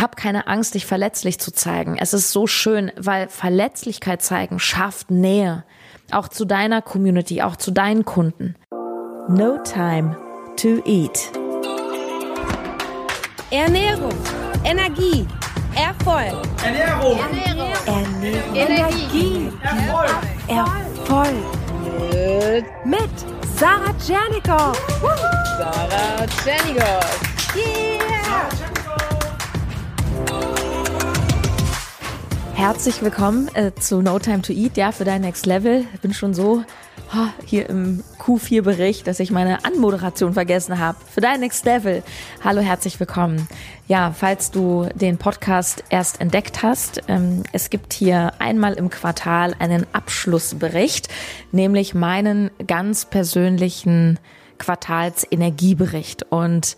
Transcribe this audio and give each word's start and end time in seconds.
hab 0.00 0.16
keine 0.16 0.46
Angst, 0.46 0.74
dich 0.74 0.86
verletzlich 0.86 1.38
zu 1.38 1.52
zeigen. 1.52 1.98
Es 1.98 2.14
ist 2.14 2.32
so 2.32 2.46
schön, 2.46 2.90
weil 2.96 3.28
Verletzlichkeit 3.28 4.22
zeigen 4.22 4.58
schafft 4.58 5.10
Nähe. 5.10 5.64
Auch 6.10 6.28
zu 6.28 6.44
deiner 6.44 6.82
Community, 6.82 7.40
auch 7.42 7.56
zu 7.56 7.70
deinen 7.70 8.04
Kunden. 8.04 8.56
No 9.28 9.58
time 9.58 10.16
to 10.56 10.82
eat. 10.86 11.30
Ernährung, 13.50 14.14
Energie, 14.64 15.26
Erfolg. 15.74 16.34
Ernährung. 16.64 17.18
Ernährung. 17.18 17.72
Ernährung. 17.86 18.56
Energie. 18.56 19.52
Erfolg. 19.62 20.16
Erfolg. 20.48 21.44
Mit 22.84 23.10
Sarah 23.56 23.94
Tschernikow. 23.98 24.76
Sarah 25.58 26.26
Tschernigow. 26.26 27.20
Yeah. 27.54 28.69
Herzlich 32.60 33.00
willkommen 33.00 33.48
äh, 33.54 33.72
zu 33.74 34.02
No 34.02 34.18
Time 34.18 34.42
to 34.42 34.52
Eat, 34.52 34.76
ja, 34.76 34.92
für 34.92 35.04
dein 35.04 35.22
Next 35.22 35.46
Level. 35.46 35.86
Ich 35.94 36.00
bin 36.00 36.12
schon 36.12 36.34
so 36.34 36.62
oh, 37.14 37.26
hier 37.46 37.66
im 37.70 38.04
Q4-Bericht, 38.18 39.06
dass 39.06 39.18
ich 39.18 39.30
meine 39.30 39.64
Anmoderation 39.64 40.34
vergessen 40.34 40.78
habe. 40.78 40.98
Für 41.10 41.22
dein 41.22 41.40
Next 41.40 41.64
Level. 41.64 42.02
Hallo, 42.44 42.60
herzlich 42.60 43.00
willkommen. 43.00 43.48
Ja, 43.88 44.12
falls 44.12 44.50
du 44.50 44.86
den 44.94 45.16
Podcast 45.16 45.84
erst 45.88 46.20
entdeckt 46.20 46.62
hast, 46.62 47.00
ähm, 47.08 47.44
es 47.52 47.70
gibt 47.70 47.94
hier 47.94 48.34
einmal 48.40 48.74
im 48.74 48.90
Quartal 48.90 49.56
einen 49.58 49.86
Abschlussbericht, 49.94 51.08
nämlich 51.52 51.94
meinen 51.94 52.50
ganz 52.66 53.06
persönlichen 53.06 54.18
Quartalsenergiebericht. 54.58 56.24
Und 56.28 56.76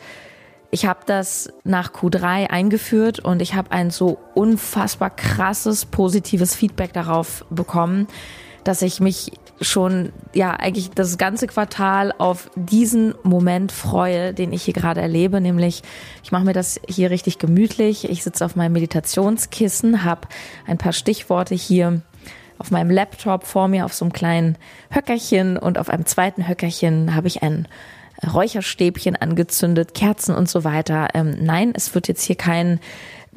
ich 0.75 0.87
habe 0.87 1.01
das 1.05 1.53
nach 1.65 1.93
Q3 1.93 2.49
eingeführt 2.49 3.21
und 3.21 3.43
ich 3.43 3.55
habe 3.55 3.71
ein 3.73 3.91
so 3.91 4.19
unfassbar 4.35 5.11
krasses 5.11 5.85
positives 5.85 6.55
Feedback 6.55 6.95
darauf 6.95 7.45
bekommen, 7.51 8.09
dass 8.65 8.81
ich 8.81 8.99
mich 8.99 9.33
schon 9.61 10.13
ja 10.33 10.53
eigentlich 10.53 10.91
das 10.91 11.19
ganze 11.19 11.47
Quartal 11.47 12.15
auf 12.17 12.51
diesen 12.57 13.15
Moment 13.23 13.71
freue, 13.71 14.33
den 14.33 14.51
ich 14.55 14.63
hier 14.63 14.73
gerade 14.73 15.03
erlebe, 15.03 15.43
nämlich 15.43 15.83
ich 16.25 16.33
mache 16.33 16.45
mir 16.45 16.55
das 16.55 16.81
hier 16.89 17.11
richtig 17.11 17.39
gemütlich. 17.39 18.09
Ich 18.09 18.25
sitze 18.25 18.43
auf 18.43 18.57
meinem 18.57 18.73
Meditationskissen, 18.73 20.05
habe 20.05 20.27
ein 20.67 20.79
paar 20.79 20.95
Stichworte 20.95 21.55
hier 21.55 22.01
auf 22.57 22.71
meinem 22.71 22.91
Laptop 22.91 23.45
vor 23.45 23.69
mir 23.69 23.85
auf 23.85 23.93
so 23.93 24.07
einem 24.07 24.15
kleinen 24.15 24.57
Höckerchen 24.91 25.59
und 25.59 25.77
auf 25.77 25.91
einem 25.91 26.07
zweiten 26.07 26.49
Höckerchen 26.49 27.15
habe 27.15 27.29
ich 27.29 27.43
ein 27.43 27.69
Räucherstäbchen 28.27 29.17
angezündet, 29.17 29.95
Kerzen 29.95 30.35
und 30.35 30.49
so 30.49 30.65
weiter. 30.65 31.09
Ähm, 31.15 31.37
nein, 31.41 31.73
es 31.75 31.95
wird 31.95 32.09
jetzt 32.09 32.23
hier 32.23 32.37
kein, 32.37 32.81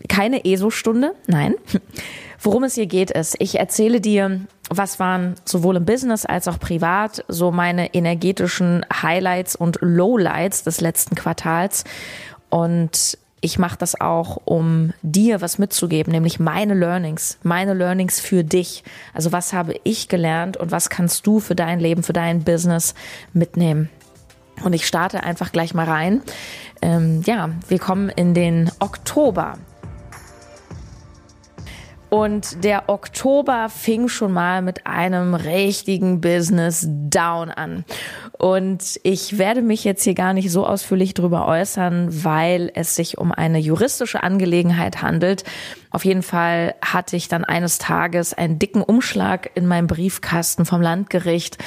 keine 0.07 0.45
ESO-Stunde. 0.45 1.13
Nein. 1.27 1.55
Worum 2.41 2.63
es 2.63 2.75
hier 2.75 2.85
geht, 2.85 3.11
ist, 3.11 3.35
ich 3.39 3.57
erzähle 3.57 4.01
dir, 4.01 4.41
was 4.69 4.99
waren 4.99 5.35
sowohl 5.45 5.77
im 5.77 5.85
Business 5.85 6.25
als 6.25 6.47
auch 6.47 6.59
privat 6.59 7.23
so 7.27 7.51
meine 7.51 7.93
energetischen 7.93 8.85
Highlights 9.01 9.55
und 9.55 9.79
Lowlights 9.81 10.63
des 10.63 10.81
letzten 10.81 11.15
Quartals. 11.15 11.85
Und 12.49 13.17
ich 13.41 13.59
mache 13.59 13.77
das 13.77 13.99
auch, 13.99 14.41
um 14.45 14.93
dir 15.01 15.41
was 15.41 15.59
mitzugeben, 15.59 16.11
nämlich 16.11 16.39
meine 16.39 16.73
Learnings, 16.73 17.37
meine 17.43 17.73
Learnings 17.73 18.19
für 18.19 18.43
dich. 18.43 18.83
Also 19.13 19.31
was 19.31 19.53
habe 19.53 19.75
ich 19.83 20.07
gelernt 20.07 20.57
und 20.57 20.71
was 20.71 20.89
kannst 20.89 21.27
du 21.27 21.39
für 21.39 21.55
dein 21.55 21.79
Leben, 21.79 22.01
für 22.03 22.13
dein 22.13 22.43
Business 22.43 22.95
mitnehmen? 23.33 23.89
Und 24.63 24.73
ich 24.73 24.87
starte 24.87 25.23
einfach 25.23 25.51
gleich 25.51 25.73
mal 25.73 25.85
rein. 25.85 26.21
Ähm, 26.81 27.21
ja, 27.25 27.49
wir 27.67 27.79
kommen 27.79 28.09
in 28.09 28.33
den 28.33 28.71
Oktober. 28.79 29.57
Und 32.09 32.63
der 32.63 32.87
Oktober 32.87 33.67
fing 33.67 34.07
schon 34.07 34.31
mal 34.31 34.61
mit 34.61 34.87
einem 34.87 35.33
richtigen 35.33 36.21
Business 36.21 36.87
Down 36.87 37.49
an. 37.49 37.83
Und 38.37 38.99
ich 39.03 39.37
werde 39.37 39.61
mich 39.61 39.83
jetzt 39.83 40.03
hier 40.03 40.13
gar 40.13 40.33
nicht 40.33 40.49
so 40.49 40.65
ausführlich 40.65 41.13
drüber 41.13 41.45
äußern, 41.45 42.23
weil 42.23 42.71
es 42.73 42.95
sich 42.95 43.17
um 43.17 43.31
eine 43.33 43.59
juristische 43.59 44.23
Angelegenheit 44.23 45.01
handelt. 45.01 45.43
Auf 45.89 46.05
jeden 46.05 46.21
Fall 46.21 46.75
hatte 46.81 47.15
ich 47.15 47.27
dann 47.27 47.43
eines 47.43 47.79
Tages 47.79 48.33
einen 48.33 48.59
dicken 48.59 48.81
Umschlag 48.81 49.51
in 49.55 49.65
meinem 49.67 49.87
Briefkasten 49.87 50.65
vom 50.65 50.81
Landgericht 50.81 51.57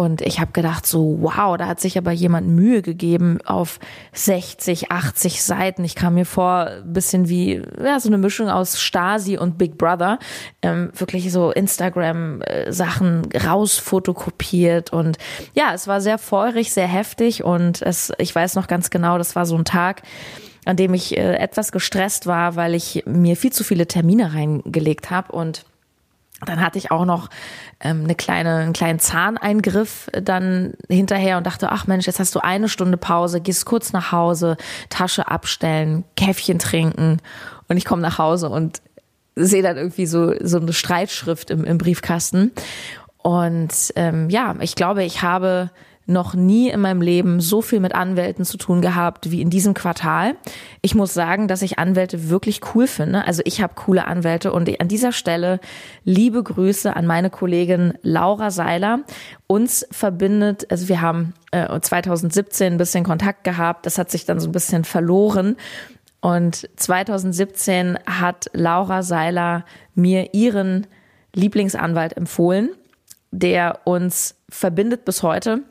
und 0.00 0.22
ich 0.22 0.40
habe 0.40 0.52
gedacht, 0.52 0.86
so, 0.86 1.18
wow, 1.20 1.58
da 1.58 1.66
hat 1.66 1.78
sich 1.78 1.98
aber 1.98 2.10
jemand 2.10 2.48
Mühe 2.48 2.80
gegeben 2.80 3.38
auf 3.44 3.78
60, 4.14 4.90
80 4.90 5.42
Seiten. 5.42 5.84
Ich 5.84 5.94
kam 5.94 6.14
mir 6.14 6.24
vor, 6.24 6.68
ein 6.68 6.90
bisschen 6.90 7.28
wie 7.28 7.60
ja, 7.78 8.00
so 8.00 8.08
eine 8.08 8.16
Mischung 8.16 8.48
aus 8.48 8.80
Stasi 8.80 9.36
und 9.36 9.58
Big 9.58 9.76
Brother. 9.76 10.18
Ähm, 10.62 10.90
wirklich 10.96 11.30
so 11.30 11.50
Instagram-Sachen 11.50 13.28
rausfotokopiert. 13.44 14.90
Und 14.90 15.18
ja, 15.52 15.74
es 15.74 15.86
war 15.86 16.00
sehr 16.00 16.16
feurig, 16.16 16.72
sehr 16.72 16.88
heftig. 16.88 17.44
Und 17.44 17.82
es, 17.82 18.10
ich 18.16 18.34
weiß 18.34 18.54
noch 18.54 18.68
ganz 18.68 18.88
genau, 18.88 19.18
das 19.18 19.36
war 19.36 19.44
so 19.44 19.54
ein 19.54 19.66
Tag, 19.66 20.00
an 20.64 20.76
dem 20.76 20.94
ich 20.94 21.14
äh, 21.14 21.36
etwas 21.36 21.72
gestresst 21.72 22.26
war, 22.26 22.56
weil 22.56 22.74
ich 22.74 23.02
mir 23.04 23.36
viel 23.36 23.52
zu 23.52 23.64
viele 23.64 23.86
Termine 23.86 24.32
reingelegt 24.32 25.10
habe 25.10 25.32
und 25.32 25.66
dann 26.46 26.60
hatte 26.60 26.78
ich 26.78 26.90
auch 26.90 27.04
noch 27.04 27.28
ähm, 27.80 28.04
eine 28.04 28.14
kleine, 28.14 28.56
einen 28.56 28.72
kleinen 28.72 28.98
Zahneingriff 28.98 30.08
dann 30.12 30.74
hinterher 30.88 31.36
und 31.38 31.46
dachte, 31.46 31.70
ach 31.70 31.86
Mensch, 31.86 32.06
jetzt 32.06 32.18
hast 32.18 32.34
du 32.34 32.40
eine 32.40 32.68
Stunde 32.68 32.96
Pause, 32.96 33.40
gehst 33.40 33.66
kurz 33.66 33.92
nach 33.92 34.12
Hause, 34.12 34.56
Tasche 34.88 35.28
abstellen, 35.28 36.04
Käffchen 36.16 36.58
trinken 36.58 37.18
und 37.68 37.76
ich 37.76 37.84
komme 37.84 38.02
nach 38.02 38.18
Hause 38.18 38.48
und 38.48 38.80
sehe 39.36 39.62
dann 39.62 39.76
irgendwie 39.76 40.06
so 40.06 40.34
so 40.40 40.58
eine 40.58 40.72
Streitschrift 40.72 41.50
im, 41.50 41.64
im 41.64 41.78
Briefkasten. 41.78 42.52
Und 43.18 43.92
ähm, 43.96 44.30
ja, 44.30 44.54
ich 44.60 44.74
glaube, 44.74 45.04
ich 45.04 45.22
habe 45.22 45.70
noch 46.06 46.34
nie 46.34 46.70
in 46.70 46.80
meinem 46.80 47.02
Leben 47.02 47.40
so 47.40 47.62
viel 47.62 47.80
mit 47.80 47.94
Anwälten 47.94 48.44
zu 48.44 48.56
tun 48.56 48.82
gehabt 48.82 49.30
wie 49.30 49.40
in 49.40 49.50
diesem 49.50 49.74
Quartal. 49.74 50.36
Ich 50.82 50.94
muss 50.94 51.14
sagen, 51.14 51.46
dass 51.46 51.62
ich 51.62 51.78
Anwälte 51.78 52.28
wirklich 52.30 52.60
cool 52.74 52.86
finde. 52.86 53.26
Also 53.26 53.42
ich 53.44 53.62
habe 53.62 53.74
coole 53.74 54.06
Anwälte 54.06 54.52
und 54.52 54.80
an 54.80 54.88
dieser 54.88 55.12
Stelle 55.12 55.60
liebe 56.04 56.42
Grüße 56.42 56.94
an 56.94 57.06
meine 57.06 57.30
Kollegin 57.30 57.94
Laura 58.02 58.50
Seiler. 58.50 59.00
Uns 59.46 59.86
verbindet, 59.90 60.66
also 60.70 60.88
wir 60.88 61.00
haben 61.00 61.34
äh, 61.52 61.80
2017 61.80 62.74
ein 62.74 62.78
bisschen 62.78 63.04
Kontakt 63.04 63.44
gehabt, 63.44 63.86
das 63.86 63.98
hat 63.98 64.10
sich 64.10 64.24
dann 64.24 64.40
so 64.40 64.48
ein 64.48 64.52
bisschen 64.52 64.84
verloren. 64.84 65.56
Und 66.20 66.68
2017 66.76 67.98
hat 68.06 68.50
Laura 68.52 69.02
Seiler 69.02 69.64
mir 69.94 70.34
ihren 70.34 70.86
Lieblingsanwalt 71.34 72.16
empfohlen, 72.16 72.70
der 73.30 73.80
uns 73.84 74.36
verbindet 74.48 75.04
bis 75.04 75.22
heute. 75.22 75.62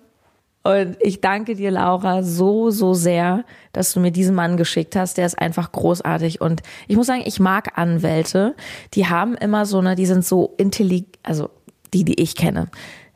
Und 0.63 0.97
ich 0.99 1.21
danke 1.21 1.55
dir, 1.55 1.71
Laura, 1.71 2.21
so, 2.21 2.69
so 2.69 2.93
sehr, 2.93 3.45
dass 3.71 3.93
du 3.93 3.99
mir 3.99 4.11
diesen 4.11 4.35
Mann 4.35 4.57
geschickt 4.57 4.95
hast. 4.95 5.17
Der 5.17 5.25
ist 5.25 5.39
einfach 5.39 5.71
großartig. 5.71 6.41
Und 6.41 6.61
ich 6.87 6.97
muss 6.97 7.07
sagen, 7.07 7.23
ich 7.25 7.39
mag 7.39 7.77
Anwälte. 7.77 8.55
Die 8.93 9.07
haben 9.07 9.35
immer 9.35 9.65
so 9.65 9.79
eine, 9.79 9.95
die 9.95 10.05
sind 10.05 10.25
so 10.25 10.53
intelligent, 10.57 11.17
also 11.23 11.49
die, 11.93 12.03
die 12.03 12.21
ich 12.21 12.35
kenne, 12.35 12.67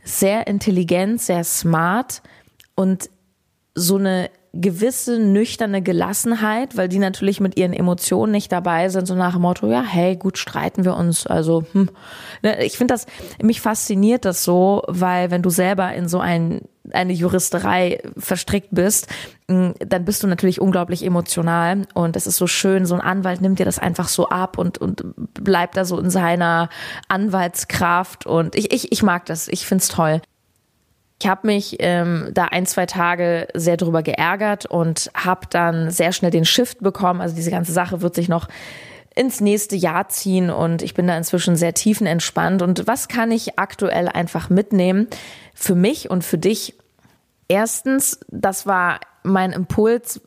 sehr 0.04 0.48
intelligent, 0.48 1.22
sehr 1.22 1.44
smart 1.44 2.22
und 2.76 3.10
so 3.76 3.98
eine 3.98 4.30
gewisse 4.54 5.18
nüchterne 5.18 5.82
Gelassenheit, 5.82 6.78
weil 6.78 6.88
die 6.88 7.00
natürlich 7.00 7.40
mit 7.40 7.58
ihren 7.58 7.74
Emotionen 7.74 8.32
nicht 8.32 8.52
dabei 8.52 8.88
sind, 8.90 9.08
so 9.08 9.16
nach 9.16 9.34
dem 9.34 9.42
Motto, 9.42 9.68
ja, 9.68 9.82
hey, 9.82 10.16
gut, 10.16 10.38
streiten 10.38 10.86
wir 10.86 10.96
uns. 10.96 11.26
Also, 11.26 11.66
hm. 11.72 11.90
Ne, 12.44 12.64
ich 12.64 12.78
finde 12.78 12.94
das, 12.94 13.08
mich 13.42 13.62
fasziniert 13.62 14.26
das 14.26 14.44
so, 14.44 14.84
weil 14.88 15.32
wenn 15.32 15.42
du 15.42 15.50
selber 15.50 15.92
in 15.94 16.08
so 16.08 16.20
ein, 16.20 16.62
eine 16.94 17.14
Juristerei 17.14 18.02
verstrickt 18.18 18.70
bist, 18.72 19.08
hm, 19.50 19.74
dann 19.80 20.06
bist 20.06 20.24
du 20.24 20.28
natürlich 20.28 20.62
unglaublich 20.62 21.06
emotional 21.06 21.84
und 21.94 22.16
es 22.16 22.28
ist 22.28 22.38
so 22.38 22.48
schön, 22.48 22.86
so 22.86 22.96
ein 22.96 23.02
Anwalt 23.02 23.42
nimmt 23.42 23.60
dir 23.60 23.66
das 23.66 23.80
einfach 23.80 24.08
so 24.08 24.30
ab 24.30 24.58
und, 24.58 24.78
und 24.78 25.04
bleibt 25.34 25.78
da 25.78 25.86
so 25.86 26.00
in 26.00 26.10
seiner 26.10 26.70
Anwaltskraft 27.08 28.26
und 28.26 28.56
ich, 28.56 28.72
ich, 28.74 28.92
ich 28.92 29.04
mag 29.04 29.26
das, 29.26 29.48
ich 29.48 29.66
find's 29.66 29.88
toll. 29.88 30.22
Ich 31.22 31.30
habe 31.30 31.48
mich 31.48 31.78
ähm, 31.80 32.32
da 32.34 32.46
ein, 32.46 32.66
zwei 32.66 32.86
Tage 32.86 33.48
sehr 33.54 33.78
drüber 33.78 34.04
geärgert 34.04 34.66
und 34.66 35.10
habe 35.14 35.48
dann 35.50 35.90
sehr 35.90 36.12
schnell 36.12 36.32
den 36.32 36.44
Shift 36.44 36.80
bekommen. 36.80 37.22
Also 37.22 37.34
diese 37.34 37.50
ganze 37.50 37.72
Sache 37.72 38.02
wird 38.02 38.14
sich 38.14 38.28
noch 38.28 38.50
ins 39.16 39.42
nächste 39.42 39.76
Jahr 39.76 40.10
ziehen 40.10 40.50
und 40.50 40.82
ich 40.82 40.94
bin 40.94 41.08
da 41.08 41.16
inzwischen 41.16 41.56
sehr 41.56 41.74
tiefenentspannt. 41.74 42.62
Und 42.62 42.88
was 42.88 43.08
kann 43.08 43.32
ich 43.32 43.58
aktuell 43.58 44.10
einfach 44.10 44.50
mitnehmen 44.50 45.08
für 45.54 45.76
mich 45.76 46.10
und 46.10 46.24
für 46.24 46.38
dich? 46.38 46.76
Erstens, 47.54 48.20
das 48.30 48.66
war 48.66 49.00
mein 49.22 49.52
Impuls, 49.52 50.20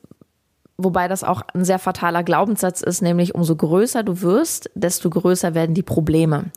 wobei 0.79 1.09
das 1.09 1.25
auch 1.25 1.43
ein 1.55 1.65
sehr 1.65 1.81
fataler 1.81 2.23
Glaubenssatz 2.23 2.83
ist, 2.83 3.03
nämlich 3.03 3.35
umso 3.35 3.57
größer 3.57 4.05
du 4.05 4.23
wirst, 4.23 4.71
desto 4.77 5.11
größer 5.11 5.53
werden 5.53 5.75
die 5.75 5.83
Probleme. 5.83 6.53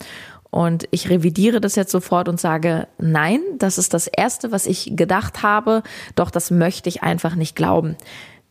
Und 0.52 0.88
ich 0.92 1.10
revidiere 1.10 1.60
das 1.60 1.76
jetzt 1.76 1.92
sofort 1.92 2.30
und 2.30 2.40
sage, 2.40 2.88
nein, 3.00 3.40
das 3.58 3.80
ist 3.80 3.96
das 3.96 4.06
Erste, 4.06 4.52
was 4.52 4.68
ich 4.68 4.92
gedacht 4.96 5.42
habe, 5.42 5.82
doch 6.14 6.30
das 6.30 6.52
möchte 6.52 6.88
ich 6.88 7.02
einfach 7.02 7.34
nicht 7.34 7.56
glauben. 7.56 7.98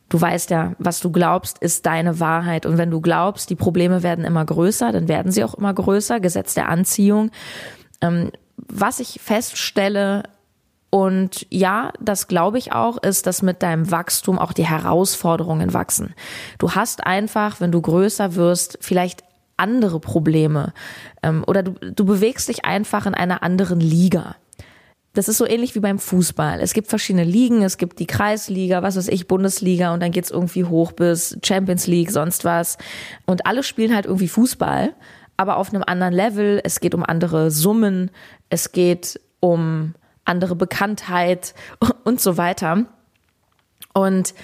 Du 0.09 0.21
weißt 0.21 0.51
ja, 0.51 0.75
was 0.81 0.99
du 0.99 1.13
glaubst, 1.13 1.59
ist 1.59 1.87
deine 1.87 2.19
Wahrheit. 2.19 2.67
Und 2.67 2.79
wenn 2.79 2.91
du 2.91 3.01
glaubst, 3.01 3.49
die 3.49 3.55
Probleme 3.55 4.03
werden 4.03 4.25
immer 4.25 4.45
größer, 4.45 4.91
dann 4.91 5.07
werden 5.07 5.31
sie 5.31 5.45
auch 5.45 5.55
immer 5.55 5.73
größer. 5.73 6.19
Gesetz 6.19 6.55
der 6.55 6.69
Anziehung. 6.69 7.31
Ähm, 8.01 8.33
was 8.57 8.99
ich 8.99 9.21
feststelle, 9.23 10.25
und 10.91 11.47
ja, 11.51 11.93
das 12.01 12.29
glaube 12.29 12.59
ich 12.59 12.73
auch, 12.73 12.97
ist, 13.03 13.27
dass 13.27 13.43
mit 13.43 13.63
deinem 13.63 13.91
Wachstum 13.91 14.39
auch 14.39 14.53
die 14.53 14.67
Herausforderungen 14.67 15.75
wachsen. 15.75 16.15
Du 16.59 16.73
hast 16.73 17.07
einfach, 17.07 17.61
wenn 17.61 17.73
du 17.73 17.81
größer 17.81 18.35
wirst, 18.37 18.79
vielleicht 18.81 19.23
andere 19.59 20.01
Probleme 20.01 20.73
ähm, 21.23 21.45
oder 21.47 21.63
du, 21.63 21.73
du 21.73 22.05
bewegst 22.05 22.49
dich 22.49 22.65
einfach 22.65 23.07
in 23.07 23.15
einer 23.15 23.43
anderen 23.43 23.81
Liga. 23.81 24.37
Das 25.15 25.29
ist 25.29 25.39
so 25.39 25.47
ähnlich 25.47 25.75
wie 25.75 25.81
beim 25.81 25.99
Fußball. 25.99 26.61
Es 26.61 26.73
gibt 26.73 26.89
verschiedene 26.89 27.25
Ligen, 27.25 27.63
es 27.63 27.77
gibt 27.77 27.99
die 27.99 28.07
Kreisliga, 28.07 28.83
was 28.83 28.97
weiß 28.97 29.09
ich, 29.09 29.27
Bundesliga 29.27 29.93
und 29.93 30.01
dann 30.01 30.13
geht's 30.13 30.31
irgendwie 30.31 30.65
hoch 30.65 30.93
bis 30.93 31.37
Champions 31.43 31.87
League, 31.87 32.11
sonst 32.13 32.45
was. 32.45 32.79
Und 33.27 33.47
alle 33.47 33.63
spielen 33.63 33.95
halt 33.95 34.07
irgendwie 34.07 34.29
Fußball, 34.29 34.95
aber 35.37 35.57
auf 35.57 35.71
einem 35.71 35.83
anderen 35.85 36.15
Level. 36.15 36.61
Es 36.63 36.81
geht 36.81 36.95
um 36.95 37.03
andere 37.03 37.51
Summen, 37.51 38.11
es 38.49 38.73
geht 38.73 39.21
um 39.41 39.95
andere 40.29 40.57
Bekanntheit 40.57 41.55
und 42.05 42.21
so 42.21 42.37
weiter. 42.37 42.85
Und 43.93 44.35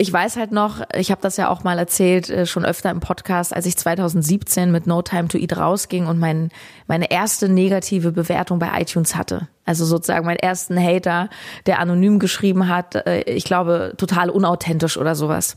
ich 0.00 0.12
weiß 0.12 0.36
halt 0.36 0.52
noch, 0.52 0.80
ich 0.94 1.10
habe 1.10 1.20
das 1.20 1.36
ja 1.36 1.48
auch 1.48 1.64
mal 1.64 1.76
erzählt, 1.76 2.30
äh, 2.30 2.46
schon 2.46 2.64
öfter 2.64 2.88
im 2.90 3.00
Podcast, 3.00 3.52
als 3.52 3.66
ich 3.66 3.76
2017 3.76 4.70
mit 4.70 4.86
No 4.86 5.02
Time 5.02 5.26
to 5.26 5.38
Eat 5.38 5.56
rausging 5.56 6.06
und 6.06 6.20
mein, 6.20 6.50
meine 6.86 7.10
erste 7.10 7.48
negative 7.48 8.12
Bewertung 8.12 8.60
bei 8.60 8.80
iTunes 8.80 9.16
hatte. 9.16 9.48
Also 9.64 9.84
sozusagen 9.84 10.24
meinen 10.24 10.38
ersten 10.38 10.80
Hater, 10.80 11.28
der 11.66 11.80
anonym 11.80 12.20
geschrieben 12.20 12.68
hat, 12.68 12.94
äh, 12.94 13.22
ich 13.22 13.42
glaube, 13.42 13.94
total 13.96 14.30
unauthentisch 14.30 14.96
oder 14.96 15.16
sowas. 15.16 15.56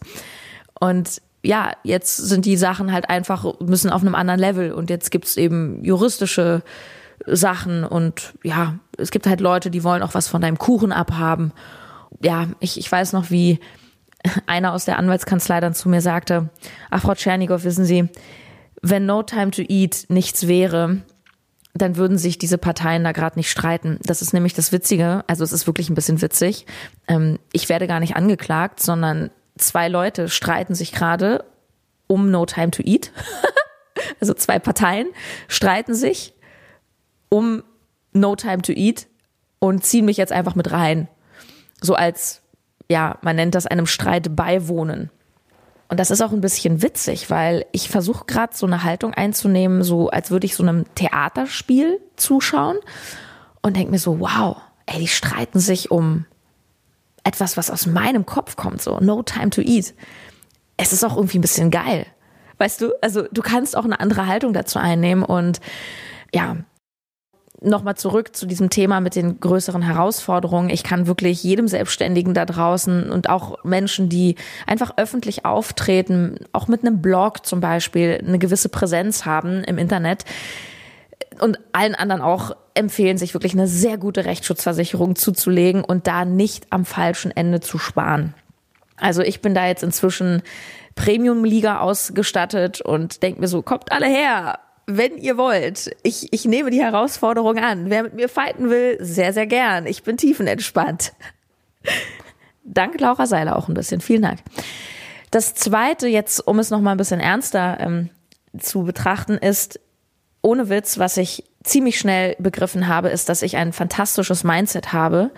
Und 0.79 1.21
ja, 1.44 1.73
jetzt 1.83 2.18
sind 2.18 2.45
die 2.45 2.57
Sachen 2.57 2.91
halt 2.91 3.12
einfach, 3.12 3.59
müssen 3.59 3.91
auf 3.91 4.01
einem 4.01 4.15
anderen 4.15 4.39
Level 4.39 4.73
und 4.73 4.89
jetzt 4.89 5.12
gibt's 5.12 5.38
eben 5.38 5.83
juristische 5.83 6.63
Sachen 7.25 7.83
und 7.83 8.33
ja, 8.44 8.75
es 8.97 9.12
gibt 9.12 9.27
halt 9.27 9.41
Leute, 9.41 9.71
die 9.71 9.83
wollen 9.83 10.03
auch 10.03 10.13
was 10.13 10.27
von 10.27 10.41
deinem 10.41 10.57
Kuchen 10.57 10.91
abhaben. 10.91 11.53
Ja, 12.21 12.47
ich, 12.59 12.77
ich 12.77 12.91
weiß 12.91 13.13
noch, 13.13 13.29
wie 13.31 13.59
einer 14.45 14.73
aus 14.73 14.85
der 14.85 14.97
Anwaltskanzlei 14.97 15.59
dann 15.59 15.73
zu 15.73 15.89
mir 15.89 16.01
sagte, 16.01 16.50
ach 16.89 17.01
Frau 17.01 17.15
Tschernigow, 17.15 17.63
wissen 17.63 17.85
Sie, 17.85 18.09
wenn 18.81 19.06
No 19.06 19.23
Time 19.23 19.51
to 19.51 19.62
Eat 19.62 20.06
nichts 20.09 20.47
wäre, 20.47 21.01
dann 21.73 21.95
würden 21.95 22.18
sich 22.18 22.38
diese 22.38 22.57
Parteien 22.57 23.03
da 23.03 23.12
gerade 23.12 23.39
nicht 23.39 23.50
streiten. 23.50 23.97
Das 24.03 24.21
ist 24.21 24.33
nämlich 24.33 24.53
das 24.53 24.71
Witzige, 24.71 25.23
also 25.27 25.44
es 25.44 25.51
ist 25.51 25.68
wirklich 25.68 25.89
ein 25.89 25.95
bisschen 25.95 26.21
witzig. 26.21 26.65
Ähm, 27.07 27.39
ich 27.53 27.69
werde 27.69 27.88
gar 27.88 28.00
nicht 28.00 28.15
angeklagt, 28.15 28.81
sondern 28.81 29.31
zwei 29.57 29.88
Leute 29.88 30.27
streiten 30.27 30.75
sich 30.75 30.91
gerade 30.91 31.45
um 32.07 32.29
No 32.29 32.45
Time 32.45 32.71
to 32.71 32.83
Eat. 32.83 33.12
also 34.19 34.33
zwei 34.33 34.59
Parteien 34.59 35.07
streiten 35.47 35.94
sich 35.94 36.33
um 37.31 37.63
No 38.13 38.36
Time 38.36 38.62
to 38.62 38.74
Eat 38.74 39.07
und 39.60 39.83
ziehen 39.83 40.06
mich 40.06 40.18
jetzt 40.18 40.31
einfach 40.31 40.56
mit 40.56 40.72
rein. 40.72 41.07
So 41.81 41.95
als 41.95 42.42
ja, 42.92 43.18
man 43.22 43.38
nennt 43.38 43.56
das 43.56 43.66
einem 43.66 43.88
Streit 43.88 44.36
beiwohnen. 44.36 45.10
Und 45.88 46.00
das 46.00 46.12
ist 46.12 46.22
auch 46.22 46.31
ein 46.31 46.42
bisschen 46.42 46.81
witzig, 46.81 47.30
weil 47.30 47.66
ich 47.72 47.89
versuche 47.89 48.25
gerade 48.25 48.56
so 48.56 48.66
eine 48.66 48.83
Haltung 48.83 49.13
einzunehmen, 49.13 49.83
so 49.83 50.10
als 50.10 50.30
würde 50.30 50.45
ich 50.45 50.56
so 50.56 50.63
einem 50.63 50.86
Theaterspiel 50.95 52.00
zuschauen 52.16 52.78
und 53.62 53.75
denke 53.75 53.92
mir 53.92 54.00
so, 54.00 54.19
wow, 54.19 54.57
ey, 54.86 55.00
die 55.00 55.07
streiten 55.07 55.60
sich 55.60 55.92
um 55.92 56.25
etwas, 57.24 57.57
was 57.57 57.69
aus 57.69 57.86
meinem 57.86 58.25
Kopf 58.25 58.56
kommt, 58.56 58.81
so 58.81 59.00
no 59.00 59.22
time 59.24 59.50
to 59.50 59.62
eat. 59.62 59.94
Es 60.78 60.94
ist 60.94 61.04
auch 61.04 61.16
irgendwie 61.16 61.39
ein 61.39 61.42
bisschen 61.42 61.72
geil. 61.72 62.06
Weißt 62.57 62.81
du, 62.81 62.94
also 63.01 63.24
du 63.31 63.42
kannst 63.42 63.75
auch 63.75 63.86
eine 63.86 64.00
andere 64.00 64.28
Haltung 64.28 64.54
dazu 64.54 64.80
einnehmen 64.80 65.24
und 65.24 65.60
ja, 66.33 66.57
nochmal 67.61 67.95
zurück 67.95 68.35
zu 68.35 68.47
diesem 68.47 68.69
Thema 68.69 68.99
mit 68.99 69.15
den 69.15 69.39
größeren 69.39 69.83
Herausforderungen. 69.83 70.69
Ich 70.69 70.83
kann 70.83 71.05
wirklich 71.05 71.43
jedem 71.43 71.67
Selbstständigen 71.67 72.33
da 72.33 72.45
draußen 72.45 73.11
und 73.11 73.29
auch 73.29 73.63
Menschen, 73.63 74.09
die 74.09 74.35
einfach 74.65 74.93
öffentlich 74.97 75.45
auftreten, 75.45 76.39
auch 76.51 76.67
mit 76.67 76.81
einem 76.81 77.01
Blog 77.01 77.45
zum 77.45 77.59
Beispiel, 77.59 78.21
eine 78.25 78.39
gewisse 78.39 78.69
Präsenz 78.69 79.25
haben 79.25 79.63
im 79.63 79.77
Internet 79.77 80.25
und 81.39 81.59
allen 81.71 81.95
anderen 81.95 82.21
auch 82.21 82.55
empfehlen, 82.73 83.17
sich 83.17 83.33
wirklich 83.35 83.53
eine 83.53 83.67
sehr 83.67 83.97
gute 83.97 84.25
Rechtsschutzversicherung 84.25 85.15
zuzulegen 85.15 85.83
und 85.83 86.07
da 86.07 86.25
nicht 86.25 86.65
am 86.71 86.83
falschen 86.83 87.31
Ende 87.31 87.59
zu 87.59 87.77
sparen. 87.77 88.33
Also 88.97 89.21
ich 89.21 89.41
bin 89.41 89.53
da 89.53 89.67
jetzt 89.67 89.83
inzwischen 89.83 90.41
Premium-Liga 90.95 91.79
ausgestattet 91.79 92.81
und 92.81 93.23
denke 93.23 93.41
mir 93.41 93.47
so, 93.47 93.61
kommt 93.61 93.91
alle 93.91 94.07
her, 94.07 94.59
wenn 94.97 95.17
ihr 95.17 95.38
wollt, 95.38 95.95
ich, 96.03 96.31
ich 96.31 96.45
nehme 96.45 96.69
die 96.69 96.81
Herausforderung 96.81 97.57
an. 97.57 97.89
Wer 97.89 98.03
mit 98.03 98.13
mir 98.13 98.29
fighten 98.29 98.69
will, 98.69 98.97
sehr, 98.99 99.33
sehr 99.33 99.47
gern. 99.47 99.85
Ich 99.85 100.03
bin 100.03 100.17
tiefenentspannt. 100.17 101.13
Dank 102.63 102.99
Laura 102.99 103.25
Seiler 103.25 103.55
auch 103.55 103.67
ein 103.67 103.73
bisschen. 103.73 104.01
Vielen 104.01 104.21
Dank. 104.21 104.39
Das 105.31 105.55
zweite, 105.55 106.07
jetzt, 106.07 106.45
um 106.45 106.59
es 106.59 106.69
nochmal 106.69 106.95
ein 106.95 106.97
bisschen 106.97 107.19
ernster 107.19 107.77
ähm, 107.79 108.09
zu 108.57 108.83
betrachten, 108.83 109.38
ist, 109.38 109.79
ohne 110.41 110.69
Witz, 110.69 110.97
was 110.97 111.17
ich 111.17 111.44
ziemlich 111.63 111.99
schnell 111.99 112.35
begriffen 112.39 112.87
habe, 112.87 113.09
ist, 113.09 113.29
dass 113.29 113.41
ich 113.41 113.57
ein 113.57 113.73
fantastisches 113.73 114.44
Mindset 114.44 114.94
habe 114.94 115.31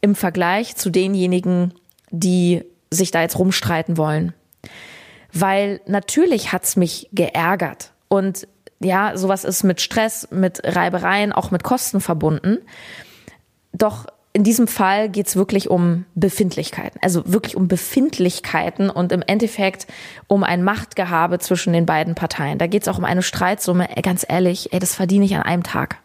im 0.00 0.14
Vergleich 0.14 0.76
zu 0.76 0.90
denjenigen, 0.90 1.74
die 2.10 2.62
sich 2.90 3.10
da 3.10 3.22
jetzt 3.22 3.38
rumstreiten 3.38 3.96
wollen. 3.96 4.34
Weil 5.32 5.80
natürlich 5.86 6.52
hat's 6.52 6.76
mich 6.76 7.08
geärgert. 7.12 7.92
Und 8.08 8.46
ja, 8.84 9.16
sowas 9.16 9.44
ist 9.44 9.64
mit 9.64 9.80
Stress, 9.80 10.28
mit 10.30 10.60
Reibereien, 10.64 11.32
auch 11.32 11.50
mit 11.50 11.64
Kosten 11.64 12.00
verbunden. 12.00 12.58
Doch 13.72 14.06
in 14.32 14.42
diesem 14.42 14.66
Fall 14.66 15.08
geht's 15.08 15.36
wirklich 15.36 15.70
um 15.70 16.06
Befindlichkeiten, 16.16 16.98
also 17.02 17.22
wirklich 17.24 17.56
um 17.56 17.68
Befindlichkeiten 17.68 18.90
und 18.90 19.12
im 19.12 19.22
Endeffekt 19.22 19.86
um 20.26 20.42
ein 20.42 20.64
Machtgehabe 20.64 21.38
zwischen 21.38 21.72
den 21.72 21.86
beiden 21.86 22.16
Parteien. 22.16 22.58
Da 22.58 22.66
geht's 22.66 22.88
auch 22.88 22.98
um 22.98 23.04
eine 23.04 23.22
Streitsumme. 23.22 23.88
Ganz 24.02 24.26
ehrlich, 24.28 24.72
ey, 24.72 24.80
das 24.80 24.94
verdiene 24.94 25.24
ich 25.24 25.36
an 25.36 25.42
einem 25.42 25.62
Tag. 25.62 25.98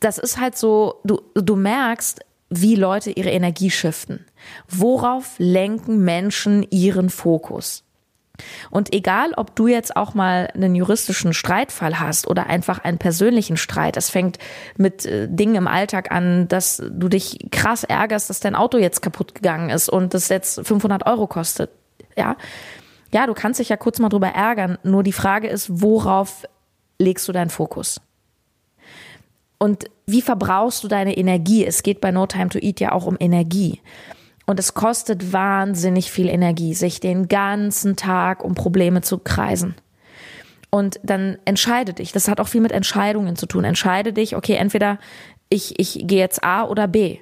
Das 0.00 0.16
ist 0.16 0.40
halt 0.40 0.56
so, 0.56 1.00
du, 1.04 1.20
du 1.34 1.56
merkst, 1.56 2.20
wie 2.48 2.74
Leute 2.74 3.10
ihre 3.10 3.30
Energie 3.30 3.70
shiften. 3.70 4.24
Worauf 4.66 5.34
lenken 5.36 6.02
Menschen 6.02 6.66
ihren 6.70 7.10
Fokus? 7.10 7.84
Und 8.70 8.92
egal, 8.92 9.32
ob 9.36 9.54
du 9.56 9.66
jetzt 9.66 9.96
auch 9.96 10.14
mal 10.14 10.48
einen 10.54 10.74
juristischen 10.74 11.32
Streitfall 11.32 12.00
hast 12.00 12.26
oder 12.26 12.46
einfach 12.46 12.78
einen 12.78 12.98
persönlichen 12.98 13.56
Streit, 13.56 13.96
es 13.96 14.10
fängt 14.10 14.38
mit 14.76 15.06
äh, 15.06 15.28
Dingen 15.28 15.54
im 15.56 15.66
Alltag 15.66 16.10
an, 16.10 16.48
dass 16.48 16.82
du 16.90 17.08
dich 17.08 17.38
krass 17.50 17.84
ärgerst, 17.84 18.30
dass 18.30 18.40
dein 18.40 18.54
Auto 18.54 18.78
jetzt 18.78 19.02
kaputt 19.02 19.34
gegangen 19.34 19.70
ist 19.70 19.88
und 19.88 20.14
das 20.14 20.28
jetzt 20.28 20.66
500 20.66 21.06
Euro 21.06 21.26
kostet. 21.26 21.70
Ja, 22.16 22.36
ja, 23.12 23.26
du 23.26 23.34
kannst 23.34 23.60
dich 23.60 23.68
ja 23.68 23.76
kurz 23.76 23.98
mal 23.98 24.08
drüber 24.08 24.28
ärgern. 24.28 24.78
Nur 24.82 25.02
die 25.02 25.12
Frage 25.12 25.48
ist, 25.48 25.80
worauf 25.82 26.46
legst 26.98 27.26
du 27.28 27.32
deinen 27.32 27.50
Fokus? 27.50 28.00
Und 29.58 29.84
wie 30.06 30.22
verbrauchst 30.22 30.82
du 30.84 30.88
deine 30.88 31.16
Energie? 31.16 31.66
Es 31.66 31.82
geht 31.82 32.00
bei 32.00 32.12
No 32.12 32.26
Time 32.26 32.48
to 32.48 32.58
Eat 32.58 32.80
ja 32.80 32.92
auch 32.92 33.06
um 33.06 33.16
Energie. 33.20 33.80
Und 34.50 34.58
es 34.58 34.74
kostet 34.74 35.32
wahnsinnig 35.32 36.10
viel 36.10 36.28
Energie, 36.28 36.74
sich 36.74 36.98
den 36.98 37.28
ganzen 37.28 37.94
Tag 37.94 38.42
um 38.42 38.56
Probleme 38.56 39.00
zu 39.00 39.18
kreisen. 39.18 39.76
Und 40.70 40.98
dann 41.04 41.38
entscheide 41.44 41.92
dich. 41.92 42.10
Das 42.10 42.26
hat 42.26 42.40
auch 42.40 42.48
viel 42.48 42.60
mit 42.60 42.72
Entscheidungen 42.72 43.36
zu 43.36 43.46
tun. 43.46 43.62
Entscheide 43.62 44.12
dich, 44.12 44.34
okay, 44.34 44.54
entweder 44.54 44.98
ich, 45.50 45.78
ich 45.78 46.04
gehe 46.04 46.18
jetzt 46.18 46.42
A 46.42 46.64
oder 46.64 46.88
B. 46.88 47.18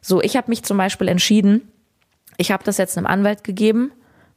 So, 0.00 0.22
ich 0.22 0.38
habe 0.38 0.48
mich 0.48 0.62
zum 0.62 0.78
Beispiel 0.78 1.08
entschieden, 1.08 1.70
ich 2.38 2.50
habe 2.50 2.64
das 2.64 2.78
jetzt 2.78 2.96
einem 2.96 3.06
Anwalt 3.06 3.44
gegeben 3.44 3.92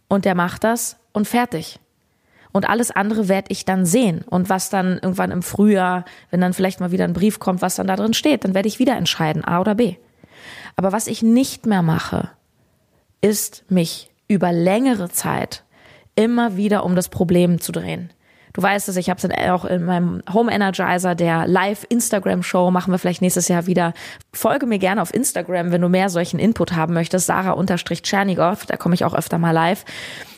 und 0.10 0.26
der 0.26 0.36
macht 0.36 0.66
das 0.66 0.98
und 1.14 1.30
fertig. 1.30 1.80
Und 2.52 2.68
alles 2.68 2.92
andere 2.92 3.30
werde 3.30 3.54
ich 3.54 3.64
dann 3.64 3.86
sehen. 3.86 4.26
Und 4.30 4.50
was 4.50 4.70
dann 4.70 5.00
irgendwann 5.02 5.32
im 5.32 5.44
Frühjahr, 5.44 6.04
wenn 6.30 6.42
dann 6.42 6.52
vielleicht 6.52 6.82
mal 6.82 6.92
wieder 6.92 7.06
ein 7.06 7.14
Brief 7.14 7.40
kommt, 7.40 7.62
was 7.62 7.76
dann 7.76 7.88
da 7.88 7.96
drin 7.96 8.14
steht, 8.14 8.44
dann 8.44 8.54
werde 8.54 8.68
ich 8.68 8.80
wieder 8.80 8.98
entscheiden, 8.98 9.46
A 9.46 9.62
oder 9.62 9.76
B. 9.76 9.96
Aber 10.76 10.92
was 10.92 11.08
ich 11.08 11.22
nicht 11.22 11.66
mehr 11.66 11.82
mache, 11.82 12.30
ist 13.22 13.64
mich 13.70 14.10
über 14.28 14.52
längere 14.52 15.10
Zeit 15.10 15.64
immer 16.16 16.58
wieder 16.58 16.84
um 16.84 16.96
das 16.96 17.10
Problem 17.10 17.62
zu 17.62 17.72
drehen. 17.72 18.12
Du 18.58 18.64
weißt 18.64 18.90
es, 18.90 18.96
ich 18.96 19.12
habe 19.12 19.20
es 19.22 19.50
auch 19.52 19.66
in 19.66 19.86
meinem 19.86 20.24
Home 20.34 20.52
Energizer, 20.52 21.14
der 21.14 21.46
Live-Instagram-Show, 21.46 22.72
machen 22.72 22.92
wir 22.92 22.98
vielleicht 22.98 23.22
nächstes 23.22 23.50
Jahr 23.50 23.68
wieder. 23.68 23.94
Folge 24.34 24.66
mir 24.66 24.80
gerne 24.80 25.04
auf 25.04 25.14
Instagram, 25.14 25.72
wenn 25.72 25.82
du 25.82 25.90
mehr 25.90 26.10
solchen 26.10 26.40
Input 26.40 26.72
haben 26.72 26.96
möchtest. 26.96 27.28
Sarah-Tschernigow, 27.28 28.66
da 28.66 28.76
komme 28.78 28.96
ich 28.96 29.06
auch 29.06 29.14
öfter 29.14 29.38
mal 29.38 29.52
live. 29.52 29.86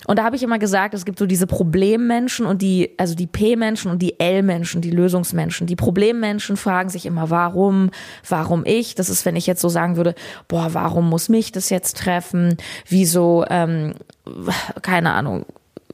Und 0.10 0.18
da 0.18 0.24
habe 0.24 0.36
ich 0.36 0.42
immer 0.42 0.58
gesagt, 0.58 0.96
es 0.96 1.06
gibt 1.06 1.20
so 1.20 1.28
diese 1.28 1.46
Problemmenschen 1.46 2.48
und 2.48 2.64
die, 2.64 2.96
also 2.98 3.14
die 3.14 3.28
P-Menschen 3.28 3.92
und 3.92 4.02
die 4.02 4.20
L-Menschen, 4.20 4.82
die 4.82 4.90
Lösungsmenschen. 4.90 5.68
Die 5.68 5.76
Problemmenschen 5.76 6.58
fragen 6.58 6.90
sich 6.90 7.06
immer, 7.06 7.30
warum, 7.30 7.92
warum 8.28 8.66
ich? 8.66 8.96
Das 8.96 9.10
ist, 9.10 9.24
wenn 9.28 9.36
ich 9.36 9.46
jetzt 9.46 9.62
so 9.62 9.70
sagen 9.70 9.98
würde, 9.98 10.16
boah, 10.48 10.70
warum 10.74 11.08
muss 11.08 11.30
mich 11.30 11.52
das 11.52 11.70
jetzt 11.70 11.96
treffen? 11.96 12.58
Wieso, 12.88 13.46
ähm, 13.52 13.94
keine 14.82 15.14
Ahnung, 15.14 15.46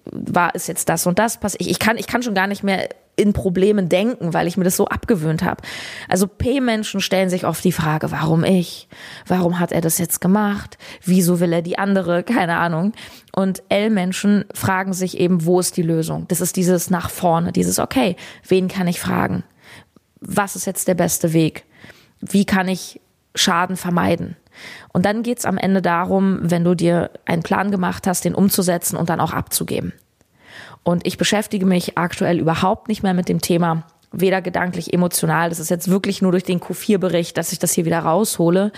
war 0.05 0.51
es 0.53 0.67
jetzt 0.67 0.87
das 0.87 1.05
und 1.07 1.19
das 1.19 1.37
passiert? 1.37 1.59
Ich, 1.59 1.69
ich 1.69 1.79
kann, 1.79 1.97
ich 1.97 2.07
kann 2.07 2.23
schon 2.23 2.35
gar 2.35 2.47
nicht 2.47 2.63
mehr 2.63 2.87
in 3.15 3.33
Problemen 3.33 3.89
denken, 3.89 4.33
weil 4.33 4.47
ich 4.47 4.57
mir 4.57 4.63
das 4.63 4.75
so 4.75 4.87
abgewöhnt 4.87 5.43
habe. 5.43 5.61
Also 6.09 6.27
P-Menschen 6.27 6.99
stellen 6.99 7.29
sich 7.29 7.45
oft 7.45 7.63
die 7.63 7.71
Frage, 7.71 8.11
warum 8.11 8.43
ich? 8.43 8.87
Warum 9.27 9.59
hat 9.59 9.71
er 9.71 9.81
das 9.81 9.97
jetzt 9.97 10.21
gemacht? 10.21 10.77
Wieso 11.03 11.39
will 11.39 11.53
er 11.53 11.61
die 11.61 11.77
andere? 11.77 12.23
Keine 12.35 12.57
Ahnung. 12.57 12.93
Und 13.33 13.63
L-Menschen 13.69 14.45
fragen 14.53 14.93
sich 14.93 15.17
eben, 15.17 15.45
wo 15.45 15.59
ist 15.59 15.77
die 15.77 15.81
Lösung? 15.81 16.25
Das 16.27 16.41
ist 16.41 16.55
dieses 16.55 16.89
nach 16.89 17.09
vorne, 17.09 17.51
dieses, 17.51 17.79
okay, 17.79 18.15
wen 18.47 18.67
kann 18.67 18.87
ich 18.87 18.99
fragen? 18.99 19.43
Was 20.19 20.55
ist 20.55 20.65
jetzt 20.65 20.87
der 20.87 20.95
beste 20.95 21.33
Weg? 21.33 21.65
Wie 22.19 22.45
kann 22.45 22.67
ich 22.67 22.99
Schaden 23.35 23.75
vermeiden? 23.75 24.37
Und 24.93 25.05
dann 25.05 25.23
geht's 25.23 25.45
am 25.45 25.57
Ende 25.57 25.81
darum, 25.81 26.39
wenn 26.41 26.63
du 26.63 26.75
dir 26.75 27.11
einen 27.25 27.43
Plan 27.43 27.71
gemacht 27.71 28.07
hast, 28.07 28.25
den 28.25 28.35
umzusetzen 28.35 28.95
und 28.97 29.09
dann 29.09 29.19
auch 29.19 29.33
abzugeben. 29.33 29.93
Und 30.85 31.05
ich 31.07 31.17
beschäftige 31.17 31.65
mich 31.65 31.97
aktuell 31.97 32.39
überhaupt 32.39 32.89
nicht 32.89 33.01
mehr 33.01 33.15
mit 33.15 33.27
dem 33.27 33.41
Thema, 33.41 33.87
weder 34.11 34.43
gedanklich, 34.43 34.93
emotional. 34.93 35.49
Das 35.49 35.59
ist 35.59 35.71
jetzt 35.71 35.89
wirklich 35.89 36.21
nur 36.21 36.31
durch 36.31 36.43
den 36.43 36.59
Q4-Bericht, 36.59 37.35
dass 37.37 37.51
ich 37.51 37.57
das 37.57 37.73
hier 37.73 37.85
wieder 37.85 37.99
raushole, 37.99 38.71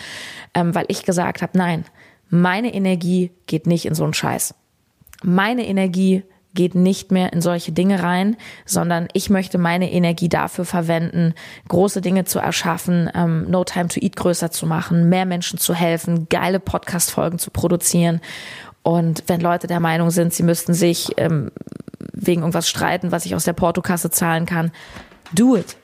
ähm, 0.53 0.73
weil 0.73 0.85
ich 0.87 1.03
gesagt 1.03 1.41
habe, 1.41 1.57
nein, 1.57 1.83
meine 2.29 2.73
Energie 2.73 3.31
geht 3.45 3.67
nicht 3.67 3.85
in 3.85 3.93
so 3.93 4.05
einen 4.05 4.13
Scheiß. 4.13 4.55
Meine 5.21 5.67
Energie 5.67 6.23
geht 6.53 6.75
nicht 6.75 7.11
mehr 7.11 7.33
in 7.33 7.41
solche 7.41 7.73
Dinge 7.73 8.01
rein, 8.01 8.37
sondern 8.65 9.09
ich 9.11 9.29
möchte 9.29 9.57
meine 9.57 9.91
Energie 9.91 10.29
dafür 10.29 10.63
verwenden, 10.63 11.33
große 11.67 11.99
Dinge 11.99 12.23
zu 12.23 12.39
erschaffen, 12.39 13.11
ähm, 13.13 13.51
No 13.51 13.65
Time 13.65 13.89
to 13.89 13.99
Eat 13.99 14.15
größer 14.15 14.49
zu 14.49 14.65
machen, 14.65 15.09
mehr 15.09 15.25
Menschen 15.25 15.59
zu 15.59 15.75
helfen, 15.75 16.29
geile 16.29 16.61
Podcast-Folgen 16.61 17.37
zu 17.37 17.51
produzieren. 17.51 18.21
Und 18.81 19.23
wenn 19.27 19.41
Leute 19.41 19.67
der 19.67 19.81
Meinung 19.81 20.09
sind, 20.09 20.33
sie 20.33 20.43
müssten 20.43 20.73
sich 20.73 21.09
ähm, 21.17 21.51
wegen 21.99 22.41
irgendwas 22.41 22.69
streiten, 22.69 23.11
was 23.11 23.25
ich 23.25 23.35
aus 23.35 23.43
der 23.45 23.53
Portokasse 23.53 24.09
zahlen 24.09 24.45
kann. 24.45 24.71
Do 25.33 25.55
it. 25.55 25.75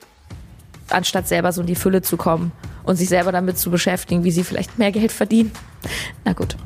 Anstatt 0.90 1.28
selber 1.28 1.52
so 1.52 1.60
in 1.60 1.66
die 1.66 1.74
Fülle 1.74 2.02
zu 2.02 2.16
kommen 2.16 2.52
und 2.84 2.96
sich 2.96 3.08
selber 3.08 3.32
damit 3.32 3.58
zu 3.58 3.70
beschäftigen, 3.70 4.24
wie 4.24 4.30
sie 4.30 4.44
vielleicht 4.44 4.78
mehr 4.78 4.92
Geld 4.92 5.12
verdienen. 5.12 5.52
Na 6.24 6.32
gut. 6.32 6.56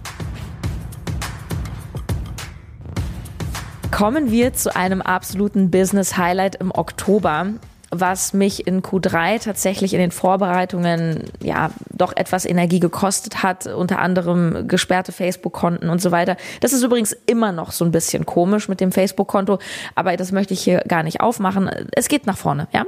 Kommen 3.90 4.30
wir 4.30 4.52
zu 4.52 4.76
einem 4.76 5.02
absoluten 5.02 5.70
Business 5.70 6.16
Highlight 6.16 6.56
im 6.56 6.70
Oktober 6.70 7.46
was 7.90 8.32
mich 8.32 8.66
in 8.66 8.82
Q3 8.82 9.42
tatsächlich 9.42 9.94
in 9.94 10.00
den 10.00 10.10
Vorbereitungen 10.10 11.24
ja 11.42 11.70
doch 11.90 12.14
etwas 12.14 12.44
Energie 12.44 12.80
gekostet 12.80 13.42
hat, 13.42 13.66
unter 13.66 13.98
anderem 13.98 14.68
gesperrte 14.68 15.12
Facebook-Konten 15.12 15.88
und 15.88 16.02
so 16.02 16.10
weiter. 16.10 16.36
Das 16.60 16.72
ist 16.72 16.82
übrigens 16.82 17.16
immer 17.26 17.52
noch 17.52 17.72
so 17.72 17.84
ein 17.84 17.90
bisschen 17.90 18.26
komisch 18.26 18.68
mit 18.68 18.80
dem 18.80 18.92
Facebook-Konto, 18.92 19.58
aber 19.94 20.16
das 20.16 20.32
möchte 20.32 20.54
ich 20.54 20.60
hier 20.60 20.82
gar 20.86 21.02
nicht 21.02 21.20
aufmachen. 21.20 21.70
Es 21.92 22.08
geht 22.08 22.26
nach 22.26 22.36
vorne, 22.36 22.68
ja. 22.72 22.84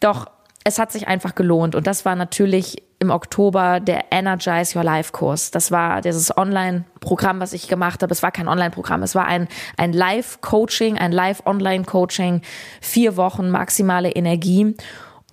Doch 0.00 0.26
es 0.64 0.78
hat 0.78 0.90
sich 0.90 1.06
einfach 1.06 1.34
gelohnt 1.34 1.74
und 1.74 1.86
das 1.86 2.04
war 2.06 2.16
natürlich 2.16 2.82
im 2.98 3.10
Oktober 3.10 3.80
der 3.80 4.06
Energize 4.10 4.78
Your 4.78 4.84
Life 4.84 5.12
Kurs. 5.12 5.50
Das 5.50 5.70
war 5.70 6.00
dieses 6.00 6.34
Online-Programm, 6.34 7.38
was 7.38 7.52
ich 7.52 7.68
gemacht 7.68 8.02
habe. 8.02 8.12
Es 8.12 8.22
war 8.22 8.32
kein 8.32 8.48
Online-Programm, 8.48 9.02
es 9.02 9.14
war 9.14 9.26
ein, 9.26 9.46
ein 9.76 9.92
Live-Coaching, 9.92 10.96
ein 10.96 11.12
Live-Online-Coaching, 11.12 12.40
vier 12.80 13.16
Wochen 13.18 13.50
maximale 13.50 14.10
Energie. 14.10 14.74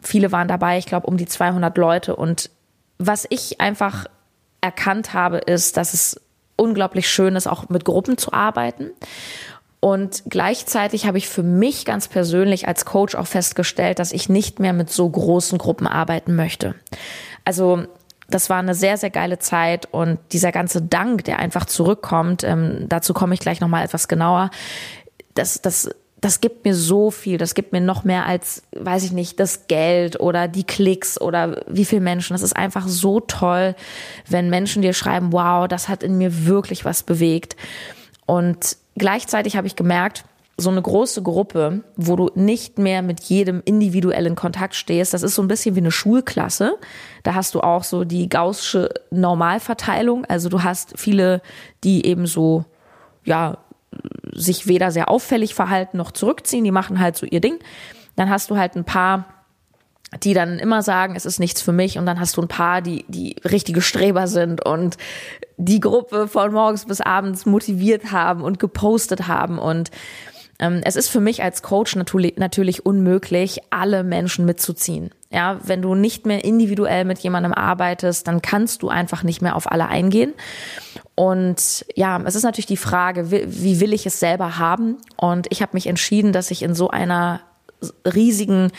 Viele 0.01 0.33
waren 0.33 0.49
dabei, 0.49 0.77
ich 0.77 0.85
glaube 0.85 1.07
um 1.07 1.15
die 1.15 1.27
200 1.27 1.77
Leute. 1.77 2.17
Und 2.17 2.49
was 2.97 3.25
ich 3.29 3.61
einfach 3.61 4.07
erkannt 4.59 5.13
habe, 5.13 5.37
ist, 5.37 5.77
dass 5.77 5.93
es 5.93 6.19
unglaublich 6.57 7.09
schön 7.09 7.37
ist, 7.37 7.47
auch 7.47 7.69
mit 7.69 7.85
Gruppen 7.85 8.17
zu 8.17 8.33
arbeiten. 8.33 8.91
Und 9.81 10.23
gleichzeitig 10.29 11.07
habe 11.07 11.17
ich 11.17 11.27
für 11.27 11.41
mich 11.41 11.85
ganz 11.85 12.07
persönlich 12.07 12.67
als 12.67 12.85
Coach 12.85 13.15
auch 13.15 13.25
festgestellt, 13.25 13.97
dass 13.97 14.11
ich 14.11 14.29
nicht 14.29 14.59
mehr 14.59 14.73
mit 14.73 14.91
so 14.91 15.09
großen 15.09 15.57
Gruppen 15.57 15.87
arbeiten 15.87 16.35
möchte. 16.35 16.75
Also 17.45 17.87
das 18.29 18.49
war 18.49 18.59
eine 18.59 18.75
sehr, 18.75 18.97
sehr 18.97 19.09
geile 19.09 19.39
Zeit 19.39 19.87
und 19.91 20.19
dieser 20.31 20.51
ganze 20.51 20.83
Dank, 20.83 21.23
der 21.25 21.39
einfach 21.39 21.65
zurückkommt, 21.65 22.43
ähm, 22.43 22.85
dazu 22.87 23.13
komme 23.13 23.33
ich 23.33 23.39
gleich 23.39 23.59
nochmal 23.59 23.83
etwas 23.83 24.07
genauer, 24.07 24.51
das, 25.33 25.63
das, 25.63 25.89
das 26.21 26.41
gibt 26.41 26.63
mir 26.63 26.75
so 26.75 27.09
viel, 27.09 27.39
das 27.39 27.55
gibt 27.55 27.73
mir 27.73 27.81
noch 27.81 28.03
mehr 28.03 28.27
als, 28.27 28.61
weiß 28.73 29.03
ich 29.03 29.11
nicht, 29.11 29.39
das 29.39 29.65
Geld 29.65 30.19
oder 30.19 30.47
die 30.47 30.63
Klicks 30.63 31.19
oder 31.19 31.63
wie 31.67 31.85
viele 31.85 32.01
Menschen. 32.01 32.35
Das 32.35 32.43
ist 32.43 32.55
einfach 32.55 32.87
so 32.87 33.19
toll, 33.19 33.75
wenn 34.29 34.51
Menschen 34.51 34.83
dir 34.83 34.93
schreiben, 34.93 35.33
wow, 35.33 35.67
das 35.67 35.89
hat 35.89 36.03
in 36.03 36.19
mir 36.19 36.45
wirklich 36.45 36.85
was 36.85 37.01
bewegt. 37.01 37.55
Und 38.31 38.77
gleichzeitig 38.95 39.57
habe 39.57 39.67
ich 39.67 39.75
gemerkt, 39.75 40.23
so 40.55 40.69
eine 40.69 40.81
große 40.81 41.21
Gruppe, 41.21 41.83
wo 41.97 42.15
du 42.15 42.31
nicht 42.33 42.77
mehr 42.77 43.01
mit 43.01 43.19
jedem 43.19 43.61
individuell 43.65 44.25
in 44.25 44.35
Kontakt 44.35 44.75
stehst, 44.75 45.13
das 45.13 45.21
ist 45.21 45.35
so 45.35 45.41
ein 45.41 45.49
bisschen 45.49 45.75
wie 45.75 45.81
eine 45.81 45.91
Schulklasse. 45.91 46.77
Da 47.23 47.33
hast 47.35 47.55
du 47.55 47.59
auch 47.59 47.83
so 47.83 48.05
die 48.05 48.29
gaussische 48.29 48.89
Normalverteilung. 49.09 50.23
Also 50.23 50.47
du 50.47 50.63
hast 50.63 50.97
viele, 50.97 51.41
die 51.83 52.05
eben 52.05 52.25
so, 52.25 52.63
ja, 53.25 53.57
sich 54.31 54.65
weder 54.65 54.91
sehr 54.91 55.09
auffällig 55.09 55.53
verhalten 55.53 55.97
noch 55.97 56.11
zurückziehen. 56.11 56.63
Die 56.63 56.71
machen 56.71 57.01
halt 57.01 57.17
so 57.17 57.25
ihr 57.25 57.41
Ding. 57.41 57.59
Dann 58.15 58.29
hast 58.29 58.49
du 58.49 58.55
halt 58.55 58.77
ein 58.77 58.85
paar, 58.85 59.25
die 60.23 60.33
dann 60.33 60.59
immer 60.59 60.81
sagen, 60.81 61.15
es 61.15 61.25
ist 61.25 61.39
nichts 61.39 61.61
für 61.61 61.71
mich. 61.71 61.97
Und 61.97 62.05
dann 62.05 62.19
hast 62.19 62.37
du 62.37 62.41
ein 62.41 62.47
paar, 62.47 62.81
die, 62.81 63.05
die 63.07 63.37
richtige 63.45 63.81
Streber 63.81 64.27
sind 64.27 64.65
und 64.65 64.97
die 65.57 65.79
Gruppe 65.79 66.27
von 66.27 66.51
morgens 66.51 66.85
bis 66.85 67.01
abends 67.01 67.45
motiviert 67.45 68.11
haben 68.11 68.41
und 68.41 68.59
gepostet 68.59 69.27
haben. 69.27 69.57
Und 69.57 69.89
ähm, 70.59 70.81
es 70.83 70.95
ist 70.97 71.07
für 71.07 71.21
mich 71.21 71.43
als 71.43 71.61
Coach 71.61 71.95
natürlich, 71.95 72.35
natürlich 72.37 72.85
unmöglich, 72.85 73.59
alle 73.69 74.03
Menschen 74.03 74.45
mitzuziehen. 74.45 75.11
Ja, 75.29 75.59
wenn 75.63 75.81
du 75.81 75.95
nicht 75.95 76.25
mehr 76.25 76.43
individuell 76.43 77.05
mit 77.05 77.19
jemandem 77.19 77.53
arbeitest, 77.53 78.27
dann 78.27 78.41
kannst 78.41 78.83
du 78.83 78.89
einfach 78.89 79.23
nicht 79.23 79.41
mehr 79.41 79.55
auf 79.55 79.71
alle 79.71 79.87
eingehen. 79.87 80.33
Und 81.15 81.85
ja, 81.95 82.21
es 82.25 82.35
ist 82.35 82.43
natürlich 82.43 82.65
die 82.65 82.75
Frage, 82.75 83.31
wie, 83.31 83.45
wie 83.47 83.79
will 83.79 83.93
ich 83.93 84.05
es 84.05 84.19
selber 84.19 84.57
haben? 84.57 84.97
Und 85.15 85.47
ich 85.49 85.61
habe 85.61 85.71
mich 85.73 85.87
entschieden, 85.87 86.33
dass 86.33 86.51
ich 86.51 86.63
in 86.63 86.75
so 86.75 86.89
einer 86.89 87.39
riesigen 88.05 88.71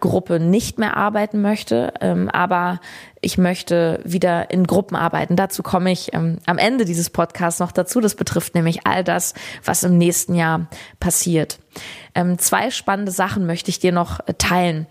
Gruppe 0.00 0.40
nicht 0.40 0.78
mehr 0.78 0.96
arbeiten 0.96 1.40
möchte, 1.42 1.92
ähm, 2.00 2.28
aber 2.28 2.80
ich 3.20 3.38
möchte 3.38 4.00
wieder 4.04 4.50
in 4.50 4.66
Gruppen 4.66 4.96
arbeiten. 4.96 5.36
Dazu 5.36 5.62
komme 5.62 5.92
ich 5.92 6.14
ähm, 6.14 6.38
am 6.46 6.58
Ende 6.58 6.84
dieses 6.84 7.10
Podcasts 7.10 7.60
noch 7.60 7.72
dazu. 7.72 8.00
Das 8.00 8.14
betrifft 8.14 8.54
nämlich 8.54 8.86
all 8.86 9.04
das, 9.04 9.34
was 9.64 9.82
im 9.82 9.98
nächsten 9.98 10.34
Jahr 10.34 10.68
passiert. 11.00 11.58
Ähm, 12.14 12.38
zwei 12.38 12.70
spannende 12.70 13.12
Sachen 13.12 13.46
möchte 13.46 13.70
ich 13.70 13.78
dir 13.78 13.92
noch 13.92 14.20
äh, 14.26 14.34
teilen. 14.34 14.86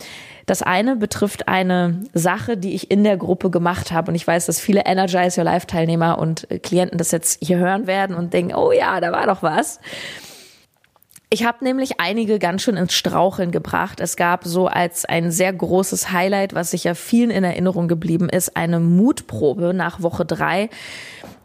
Das 0.45 0.63
eine 0.63 0.95
betrifft 0.95 1.47
eine 1.47 2.01
Sache, 2.13 2.57
die 2.57 2.73
ich 2.73 2.89
in 2.89 3.03
der 3.03 3.17
Gruppe 3.17 3.51
gemacht 3.51 3.91
habe. 3.91 4.09
Und 4.09 4.15
ich 4.15 4.25
weiß, 4.25 4.47
dass 4.47 4.59
viele 4.59 4.85
Energize 4.85 5.39
Your 5.39 5.45
Life 5.45 5.67
Teilnehmer 5.67 6.17
und 6.17 6.49
äh, 6.49 6.59
Klienten 6.59 6.97
das 6.97 7.11
jetzt 7.11 7.43
hier 7.43 7.57
hören 7.57 7.87
werden 7.87 8.15
und 8.15 8.33
denken, 8.33 8.55
oh 8.55 8.71
ja, 8.71 8.99
da 8.99 9.11
war 9.11 9.27
doch 9.27 9.43
was. 9.43 9.79
Ich 11.31 11.45
habe 11.45 11.63
nämlich 11.63 11.99
einige 11.99 12.39
ganz 12.39 12.63
schön 12.63 12.75
ins 12.75 12.93
Straucheln 12.93 13.51
gebracht. 13.51 13.99
Es 13.99 14.15
gab 14.15 14.45
so 14.45 14.65
als 14.65 15.05
ein 15.05 15.29
sehr 15.31 15.53
großes 15.53 16.11
Highlight, 16.11 16.55
was 16.55 16.71
sicher 16.71 16.95
vielen 16.95 17.29
in 17.29 17.43
Erinnerung 17.43 17.87
geblieben 17.87 18.29
ist, 18.29 18.57
eine 18.57 18.79
Mutprobe 18.79 19.75
nach 19.75 20.01
Woche 20.01 20.25
drei. 20.25 20.71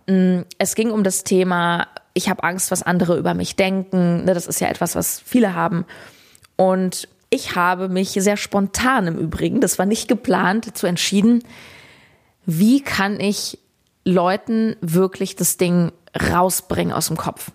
Mm, 0.06 0.40
es 0.56 0.74
ging 0.74 0.90
um 0.90 1.04
das 1.04 1.22
Thema, 1.22 1.86
ich 2.14 2.30
habe 2.30 2.44
Angst, 2.44 2.70
was 2.70 2.82
andere 2.82 3.18
über 3.18 3.34
mich 3.34 3.56
denken. 3.56 4.24
Ne, 4.24 4.32
das 4.32 4.46
ist 4.46 4.58
ja 4.58 4.68
etwas, 4.68 4.94
was 4.94 5.20
viele 5.20 5.54
haben. 5.54 5.84
Und 6.56 7.06
ich 7.28 7.54
habe 7.54 7.90
mich 7.90 8.12
sehr 8.12 8.38
spontan 8.38 9.06
im 9.06 9.18
Übrigen, 9.18 9.60
das 9.60 9.78
war 9.78 9.84
nicht 9.84 10.08
geplant, 10.08 10.78
zu 10.78 10.86
entschieden, 10.86 11.42
wie 12.46 12.80
kann 12.80 13.20
ich 13.20 13.58
Leuten 14.04 14.76
wirklich 14.80 15.36
das 15.36 15.58
Ding 15.58 15.92
rausbringen 16.16 16.94
aus 16.94 17.08
dem 17.08 17.18
Kopf? 17.18 17.50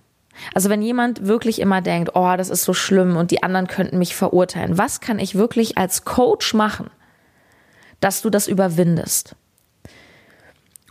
Also 0.53 0.69
wenn 0.69 0.81
jemand 0.81 1.27
wirklich 1.27 1.59
immer 1.59 1.81
denkt, 1.81 2.11
oh, 2.15 2.35
das 2.37 2.49
ist 2.49 2.63
so 2.63 2.73
schlimm 2.73 3.17
und 3.17 3.31
die 3.31 3.43
anderen 3.43 3.67
könnten 3.67 3.97
mich 3.97 4.15
verurteilen, 4.15 4.77
was 4.77 5.01
kann 5.01 5.19
ich 5.19 5.35
wirklich 5.35 5.77
als 5.77 6.05
Coach 6.05 6.53
machen, 6.53 6.89
dass 7.99 8.21
du 8.21 8.29
das 8.29 8.47
überwindest? 8.47 9.35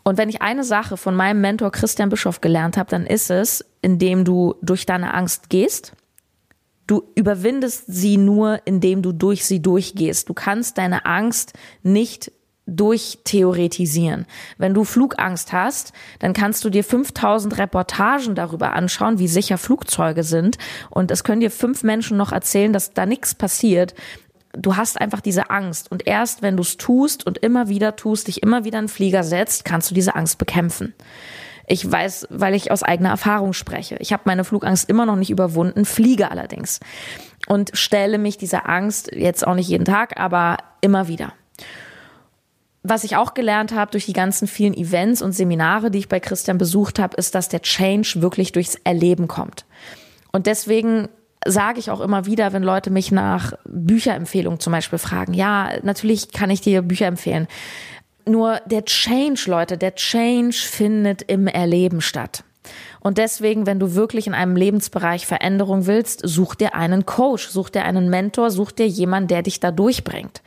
Und 0.04 0.16
wenn 0.16 0.30
ich 0.30 0.40
eine 0.40 0.64
Sache 0.64 0.96
von 0.96 1.14
meinem 1.14 1.40
Mentor 1.40 1.70
Christian 1.70 2.08
Bischoff 2.08 2.40
gelernt 2.40 2.76
habe, 2.76 2.90
dann 2.90 3.06
ist 3.06 3.30
es, 3.30 3.64
indem 3.82 4.24
du 4.24 4.54
durch 4.62 4.86
deine 4.86 5.12
Angst 5.12 5.50
gehst, 5.50 5.92
Du 6.88 7.02
überwindest 7.14 7.84
sie 7.86 8.16
nur, 8.16 8.62
indem 8.64 9.02
du 9.02 9.12
durch 9.12 9.44
sie 9.44 9.60
durchgehst. 9.60 10.26
Du 10.30 10.32
kannst 10.32 10.78
deine 10.78 11.04
Angst 11.04 11.52
nicht 11.82 12.32
durchtheoretisieren. 12.68 14.26
Wenn 14.58 14.74
du 14.74 14.84
Flugangst 14.84 15.52
hast, 15.52 15.92
dann 16.18 16.34
kannst 16.34 16.64
du 16.64 16.70
dir 16.70 16.84
5000 16.84 17.58
Reportagen 17.58 18.34
darüber 18.34 18.74
anschauen, 18.74 19.18
wie 19.18 19.28
sicher 19.28 19.58
Flugzeuge 19.58 20.22
sind. 20.22 20.58
Und 20.90 21.10
es 21.10 21.24
können 21.24 21.40
dir 21.40 21.50
fünf 21.50 21.82
Menschen 21.82 22.16
noch 22.16 22.32
erzählen, 22.32 22.72
dass 22.72 22.92
da 22.92 23.06
nichts 23.06 23.34
passiert. 23.34 23.94
Du 24.52 24.76
hast 24.76 25.00
einfach 25.00 25.20
diese 25.20 25.50
Angst. 25.50 25.90
Und 25.90 26.06
erst 26.06 26.42
wenn 26.42 26.56
du 26.56 26.62
es 26.62 26.76
tust 26.76 27.26
und 27.26 27.38
immer 27.38 27.68
wieder 27.68 27.96
tust, 27.96 28.28
dich 28.28 28.42
immer 28.42 28.64
wieder 28.64 28.78
in 28.78 28.84
den 28.84 28.90
Flieger 28.90 29.24
setzt, 29.24 29.64
kannst 29.64 29.90
du 29.90 29.94
diese 29.94 30.14
Angst 30.14 30.38
bekämpfen. 30.38 30.94
Ich 31.70 31.90
weiß, 31.90 32.28
weil 32.30 32.54
ich 32.54 32.70
aus 32.70 32.82
eigener 32.82 33.10
Erfahrung 33.10 33.52
spreche. 33.52 33.96
Ich 34.00 34.12
habe 34.14 34.22
meine 34.24 34.44
Flugangst 34.44 34.88
immer 34.88 35.04
noch 35.04 35.16
nicht 35.16 35.30
überwunden, 35.30 35.84
fliege 35.84 36.30
allerdings 36.30 36.80
und 37.46 37.70
stelle 37.74 38.16
mich 38.16 38.38
dieser 38.38 38.68
Angst 38.68 39.10
jetzt 39.12 39.46
auch 39.46 39.54
nicht 39.54 39.68
jeden 39.68 39.84
Tag, 39.84 40.18
aber 40.18 40.56
immer 40.80 41.08
wieder 41.08 41.34
was 42.82 43.04
ich 43.04 43.16
auch 43.16 43.34
gelernt 43.34 43.74
habe 43.74 43.90
durch 43.90 44.06
die 44.06 44.12
ganzen 44.12 44.46
vielen 44.46 44.74
Events 44.74 45.22
und 45.22 45.32
Seminare, 45.32 45.90
die 45.90 45.98
ich 45.98 46.08
bei 46.08 46.20
Christian 46.20 46.58
besucht 46.58 46.98
habe, 46.98 47.16
ist, 47.16 47.34
dass 47.34 47.48
der 47.48 47.62
Change 47.62 48.22
wirklich 48.22 48.52
durchs 48.52 48.76
Erleben 48.84 49.28
kommt. 49.28 49.66
Und 50.32 50.46
deswegen 50.46 51.08
sage 51.46 51.80
ich 51.80 51.90
auch 51.90 52.00
immer 52.00 52.26
wieder, 52.26 52.52
wenn 52.52 52.62
Leute 52.62 52.90
mich 52.90 53.10
nach 53.12 53.52
Bücherempfehlungen 53.64 54.60
zum 54.60 54.72
Beispiel 54.72 54.98
fragen, 54.98 55.34
ja, 55.34 55.70
natürlich 55.82 56.32
kann 56.32 56.50
ich 56.50 56.60
dir 56.60 56.82
Bücher 56.82 57.06
empfehlen. 57.06 57.48
Nur 58.26 58.60
der 58.66 58.84
Change, 58.84 59.44
Leute, 59.46 59.78
der 59.78 59.94
Change 59.94 60.56
findet 60.56 61.22
im 61.22 61.46
Erleben 61.46 62.00
statt. 62.00 62.44
Und 63.00 63.16
deswegen, 63.16 63.66
wenn 63.66 63.80
du 63.80 63.94
wirklich 63.94 64.26
in 64.26 64.34
einem 64.34 64.56
Lebensbereich 64.56 65.26
Veränderung 65.26 65.86
willst, 65.86 66.20
such 66.24 66.54
dir 66.54 66.74
einen 66.74 67.06
Coach, 67.06 67.48
such 67.48 67.70
dir 67.70 67.84
einen 67.84 68.10
Mentor, 68.10 68.50
such 68.50 68.72
dir 68.72 68.86
jemanden, 68.86 69.28
der 69.28 69.42
dich 69.42 69.60
da 69.60 69.70
durchbringt. 69.70 70.42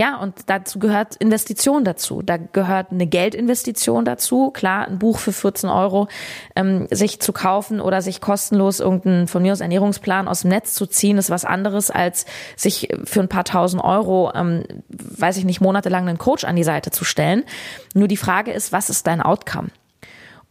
Ja, 0.00 0.16
und 0.18 0.34
dazu 0.46 0.78
gehört 0.78 1.16
Investition 1.16 1.82
dazu. 1.82 2.22
Da 2.22 2.36
gehört 2.36 2.92
eine 2.92 3.08
Geldinvestition 3.08 4.04
dazu. 4.04 4.52
Klar, 4.52 4.86
ein 4.86 5.00
Buch 5.00 5.18
für 5.18 5.32
14 5.32 5.68
Euro 5.68 6.06
ähm, 6.54 6.86
sich 6.92 7.18
zu 7.18 7.32
kaufen 7.32 7.80
oder 7.80 8.00
sich 8.00 8.20
kostenlos 8.20 8.78
irgendeinen 8.78 9.26
von 9.26 9.42
mir 9.42 9.52
aus 9.52 9.60
Ernährungsplan 9.60 10.28
aus 10.28 10.42
dem 10.42 10.50
Netz 10.50 10.74
zu 10.74 10.86
ziehen, 10.86 11.18
ist 11.18 11.30
was 11.30 11.44
anderes, 11.44 11.90
als 11.90 12.26
sich 12.54 12.90
für 13.02 13.18
ein 13.18 13.28
paar 13.28 13.42
tausend 13.42 13.82
Euro, 13.82 14.30
ähm, 14.36 14.62
weiß 14.88 15.36
ich 15.36 15.44
nicht, 15.44 15.60
monatelang 15.60 16.08
einen 16.08 16.18
Coach 16.18 16.44
an 16.44 16.54
die 16.54 16.62
Seite 16.62 16.92
zu 16.92 17.04
stellen. 17.04 17.42
Nur 17.92 18.06
die 18.06 18.16
Frage 18.16 18.52
ist, 18.52 18.70
was 18.70 18.90
ist 18.90 19.04
dein 19.08 19.20
Outcome? 19.20 19.70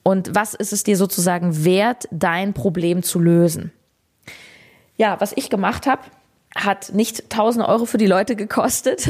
Und 0.04 0.36
was 0.36 0.56
ist 0.56 0.74
es 0.74 0.84
dir 0.84 0.98
sozusagen 0.98 1.64
wert, 1.64 2.10
dein 2.12 2.54
Problem 2.54 3.02
zu 3.02 3.18
lösen? 3.18 3.72
Ja, 4.98 5.22
was 5.22 5.32
ich 5.38 5.50
gemacht 5.50 5.88
habe, 5.88 6.02
hat 6.54 6.94
nicht 6.94 7.24
1000 7.32 7.66
Euro 7.66 7.86
für 7.86 7.98
die 7.98 8.08
Leute 8.08 8.36
gekostet 8.36 9.10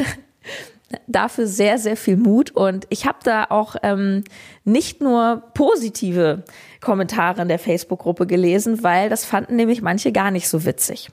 dafür 1.07 1.47
sehr, 1.47 1.77
sehr 1.77 1.97
viel 1.97 2.17
Mut. 2.17 2.51
Und 2.51 2.85
ich 2.89 3.05
habe 3.05 3.19
da 3.23 3.45
auch 3.49 3.75
ähm, 3.83 4.23
nicht 4.63 5.01
nur 5.01 5.43
positive 5.53 6.43
Kommentare 6.81 7.41
in 7.41 7.47
der 7.47 7.59
Facebook-Gruppe 7.59 8.27
gelesen, 8.27 8.83
weil 8.83 9.09
das 9.09 9.25
fanden 9.25 9.55
nämlich 9.55 9.81
manche 9.81 10.11
gar 10.11 10.31
nicht 10.31 10.47
so 10.47 10.65
witzig. 10.65 11.09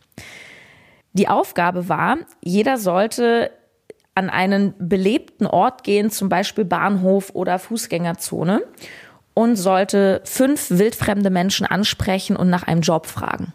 Die 1.13 1.29
Aufgabe 1.29 1.89
war, 1.89 2.19
jeder 2.43 2.77
sollte 2.77 3.51
an 4.15 4.31
einen 4.31 4.75
belebten 4.79 5.47
Ort 5.47 5.83
gehen, 5.83 6.11
zum 6.11 6.29
Beispiel 6.29 6.65
Bahnhof 6.65 7.31
oder 7.35 7.59
Fußgängerzone, 7.59 8.63
und 9.33 9.57
sollte 9.57 10.21
fünf 10.25 10.71
wildfremde 10.71 11.31
Menschen 11.31 11.67
ansprechen 11.67 12.37
und 12.37 12.51
nach 12.51 12.63
einem 12.63 12.83
Job 12.83 13.07
fragen. 13.07 13.53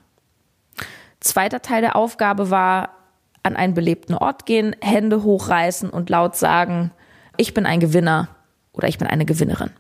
Zweiter 1.22 1.62
Teil 1.62 1.82
der 1.82 1.96
Aufgabe 1.96 2.50
war, 2.50 2.99
an 3.44 3.56
einen 3.56 3.74
belebten 3.74 4.16
Ort 4.16 4.46
gehen, 4.46 4.76
Hände 4.82 5.24
hochreißen 5.24 5.90
und 5.90 6.10
laut 6.10 6.36
sagen, 6.36 6.92
ich 7.38 7.54
bin 7.54 7.66
ein 7.66 7.80
Gewinner 7.80 8.30
oder 8.74 8.88
ich 8.88 8.98
bin 8.98 9.08
eine 9.08 9.26
Gewinnerin. 9.26 9.72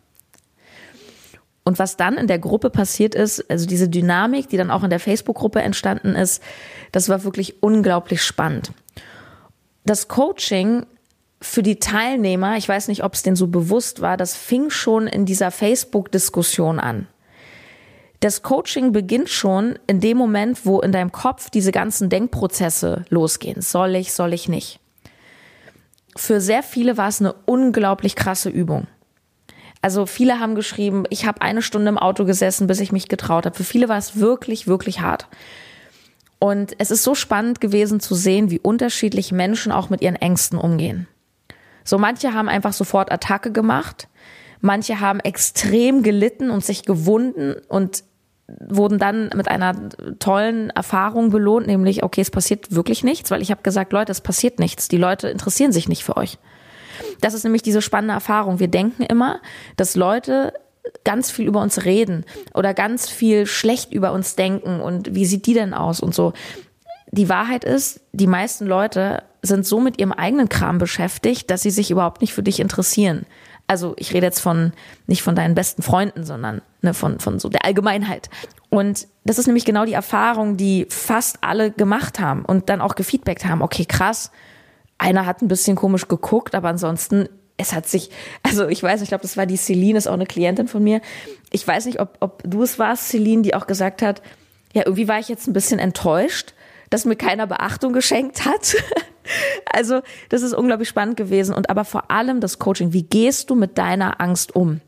Und 1.64 1.78
was 1.78 1.98
dann 1.98 2.18
in 2.18 2.28
der 2.28 2.40
Gruppe 2.40 2.70
passiert 2.70 3.14
ist, 3.14 3.50
also 3.50 3.68
diese 3.68 3.90
Dynamik, 3.90 4.50
die 4.50 4.58
dann 4.58 4.72
auch 4.72 4.84
in 4.84 4.90
der 4.90 5.00
Facebook-Gruppe 5.00 5.62
entstanden 5.62 6.16
ist, 6.16 6.42
das 6.92 7.10
war 7.10 7.24
wirklich 7.24 7.62
unglaublich 7.62 8.24
spannend. 8.24 8.72
Das 9.86 10.08
Coaching 10.08 10.86
für 11.42 11.62
die 11.62 11.80
Teilnehmer, 11.80 12.58
ich 12.58 12.68
weiß 12.68 12.88
nicht, 12.88 13.04
ob 13.04 13.14
es 13.14 13.24
denen 13.24 13.36
so 13.36 13.48
bewusst 13.48 14.02
war, 14.02 14.18
das 14.18 14.36
fing 14.36 14.70
schon 14.70 15.08
in 15.08 15.26
dieser 15.26 15.52
Facebook-Diskussion 15.52 16.80
an. 16.80 17.08
Das 18.20 18.42
Coaching 18.42 18.92
beginnt 18.92 19.30
schon 19.30 19.80
in 19.88 20.02
dem 20.02 20.18
Moment, 20.18 20.66
wo 20.66 20.82
in 20.82 20.92
deinem 20.92 21.12
Kopf 21.12 21.50
diese 21.50 21.72
ganzen 21.72 22.10
Denkprozesse 22.10 23.06
losgehen. 23.10 23.62
Soll 23.62 23.96
ich, 23.96 24.14
soll 24.14 24.34
ich 24.34 24.50
nicht? 24.50 24.80
Für 26.18 26.42
sehr 26.42 26.64
viele 26.64 26.98
war 26.98 27.08
es 27.08 27.22
eine 27.22 27.34
unglaublich 27.46 28.16
krasse 28.16 28.50
Übung. 28.50 28.88
Also 29.82 30.06
viele 30.06 30.40
haben 30.42 30.56
geschrieben, 30.56 31.06
ich 31.10 31.26
habe 31.26 31.42
eine 31.42 31.62
Stunde 31.62 31.88
im 31.88 31.98
Auto 31.98 32.26
gesessen, 32.26 32.68
bis 32.68 32.82
ich 32.82 32.92
mich 32.92 33.08
getraut 33.08 33.46
habe. 33.46 33.56
Für 33.56 33.64
viele 33.64 33.88
war 33.88 33.98
es 33.98 34.20
wirklich, 34.20 34.68
wirklich 34.68 35.00
hart. 35.00 35.28
Und 36.40 36.74
es 36.78 36.92
ist 36.92 37.04
so 37.04 37.16
spannend 37.16 37.62
gewesen 37.62 38.02
zu 38.02 38.16
sehen, 38.16 38.50
wie 38.50 38.60
unterschiedlich 38.60 39.32
Menschen 39.32 39.72
auch 39.72 39.90
mit 39.90 40.02
ihren 40.02 40.16
Ängsten 40.18 40.58
umgehen. 40.58 41.08
So 41.86 41.98
manche 41.98 42.34
haben 42.34 42.50
einfach 42.50 42.74
sofort 42.74 43.12
Attacke 43.12 43.52
gemacht, 43.52 44.10
manche 44.62 45.00
haben 45.00 45.20
extrem 45.22 46.04
gelitten 46.04 46.50
und 46.50 46.64
sich 46.64 46.84
gewunden 46.84 47.56
und 47.68 48.04
wurden 48.68 49.00
dann 49.00 49.30
mit 49.36 49.48
einer 49.48 49.76
tollen 50.20 50.70
Erfahrung 50.72 51.30
belohnt, 51.30 51.68
nämlich, 51.68 52.04
okay, 52.04 52.22
es 52.22 52.32
passiert 52.32 52.74
wirklich 52.74 53.04
nichts, 53.04 53.32
weil 53.32 53.42
ich 53.42 53.52
habe 53.52 53.62
gesagt, 53.62 53.94
Leute, 53.94 54.12
es 54.12 54.22
passiert 54.22 54.60
nichts. 54.60 54.88
Die 54.88 54.98
Leute 54.98 55.30
interessieren 55.30 55.72
sich 55.72 55.88
nicht 55.90 56.04
für 56.04 56.18
euch. 56.18 56.38
Das 57.22 57.34
ist 57.34 57.44
nämlich 57.44 57.62
diese 57.62 57.82
spannende 57.82 58.14
Erfahrung. 58.14 58.60
Wir 58.60 58.68
denken 58.68 59.04
immer, 59.04 59.40
dass 59.78 59.96
Leute 59.96 60.54
ganz 61.04 61.30
viel 61.32 61.46
über 61.46 61.62
uns 61.62 61.86
reden 61.86 62.26
oder 62.54 62.74
ganz 62.74 63.10
viel 63.10 63.46
schlecht 63.46 63.94
über 63.94 64.12
uns 64.12 64.36
denken 64.36 64.80
und 64.82 65.14
wie 65.14 65.26
sieht 65.26 65.46
die 65.46 65.54
denn 65.54 65.74
aus 65.74 66.00
und 66.00 66.16
so. 66.16 66.34
Die 67.12 67.30
Wahrheit 67.30 67.64
ist, 67.64 68.02
die 68.12 68.28
meisten 68.28 68.66
Leute 68.66 69.24
sind 69.42 69.66
so 69.66 69.80
mit 69.80 70.00
ihrem 70.00 70.12
eigenen 70.12 70.50
Kram 70.50 70.78
beschäftigt, 70.78 71.50
dass 71.50 71.62
sie 71.62 71.72
sich 71.72 71.92
überhaupt 71.92 72.22
nicht 72.22 72.34
für 72.34 72.44
dich 72.44 72.60
interessieren 72.60 73.26
also 73.70 73.94
ich 73.98 74.14
rede 74.16 74.26
jetzt 74.26 74.40
von 74.40 74.74
nicht 75.06 75.22
von 75.22 75.36
deinen 75.36 75.54
besten 75.54 75.84
Freunden, 75.84 76.24
sondern 76.26 76.62
ne, 76.82 76.96
von, 76.96 77.20
von 77.20 77.38
so 77.38 77.50
der 77.50 77.66
Allgemeinheit. 77.66 78.30
Und 78.70 79.08
das 79.26 79.38
ist 79.38 79.46
nämlich 79.46 79.64
genau 79.64 79.86
die 79.86 79.94
Erfahrung, 79.94 80.58
die 80.58 80.88
fast 80.90 81.38
alle 81.42 81.70
gemacht 81.70 82.20
haben 82.20 82.44
und 82.44 82.70
dann 82.70 82.82
auch 82.82 82.96
gefeedbackt 82.96 83.46
haben. 83.46 83.62
Okay, 83.62 83.86
krass. 83.86 84.32
Einer 84.98 85.28
hat 85.28 85.44
ein 85.44 85.48
bisschen 85.48 85.76
komisch 85.76 86.08
geguckt, 86.08 86.56
aber 86.56 86.70
ansonsten, 86.70 87.30
es 87.58 87.72
hat 87.72 87.88
sich, 87.88 88.10
also 88.42 88.68
ich 88.68 88.82
weiß, 88.82 89.04
ich 89.04 89.10
glaube, 89.10 89.22
das 89.22 89.38
war 89.38 89.46
die 89.46 89.56
Celine, 89.58 90.00
ist 90.00 90.08
auch 90.08 90.14
eine 90.14 90.26
Klientin 90.26 90.68
von 90.68 90.84
mir. 90.84 91.00
Ich 91.52 91.68
weiß 91.68 91.86
nicht, 91.86 92.00
ob, 92.00 92.18
ob 92.22 92.42
du 92.44 92.64
es 92.64 92.80
warst, 92.80 93.10
Celine, 93.10 93.44
die 93.44 93.54
auch 93.54 93.68
gesagt 93.68 94.02
hat, 94.02 94.24
ja, 94.74 94.82
irgendwie 94.86 95.08
war 95.08 95.20
ich 95.20 95.30
jetzt 95.30 95.48
ein 95.48 95.54
bisschen 95.54 95.78
enttäuscht, 95.78 96.56
dass 96.90 97.06
mir 97.06 97.16
keiner 97.16 97.46
Beachtung 97.46 97.94
geschenkt 97.94 98.46
hat. 98.46 98.76
Also, 99.72 100.02
das 100.30 100.42
ist 100.42 100.54
unglaublich 100.54 100.90
spannend 100.90 101.18
gewesen. 101.18 101.54
Und 101.54 101.70
aber 101.70 101.86
vor 101.86 102.12
allem 102.12 102.40
das 102.42 102.60
Coaching. 102.60 102.94
Wie 102.94 103.04
gehst 103.04 103.50
du 103.50 103.56
mit 103.56 103.78
deiner 103.78 104.20
Angst 104.20 104.56
um? 104.56 104.82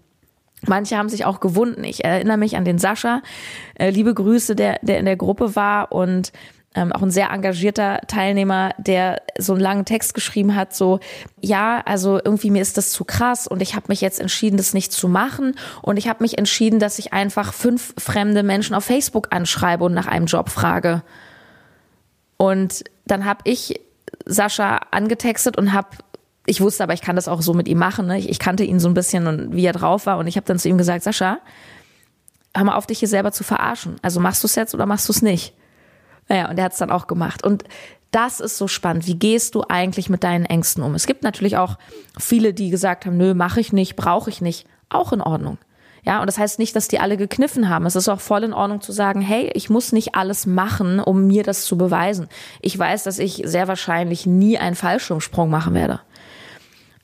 Manche 0.67 0.97
haben 0.97 1.09
sich 1.09 1.25
auch 1.25 1.39
gewunden. 1.39 1.83
Ich 1.83 2.03
erinnere 2.03 2.37
mich 2.37 2.55
an 2.55 2.65
den 2.65 2.77
Sascha. 2.77 3.21
Äh, 3.75 3.89
liebe 3.89 4.13
Grüße, 4.13 4.55
der, 4.55 4.77
der 4.81 4.99
in 4.99 5.05
der 5.05 5.15
Gruppe 5.15 5.55
war 5.55 5.91
und 5.91 6.31
ähm, 6.73 6.93
auch 6.93 7.01
ein 7.01 7.11
sehr 7.11 7.31
engagierter 7.31 7.99
Teilnehmer, 8.07 8.71
der 8.77 9.21
so 9.37 9.53
einen 9.53 9.61
langen 9.61 9.85
Text 9.85 10.13
geschrieben 10.13 10.55
hat, 10.55 10.73
so, 10.73 10.99
ja, 11.41 11.81
also 11.85 12.19
irgendwie 12.23 12.49
mir 12.49 12.61
ist 12.61 12.77
das 12.77 12.91
zu 12.91 13.03
krass 13.03 13.47
und 13.47 13.61
ich 13.61 13.75
habe 13.75 13.87
mich 13.89 13.99
jetzt 13.99 14.21
entschieden, 14.21 14.57
das 14.57 14.73
nicht 14.73 14.93
zu 14.93 15.09
machen 15.09 15.55
und 15.81 15.97
ich 15.97 16.07
habe 16.07 16.23
mich 16.23 16.37
entschieden, 16.37 16.79
dass 16.79 16.99
ich 16.99 17.11
einfach 17.11 17.53
fünf 17.53 17.93
fremde 17.97 18.43
Menschen 18.43 18.73
auf 18.73 18.85
Facebook 18.85 19.27
anschreibe 19.31 19.83
und 19.83 19.93
nach 19.93 20.07
einem 20.07 20.27
Job 20.27 20.49
frage. 20.49 21.03
Und 22.37 22.85
dann 23.05 23.25
habe 23.25 23.41
ich 23.43 23.81
Sascha 24.25 24.79
angetextet 24.91 25.57
und 25.57 25.73
habe 25.73 25.89
ich 26.45 26.59
wusste 26.59 26.83
aber, 26.83 26.93
ich 26.93 27.01
kann 27.01 27.15
das 27.15 27.27
auch 27.27 27.41
so 27.41 27.53
mit 27.53 27.67
ihm 27.67 27.77
machen. 27.77 28.07
Ne? 28.07 28.17
Ich, 28.17 28.27
ich, 28.29 28.39
kannte 28.39 28.63
ihn 28.63 28.79
so 28.79 28.87
ein 28.87 28.95
bisschen 28.95 29.27
und 29.27 29.55
wie 29.55 29.65
er 29.65 29.73
drauf 29.73 30.07
war. 30.07 30.17
Und 30.17 30.25
ich 30.25 30.37
habe 30.37 30.45
dann 30.47 30.57
zu 30.57 30.69
ihm 30.69 30.77
gesagt, 30.77 31.03
Sascha, 31.03 31.37
hör 32.55 32.63
mal 32.63 32.75
auf, 32.75 32.87
dich 32.87 32.99
hier 32.99 33.07
selber 33.07 33.31
zu 33.31 33.43
verarschen. 33.43 33.97
Also 34.01 34.19
machst 34.19 34.43
du 34.43 34.47
es 34.47 34.55
jetzt 34.55 34.73
oder 34.73 34.85
machst 34.85 35.07
du 35.07 35.13
es 35.13 35.21
nicht? 35.21 35.53
Naja, 36.27 36.49
und 36.49 36.57
er 36.57 36.65
hat 36.65 36.73
es 36.73 36.79
dann 36.79 36.91
auch 36.91 37.07
gemacht. 37.07 37.43
Und 37.43 37.63
das 38.11 38.39
ist 38.39 38.57
so 38.57 38.67
spannend. 38.67 39.07
Wie 39.07 39.15
gehst 39.15 39.55
du 39.55 39.63
eigentlich 39.67 40.09
mit 40.09 40.23
deinen 40.23 40.45
Ängsten 40.45 40.83
um? 40.83 40.95
Es 40.95 41.07
gibt 41.07 41.23
natürlich 41.23 41.57
auch 41.57 41.77
viele, 42.19 42.53
die 42.53 42.69
gesagt 42.69 43.05
haben, 43.05 43.17
nö, 43.17 43.33
mache 43.33 43.59
ich 43.59 43.71
nicht, 43.71 43.95
brauche 43.95 44.29
ich 44.29 44.41
nicht. 44.41 44.67
Auch 44.89 45.13
in 45.13 45.21
Ordnung. 45.21 45.57
Ja, 46.03 46.19
und 46.19 46.27
das 46.27 46.37
heißt 46.37 46.57
nicht, 46.57 46.75
dass 46.75 46.87
die 46.87 46.99
alle 46.99 47.15
gekniffen 47.15 47.69
haben. 47.69 47.85
Es 47.85 47.95
ist 47.95 48.09
auch 48.09 48.19
voll 48.19 48.43
in 48.43 48.53
Ordnung 48.53 48.81
zu 48.81 48.91
sagen, 48.91 49.21
hey, 49.21 49.51
ich 49.53 49.69
muss 49.69 49.91
nicht 49.91 50.15
alles 50.15 50.45
machen, 50.45 50.99
um 50.99 51.27
mir 51.27 51.43
das 51.43 51.65
zu 51.65 51.77
beweisen. 51.77 52.27
Ich 52.61 52.77
weiß, 52.77 53.03
dass 53.03 53.19
ich 53.19 53.43
sehr 53.45 53.67
wahrscheinlich 53.67 54.25
nie 54.25 54.57
einen 54.57 54.75
Fallschirmsprung 54.75 55.49
machen 55.49 55.73
werde. 55.73 56.01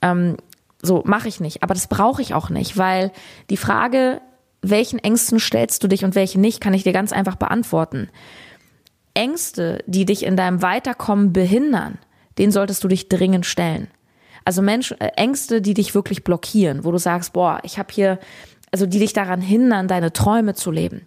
Ähm, 0.02 0.36
so 0.82 1.02
mache 1.04 1.28
ich 1.28 1.40
nicht. 1.40 1.62
Aber 1.62 1.74
das 1.74 1.86
brauche 1.86 2.22
ich 2.22 2.34
auch 2.34 2.50
nicht, 2.50 2.76
weil 2.76 3.12
die 3.50 3.56
Frage, 3.56 4.20
welchen 4.62 4.98
Ängsten 4.98 5.38
stellst 5.38 5.82
du 5.84 5.88
dich 5.88 6.04
und 6.04 6.14
welche 6.14 6.40
nicht, 6.40 6.60
kann 6.60 6.74
ich 6.74 6.82
dir 6.82 6.92
ganz 6.92 7.12
einfach 7.12 7.36
beantworten. 7.36 8.08
Ängste, 9.14 9.82
die 9.86 10.04
dich 10.04 10.24
in 10.24 10.36
deinem 10.36 10.62
Weiterkommen 10.62 11.32
behindern, 11.32 11.98
den 12.38 12.50
solltest 12.50 12.82
du 12.84 12.88
dich 12.88 13.08
dringend 13.08 13.46
stellen. 13.46 13.88
Also 14.44 14.62
Menschen, 14.62 15.00
äh, 15.00 15.08
Ängste, 15.16 15.60
die 15.60 15.74
dich 15.74 15.94
wirklich 15.94 16.24
blockieren, 16.24 16.84
wo 16.84 16.92
du 16.92 16.98
sagst, 16.98 17.32
boah, 17.32 17.60
ich 17.64 17.78
habe 17.78 17.92
hier, 17.92 18.18
also 18.72 18.86
die 18.86 18.98
dich 18.98 19.12
daran 19.12 19.40
hindern, 19.40 19.88
deine 19.88 20.12
Träume 20.12 20.54
zu 20.54 20.70
leben. 20.70 21.06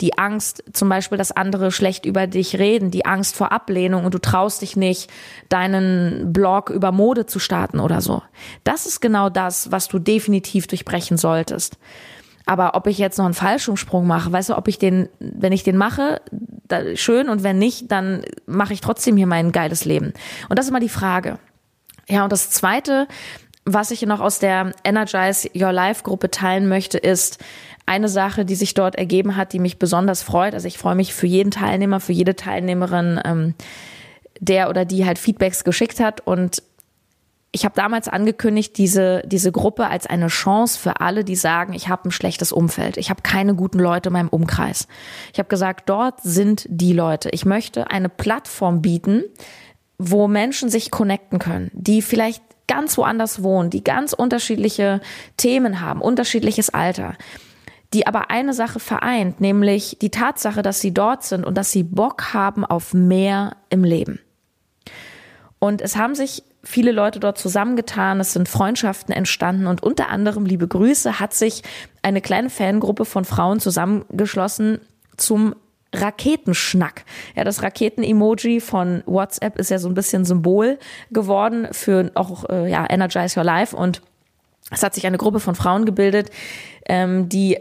Die 0.00 0.16
Angst, 0.16 0.62
zum 0.72 0.88
Beispiel, 0.88 1.18
dass 1.18 1.32
andere 1.32 1.72
schlecht 1.72 2.06
über 2.06 2.28
dich 2.28 2.58
reden, 2.58 2.92
die 2.92 3.04
Angst 3.04 3.34
vor 3.34 3.50
Ablehnung 3.50 4.04
und 4.04 4.14
du 4.14 4.20
traust 4.20 4.62
dich 4.62 4.76
nicht, 4.76 5.10
deinen 5.48 6.32
Blog 6.32 6.70
über 6.70 6.92
Mode 6.92 7.26
zu 7.26 7.40
starten 7.40 7.80
oder 7.80 8.00
so. 8.00 8.22
Das 8.62 8.86
ist 8.86 9.00
genau 9.00 9.28
das, 9.28 9.72
was 9.72 9.88
du 9.88 9.98
definitiv 9.98 10.68
durchbrechen 10.68 11.16
solltest. 11.16 11.78
Aber 12.46 12.76
ob 12.76 12.86
ich 12.86 12.96
jetzt 12.96 13.18
noch 13.18 13.26
einen 13.26 13.34
Fallschirmsprung 13.34 14.06
mache, 14.06 14.32
weißt 14.32 14.50
du, 14.50 14.56
ob 14.56 14.68
ich 14.68 14.78
den, 14.78 15.08
wenn 15.18 15.52
ich 15.52 15.64
den 15.64 15.76
mache, 15.76 16.22
schön 16.94 17.28
und 17.28 17.42
wenn 17.42 17.58
nicht, 17.58 17.90
dann 17.90 18.22
mache 18.46 18.72
ich 18.72 18.80
trotzdem 18.80 19.16
hier 19.16 19.26
mein 19.26 19.52
geiles 19.52 19.84
Leben. 19.84 20.14
Und 20.48 20.58
das 20.58 20.66
ist 20.66 20.70
immer 20.70 20.80
die 20.80 20.88
Frage. 20.88 21.38
Ja, 22.08 22.22
und 22.22 22.32
das 22.32 22.48
zweite, 22.48 23.06
was 23.72 23.90
ich 23.90 24.02
noch 24.02 24.20
aus 24.20 24.38
der 24.38 24.72
Energize 24.84 25.48
Your 25.54 25.72
Life 25.72 26.02
Gruppe 26.02 26.30
teilen 26.30 26.68
möchte, 26.68 26.98
ist 26.98 27.38
eine 27.86 28.08
Sache, 28.08 28.44
die 28.44 28.54
sich 28.54 28.74
dort 28.74 28.96
ergeben 28.96 29.36
hat, 29.36 29.52
die 29.52 29.58
mich 29.58 29.78
besonders 29.78 30.22
freut. 30.22 30.54
Also 30.54 30.68
ich 30.68 30.78
freue 30.78 30.94
mich 30.94 31.14
für 31.14 31.26
jeden 31.26 31.50
Teilnehmer, 31.50 32.00
für 32.00 32.12
jede 32.12 32.36
Teilnehmerin, 32.36 33.20
ähm, 33.24 33.54
der 34.40 34.68
oder 34.68 34.84
die 34.84 35.06
halt 35.06 35.18
Feedbacks 35.18 35.64
geschickt 35.64 36.00
hat. 36.00 36.20
Und 36.26 36.62
ich 37.50 37.64
habe 37.64 37.74
damals 37.74 38.08
angekündigt, 38.08 38.76
diese, 38.76 39.22
diese 39.26 39.52
Gruppe 39.52 39.86
als 39.88 40.06
eine 40.06 40.28
Chance 40.28 40.78
für 40.78 41.00
alle, 41.00 41.24
die 41.24 41.36
sagen, 41.36 41.72
ich 41.72 41.88
habe 41.88 42.08
ein 42.08 42.12
schlechtes 42.12 42.52
Umfeld, 42.52 42.98
ich 42.98 43.08
habe 43.08 43.22
keine 43.22 43.54
guten 43.54 43.78
Leute 43.78 44.10
in 44.10 44.12
meinem 44.12 44.28
Umkreis. 44.28 44.86
Ich 45.32 45.38
habe 45.38 45.48
gesagt, 45.48 45.88
dort 45.88 46.20
sind 46.22 46.66
die 46.68 46.92
Leute. 46.92 47.30
Ich 47.30 47.46
möchte 47.46 47.90
eine 47.90 48.10
Plattform 48.10 48.82
bieten, 48.82 49.24
wo 49.98 50.28
Menschen 50.28 50.68
sich 50.68 50.90
connecten 50.90 51.38
können, 51.38 51.70
die 51.72 52.02
vielleicht 52.02 52.42
ganz 52.68 52.96
woanders 52.96 53.42
wohnen, 53.42 53.70
die 53.70 53.82
ganz 53.82 54.12
unterschiedliche 54.12 55.00
Themen 55.36 55.80
haben, 55.80 56.00
unterschiedliches 56.00 56.70
Alter, 56.70 57.14
die 57.92 58.06
aber 58.06 58.30
eine 58.30 58.54
Sache 58.54 58.78
vereint, 58.78 59.40
nämlich 59.40 59.96
die 60.00 60.10
Tatsache, 60.10 60.62
dass 60.62 60.80
sie 60.80 60.94
dort 60.94 61.24
sind 61.24 61.44
und 61.44 61.56
dass 61.56 61.72
sie 61.72 61.82
Bock 61.82 62.32
haben 62.32 62.64
auf 62.64 62.94
mehr 62.94 63.56
im 63.70 63.82
Leben. 63.82 64.20
Und 65.58 65.82
es 65.82 65.96
haben 65.96 66.14
sich 66.14 66.44
viele 66.62 66.92
Leute 66.92 67.18
dort 67.18 67.38
zusammengetan, 67.38 68.20
es 68.20 68.32
sind 68.32 68.48
Freundschaften 68.48 69.12
entstanden 69.12 69.66
und 69.66 69.82
unter 69.82 70.08
anderem, 70.08 70.44
liebe 70.44 70.68
Grüße, 70.68 71.18
hat 71.18 71.34
sich 71.34 71.62
eine 72.02 72.20
kleine 72.20 72.50
Fangruppe 72.50 73.04
von 73.04 73.24
Frauen 73.24 73.58
zusammengeschlossen 73.58 74.80
zum 75.16 75.54
Raketenschnack. 75.94 77.04
Ja, 77.34 77.44
das 77.44 77.62
Raketen-Emoji 77.62 78.60
von 78.60 79.02
WhatsApp 79.06 79.58
ist 79.58 79.70
ja 79.70 79.78
so 79.78 79.88
ein 79.88 79.94
bisschen 79.94 80.24
Symbol 80.24 80.78
geworden 81.10 81.68
für 81.72 82.10
auch 82.14 82.48
äh, 82.48 82.70
ja, 82.70 82.86
Energize 82.88 83.38
Your 83.38 83.44
Life 83.44 83.74
und 83.74 84.02
es 84.70 84.82
hat 84.82 84.94
sich 84.94 85.06
eine 85.06 85.18
Gruppe 85.18 85.40
von 85.40 85.54
Frauen 85.54 85.86
gebildet, 85.86 86.30
ähm, 86.86 87.28
die 87.28 87.58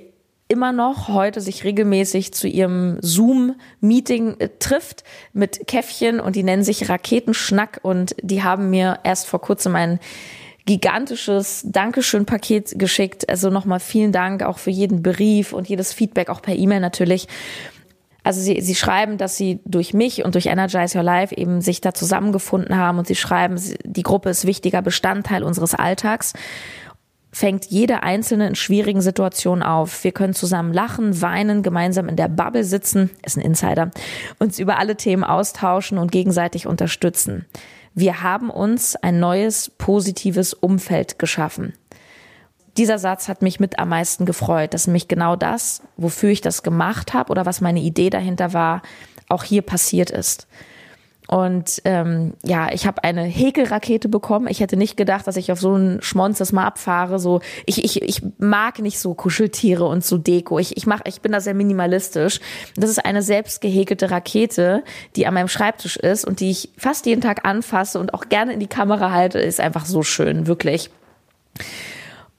immer 0.50 0.72
noch 0.72 1.10
heute 1.10 1.42
sich 1.42 1.64
regelmäßig 1.64 2.34
zu 2.34 2.48
ihrem 2.48 2.98
Zoom-Meeting 3.02 4.40
äh, 4.40 4.50
trifft 4.60 5.04
mit 5.34 5.68
Käffchen 5.68 6.20
und 6.20 6.36
die 6.36 6.44
nennen 6.44 6.64
sich 6.64 6.90
Raketenschnack 6.90 7.80
und 7.82 8.16
die 8.22 8.44
haben 8.44 8.70
mir 8.70 9.00
erst 9.04 9.28
vor 9.28 9.42
kurzem 9.42 9.76
ein 9.76 10.00
gigantisches 10.66 11.64
Dankeschön-Paket 11.66 12.78
geschickt. 12.78 13.30
Also 13.30 13.50
nochmal 13.50 13.80
vielen 13.80 14.12
Dank 14.12 14.44
auch 14.44 14.58
für 14.58 14.70
jeden 14.70 15.02
Brief 15.02 15.54
und 15.54 15.70
jedes 15.70 15.94
Feedback, 15.94 16.30
auch 16.30 16.42
per 16.42 16.56
E-Mail 16.56 16.82
natürlich. 16.82 17.28
Also 18.28 18.42
sie, 18.42 18.60
sie 18.60 18.76
schreiben, 18.76 19.18
dass 19.18 19.38
sie 19.38 19.62
durch 19.64 19.94
mich 19.94 20.26
und 20.26 20.36
durch 20.36 20.48
Energize 20.48 20.98
Your 20.98 21.04
Life 21.06 21.34
eben 21.34 21.62
sich 21.62 21.80
da 21.80 21.94
zusammengefunden 21.94 22.76
haben 22.76 22.98
und 22.98 23.08
sie 23.08 23.16
schreiben, 23.16 23.56
die 23.86 24.04
Gruppe 24.04 24.30
ist 24.30 24.46
wichtiger 24.46 24.82
Bestandteil 24.82 25.44
unseres 25.44 25.74
Alltags 25.74 26.34
fängt 27.32 27.68
jede 27.68 28.04
einzelne 28.04 28.48
in 28.48 28.56
schwierigen 28.56 29.00
Situationen 29.00 29.64
auf. 29.64 30.04
Wir 30.04 30.12
können 30.12 30.34
zusammen 30.34 30.74
lachen, 30.74 31.22
weinen, 31.22 31.64
gemeinsam 31.64 32.10
in 32.10 32.18
der 32.18 32.28
Bubble 32.28 32.66
sitzen, 32.66 33.12
ist 33.26 33.38
ein 33.38 33.42
Insider, 33.42 33.92
uns 34.40 34.60
über 34.60 34.78
alle 34.78 34.98
Themen 34.98 35.24
austauschen 35.24 35.98
und 35.98 36.12
gegenseitig 36.12 36.68
unterstützen. 36.68 37.46
Wir 37.94 38.24
haben 38.24 38.50
uns 38.50 38.98
ein 38.98 39.22
neues, 39.22 39.72
positives 39.78 40.54
Umfeld 40.54 41.18
geschaffen. 41.18 41.74
Dieser 42.78 43.00
Satz 43.00 43.28
hat 43.28 43.42
mich 43.42 43.60
mit 43.60 43.80
am 43.80 43.90
meisten 43.90 44.26
gefreut, 44.26 44.74
dass 44.74 44.88
nämlich 44.88 45.08
genau 45.08 45.36
das, 45.36 45.82
wofür 45.98 46.30
ich 46.30 46.42
das 46.42 46.62
gemacht 46.62 47.14
habe 47.14 47.32
oder 47.32 47.46
was 47.46 47.60
meine 47.62 47.80
Idee 47.80 48.10
dahinter 48.10 48.54
war, 48.54 48.82
auch 49.30 49.44
hier 49.44 49.64
passiert 49.64 50.12
ist. 50.12 50.48
Und 51.28 51.82
ähm, 51.84 52.36
ja, 52.44 52.72
ich 52.72 52.88
habe 52.88 53.04
eine 53.04 53.24
Häkelrakete 53.24 54.08
bekommen. 54.08 54.48
Ich 54.48 54.62
hätte 54.62 54.78
nicht 54.78 54.96
gedacht, 54.96 55.28
dass 55.28 55.36
ich 55.36 55.52
auf 55.52 55.60
so 55.60 55.74
einen 55.74 56.02
Schmonz 56.02 56.38
das 56.38 56.54
mal 56.54 56.66
abfahre. 56.66 57.20
So, 57.20 57.42
ich, 57.66 57.84
ich, 57.84 58.02
ich 58.02 58.22
mag 58.38 58.80
nicht 58.80 58.98
so 59.00 59.14
Kuscheltiere 59.14 59.84
und 59.86 60.06
so 60.06 60.18
Deko. 60.18 60.58
Ich, 60.58 60.78
ich, 60.78 60.88
mach, 60.88 61.02
ich 61.04 61.20
bin 61.20 61.34
da 61.34 61.42
sehr 61.42 61.54
minimalistisch. 61.54 62.40
Das 62.78 62.90
ist 62.90 63.04
eine 63.04 63.22
selbst 63.22 63.60
gehäkelte 63.60 64.10
Rakete, 64.10 64.84
die 65.18 65.28
an 65.28 65.34
meinem 65.34 65.50
Schreibtisch 65.50 65.98
ist 65.98 66.26
und 66.26 66.40
die 66.40 66.50
ich 66.50 66.70
fast 66.78 67.06
jeden 67.06 67.22
Tag 67.22 67.44
anfasse 67.44 68.00
und 68.00 68.14
auch 68.14 68.30
gerne 68.30 68.54
in 68.54 68.62
die 68.62 68.68
Kamera 68.68 69.12
halte. 69.12 69.40
Ist 69.40 69.60
einfach 69.60 69.86
so 69.86 70.04
schön, 70.04 70.48
wirklich. 70.48 70.90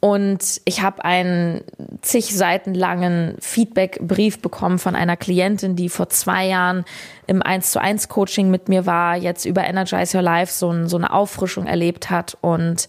Und 0.00 0.60
ich 0.64 0.82
habe 0.82 1.04
einen 1.04 1.62
zig 2.02 2.36
Seiten 2.36 2.72
langen 2.72 3.36
Feedback-Brief 3.40 4.40
bekommen 4.40 4.78
von 4.78 4.94
einer 4.94 5.16
Klientin, 5.16 5.74
die 5.74 5.88
vor 5.88 6.08
zwei 6.08 6.46
Jahren 6.46 6.84
im 7.26 7.42
1 7.42 7.72
zu 7.72 7.80
1 7.80 8.08
Coaching 8.08 8.48
mit 8.48 8.68
mir 8.68 8.86
war, 8.86 9.16
jetzt 9.16 9.44
über 9.44 9.64
Energize 9.64 10.16
Your 10.16 10.22
Life 10.22 10.52
so, 10.52 10.70
ein, 10.70 10.88
so 10.88 10.96
eine 10.96 11.12
Auffrischung 11.12 11.66
erlebt 11.66 12.10
hat. 12.10 12.38
Und 12.40 12.86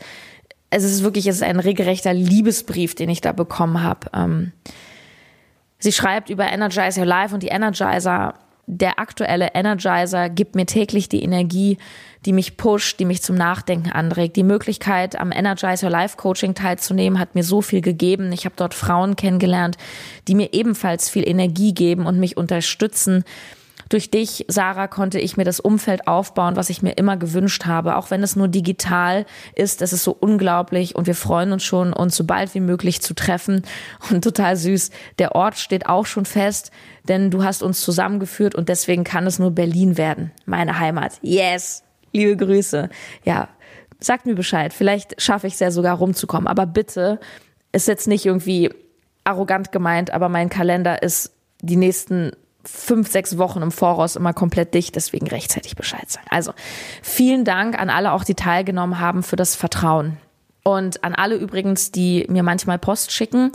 es 0.69 0.83
ist 0.83 1.03
wirklich, 1.03 1.25
es 1.25 1.37
ist 1.37 1.43
ein 1.43 1.59
regelrechter 1.59 2.13
Liebesbrief, 2.13 2.93
den 2.93 3.09
ich 3.09 3.21
da 3.21 3.31
bekommen 3.31 3.81
habe. 3.81 4.07
Ähm, 4.13 4.51
sie 5.79 5.91
schreibt 5.91 6.29
über 6.29 6.51
Energize 6.51 6.99
Your 6.99 7.07
Life 7.07 7.33
und 7.33 7.41
die 7.41 7.47
Energizer 7.47 8.35
der 8.71 8.99
aktuelle 8.99 9.55
Energizer 9.55 10.29
gibt 10.29 10.53
mir 10.53 10.67
täglich 10.67 11.09
die 11.09 11.23
Energie, 11.23 11.79
die 12.27 12.33
mich 12.33 12.55
pusht, 12.55 12.99
die 12.99 13.05
mich 13.05 13.23
zum 13.23 13.35
Nachdenken 13.35 13.91
anregt. 13.91 14.35
Die 14.35 14.43
Möglichkeit, 14.43 15.19
am 15.19 15.31
Energizer 15.31 15.89
Life 15.89 16.17
Coaching 16.17 16.53
teilzunehmen, 16.53 17.17
hat 17.17 17.33
mir 17.33 17.43
so 17.43 17.63
viel 17.63 17.81
gegeben. 17.81 18.31
Ich 18.31 18.45
habe 18.45 18.53
dort 18.55 18.75
Frauen 18.75 19.15
kennengelernt, 19.15 19.77
die 20.27 20.35
mir 20.35 20.53
ebenfalls 20.53 21.09
viel 21.09 21.27
Energie 21.27 21.73
geben 21.73 22.05
und 22.05 22.19
mich 22.19 22.37
unterstützen. 22.37 23.23
Durch 23.89 24.11
dich, 24.11 24.45
Sarah, 24.47 24.87
konnte 24.87 25.19
ich 25.19 25.35
mir 25.35 25.43
das 25.43 25.59
Umfeld 25.59 26.07
aufbauen, 26.07 26.55
was 26.55 26.69
ich 26.69 26.83
mir 26.83 26.91
immer 26.91 27.17
gewünscht 27.17 27.65
habe. 27.65 27.95
Auch 27.95 28.11
wenn 28.11 28.21
es 28.21 28.35
nur 28.35 28.47
digital 28.47 29.25
ist, 29.55 29.81
es 29.81 29.93
ist 29.93 30.03
so 30.03 30.15
unglaublich 30.17 30.95
und 30.95 31.07
wir 31.07 31.15
freuen 31.15 31.51
uns 31.51 31.63
schon, 31.63 31.91
uns 31.91 32.15
so 32.15 32.23
bald 32.23 32.53
wie 32.53 32.59
möglich 32.59 33.01
zu 33.01 33.15
treffen. 33.15 33.63
Und 34.11 34.23
total 34.23 34.55
süß, 34.55 34.91
der 35.17 35.33
Ort 35.33 35.57
steht 35.57 35.87
auch 35.87 36.05
schon 36.05 36.25
fest, 36.25 36.71
denn 37.07 37.31
du 37.31 37.43
hast 37.43 37.63
uns 37.63 37.81
zusammengeführt 37.81 38.53
und 38.53 38.69
deswegen 38.69 39.03
kann 39.03 39.25
es 39.25 39.39
nur 39.39 39.51
Berlin 39.51 39.97
werden, 39.97 40.31
meine 40.45 40.79
Heimat. 40.79 41.13
Yes! 41.23 41.83
Liebe 42.11 42.37
Grüße. 42.37 42.89
Ja, 43.23 43.49
sagt 43.99 44.25
mir 44.25 44.35
Bescheid. 44.35 44.73
Vielleicht 44.73 45.21
schaffe 45.21 45.47
ich 45.47 45.53
es 45.53 45.59
ja 45.59 45.71
sogar 45.71 45.97
rumzukommen. 45.97 46.47
Aber 46.47 46.65
bitte, 46.65 47.19
ist 47.71 47.87
jetzt 47.87 48.07
nicht 48.07 48.25
irgendwie 48.25 48.71
arrogant 49.23 49.71
gemeint, 49.71 50.11
aber 50.11 50.29
mein 50.29 50.49
Kalender 50.49 51.03
ist 51.03 51.31
die 51.61 51.75
nächsten 51.75 52.31
fünf, 52.71 53.11
sechs 53.11 53.37
Wochen 53.37 53.61
im 53.61 53.71
Voraus 53.71 54.15
immer 54.15 54.33
komplett 54.33 54.73
dicht, 54.73 54.95
deswegen 54.95 55.27
rechtzeitig 55.27 55.75
Bescheid 55.75 56.09
sagen. 56.09 56.27
Also 56.29 56.53
vielen 57.01 57.45
Dank 57.45 57.79
an 57.79 57.89
alle 57.89 58.11
auch, 58.13 58.23
die 58.23 58.35
teilgenommen 58.35 58.99
haben 58.99 59.23
für 59.23 59.35
das 59.35 59.55
Vertrauen. 59.55 60.17
Und 60.75 61.03
an 61.03 61.15
alle 61.15 61.35
übrigens, 61.35 61.91
die 61.91 62.25
mir 62.29 62.43
manchmal 62.43 62.77
Post 62.77 63.11
schicken, 63.11 63.51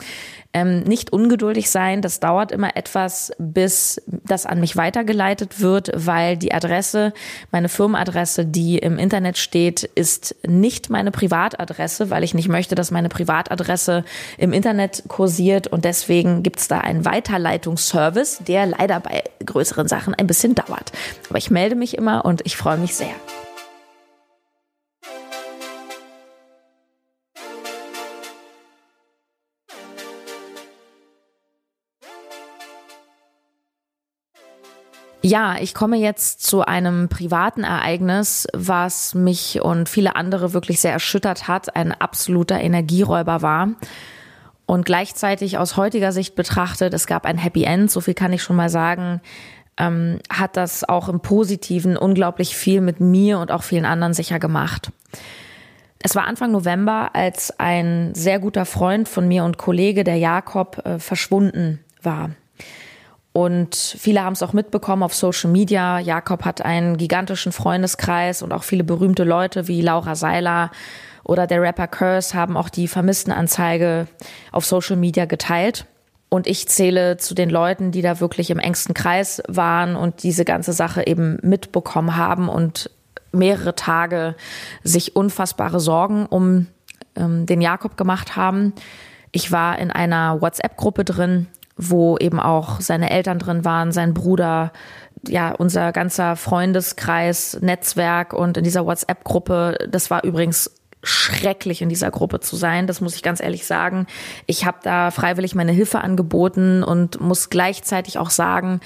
ähm, 0.54 0.84
nicht 0.84 1.12
ungeduldig 1.12 1.68
sein. 1.68 2.00
Das 2.00 2.20
dauert 2.20 2.52
immer 2.52 2.76
etwas, 2.76 3.32
bis 3.38 4.00
das 4.06 4.46
an 4.46 4.60
mich 4.60 4.76
weitergeleitet 4.76 5.60
wird, 5.60 5.90
weil 5.94 6.36
die 6.36 6.54
Adresse, 6.54 7.12
meine 7.50 7.68
Firmenadresse, 7.68 8.46
die 8.46 8.78
im 8.78 8.98
Internet 8.98 9.36
steht, 9.36 9.82
ist 9.82 10.36
nicht 10.46 10.88
meine 10.90 11.10
Privatadresse, 11.10 12.08
weil 12.08 12.22
ich 12.22 12.34
nicht 12.34 12.48
möchte, 12.48 12.76
dass 12.76 12.92
meine 12.92 13.08
Privatadresse 13.08 14.04
im 14.38 14.52
Internet 14.52 15.04
kursiert. 15.08 15.66
Und 15.66 15.84
deswegen 15.84 16.42
gibt's 16.42 16.68
da 16.68 16.78
einen 16.78 17.04
Weiterleitungsservice, 17.04 18.38
der 18.46 18.66
leider 18.66 19.00
bei 19.00 19.24
größeren 19.44 19.88
Sachen 19.88 20.14
ein 20.14 20.28
bisschen 20.28 20.54
dauert. 20.54 20.92
Aber 21.28 21.38
ich 21.38 21.50
melde 21.50 21.74
mich 21.74 21.98
immer 21.98 22.24
und 22.24 22.42
ich 22.46 22.56
freue 22.56 22.78
mich 22.78 22.94
sehr. 22.94 23.14
Ja, 35.26 35.56
ich 35.58 35.72
komme 35.72 35.96
jetzt 35.96 36.42
zu 36.42 36.66
einem 36.66 37.08
privaten 37.08 37.64
Ereignis, 37.64 38.46
was 38.52 39.14
mich 39.14 39.62
und 39.62 39.88
viele 39.88 40.16
andere 40.16 40.52
wirklich 40.52 40.80
sehr 40.80 40.92
erschüttert 40.92 41.48
hat, 41.48 41.74
ein 41.76 41.92
absoluter 41.92 42.60
Energieräuber 42.60 43.40
war. 43.40 43.70
Und 44.66 44.84
gleichzeitig 44.84 45.56
aus 45.56 45.78
heutiger 45.78 46.12
Sicht 46.12 46.34
betrachtet, 46.34 46.92
es 46.92 47.06
gab 47.06 47.24
ein 47.24 47.38
Happy 47.38 47.64
End, 47.64 47.90
so 47.90 48.02
viel 48.02 48.12
kann 48.12 48.34
ich 48.34 48.42
schon 48.42 48.56
mal 48.56 48.68
sagen. 48.68 49.22
ähm, 49.78 50.18
hat 50.28 50.58
das 50.58 50.86
auch 50.86 51.08
im 51.08 51.20
Positiven 51.20 51.96
unglaublich 51.96 52.54
viel 52.54 52.82
mit 52.82 53.00
mir 53.00 53.38
und 53.38 53.50
auch 53.50 53.62
vielen 53.62 53.86
anderen 53.86 54.12
sicher 54.12 54.38
gemacht. 54.38 54.92
Es 56.00 56.14
war 56.14 56.26
Anfang 56.26 56.52
November, 56.52 57.14
als 57.14 57.58
ein 57.58 58.14
sehr 58.14 58.40
guter 58.40 58.66
Freund 58.66 59.08
von 59.08 59.26
mir 59.26 59.44
und 59.44 59.56
Kollege, 59.56 60.04
der 60.04 60.18
Jakob, 60.18 60.84
äh, 60.84 60.98
verschwunden 60.98 61.80
war. 62.02 62.32
Und 63.36 63.74
viele 63.74 64.22
haben 64.22 64.34
es 64.34 64.44
auch 64.44 64.52
mitbekommen 64.52 65.02
auf 65.02 65.12
Social 65.12 65.50
Media. 65.50 65.98
Jakob 65.98 66.44
hat 66.44 66.62
einen 66.62 66.96
gigantischen 66.96 67.50
Freundeskreis 67.50 68.42
und 68.42 68.52
auch 68.52 68.62
viele 68.62 68.84
berühmte 68.84 69.24
Leute 69.24 69.66
wie 69.66 69.82
Laura 69.82 70.14
Seiler 70.14 70.70
oder 71.24 71.48
der 71.48 71.60
Rapper 71.60 71.88
Curse 71.88 72.34
haben 72.34 72.56
auch 72.56 72.68
die 72.68 72.86
Vermisstenanzeige 72.86 74.06
auf 74.52 74.64
Social 74.64 74.94
Media 74.94 75.24
geteilt. 75.24 75.86
Und 76.28 76.46
ich 76.46 76.68
zähle 76.68 77.16
zu 77.16 77.34
den 77.34 77.50
Leuten, 77.50 77.90
die 77.90 78.02
da 78.02 78.20
wirklich 78.20 78.50
im 78.50 78.60
engsten 78.60 78.94
Kreis 78.94 79.42
waren 79.48 79.96
und 79.96 80.22
diese 80.22 80.44
ganze 80.44 80.72
Sache 80.72 81.04
eben 81.04 81.38
mitbekommen 81.42 82.16
haben 82.16 82.48
und 82.48 82.88
mehrere 83.32 83.74
Tage 83.74 84.36
sich 84.84 85.16
unfassbare 85.16 85.80
Sorgen 85.80 86.26
um 86.26 86.68
ähm, 87.16 87.46
den 87.46 87.60
Jakob 87.60 87.96
gemacht 87.96 88.36
haben. 88.36 88.74
Ich 89.32 89.50
war 89.50 89.76
in 89.80 89.90
einer 89.90 90.40
WhatsApp-Gruppe 90.40 91.04
drin, 91.04 91.48
wo 91.76 92.16
eben 92.18 92.38
auch 92.38 92.80
seine 92.80 93.10
Eltern 93.10 93.38
drin 93.38 93.64
waren, 93.64 93.92
sein 93.92 94.14
Bruder, 94.14 94.72
ja, 95.26 95.52
unser 95.52 95.92
ganzer 95.92 96.36
Freundeskreis, 96.36 97.58
Netzwerk 97.60 98.32
und 98.32 98.56
in 98.56 98.64
dieser 98.64 98.86
WhatsApp-Gruppe, 98.86 99.78
das 99.88 100.10
war 100.10 100.24
übrigens 100.24 100.70
schrecklich 101.02 101.82
in 101.82 101.88
dieser 101.88 102.10
Gruppe 102.10 102.40
zu 102.40 102.56
sein, 102.56 102.86
das 102.86 103.00
muss 103.00 103.14
ich 103.14 103.22
ganz 103.22 103.42
ehrlich 103.42 103.66
sagen. 103.66 104.06
Ich 104.46 104.64
habe 104.64 104.78
da 104.82 105.10
freiwillig 105.10 105.54
meine 105.54 105.72
Hilfe 105.72 106.00
angeboten 106.00 106.82
und 106.82 107.20
muss 107.20 107.50
gleichzeitig 107.50 108.18
auch 108.18 108.30
sagen, 108.30 108.80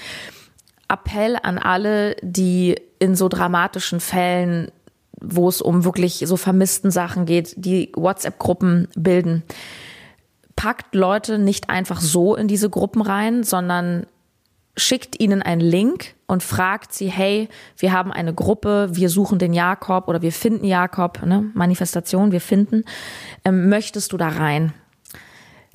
Appell 0.89 1.37
an 1.41 1.57
alle, 1.57 2.15
die 2.21 2.75
in 2.97 3.15
so 3.15 3.29
dramatischen 3.29 3.99
Fällen, 3.99 4.71
wo 5.21 5.47
es 5.47 5.61
um 5.61 5.83
wirklich 5.85 6.23
so 6.25 6.35
vermissten 6.35 6.91
Sachen 6.91 7.25
geht, 7.25 7.53
die 7.57 7.91
WhatsApp-Gruppen 7.95 8.87
bilden 8.95 9.43
packt 10.59 10.93
Leute 10.93 11.39
nicht 11.39 11.69
einfach 11.69 12.01
so 12.01 12.35
in 12.35 12.49
diese 12.49 12.69
Gruppen 12.69 13.01
rein, 13.01 13.45
sondern 13.45 14.05
schickt 14.75 15.17
ihnen 15.17 15.41
einen 15.41 15.61
Link 15.61 16.15
und 16.27 16.43
fragt 16.43 16.91
sie, 16.91 17.07
hey, 17.09 17.47
wir 17.77 17.93
haben 17.93 18.11
eine 18.11 18.33
Gruppe, 18.33 18.89
wir 18.91 19.07
suchen 19.07 19.39
den 19.39 19.53
Jakob 19.53 20.09
oder 20.09 20.21
wir 20.21 20.33
finden 20.33 20.65
Jakob, 20.65 21.25
ne? 21.25 21.49
Manifestation, 21.53 22.33
wir 22.33 22.41
finden. 22.41 22.83
Ähm, 23.45 23.69
möchtest 23.69 24.11
du 24.11 24.17
da 24.17 24.27
rein? 24.27 24.73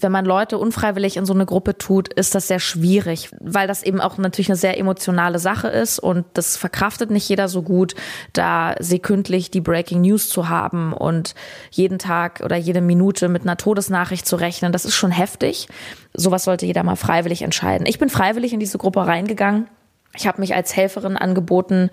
Wenn 0.04 0.12
man 0.12 0.26
Leute 0.26 0.58
unfreiwillig 0.58 1.16
in 1.16 1.24
so 1.24 1.32
eine 1.32 1.46
Gruppe 1.46 1.78
tut, 1.78 2.12
ist 2.12 2.34
das 2.34 2.46
sehr 2.46 2.60
schwierig, 2.60 3.30
weil 3.40 3.66
das 3.66 3.82
eben 3.82 4.02
auch 4.02 4.18
natürlich 4.18 4.50
eine 4.50 4.56
sehr 4.56 4.78
emotionale 4.78 5.38
Sache 5.38 5.68
ist 5.68 5.98
und 5.98 6.26
das 6.34 6.58
verkraftet 6.58 7.10
nicht 7.10 7.26
jeder 7.28 7.48
so 7.48 7.62
gut, 7.62 7.94
da 8.34 8.74
sekündlich 8.78 9.50
die 9.50 9.62
Breaking 9.62 10.02
News 10.02 10.28
zu 10.28 10.50
haben 10.50 10.92
und 10.92 11.34
jeden 11.70 11.98
Tag 11.98 12.42
oder 12.44 12.56
jede 12.56 12.82
Minute 12.82 13.30
mit 13.30 13.42
einer 13.42 13.56
Todesnachricht 13.56 14.26
zu 14.26 14.36
rechnen. 14.36 14.72
Das 14.72 14.84
ist 14.84 14.94
schon 14.94 15.10
heftig. 15.10 15.68
Sowas 16.12 16.44
sollte 16.44 16.66
jeder 16.66 16.82
mal 16.82 16.96
freiwillig 16.96 17.40
entscheiden. 17.40 17.86
Ich 17.86 17.98
bin 17.98 18.10
freiwillig 18.10 18.52
in 18.52 18.60
diese 18.60 18.76
Gruppe 18.76 19.06
reingegangen. 19.06 19.68
Ich 20.16 20.26
habe 20.26 20.40
mich 20.40 20.54
als 20.54 20.76
Helferin 20.76 21.16
angeboten 21.16 21.90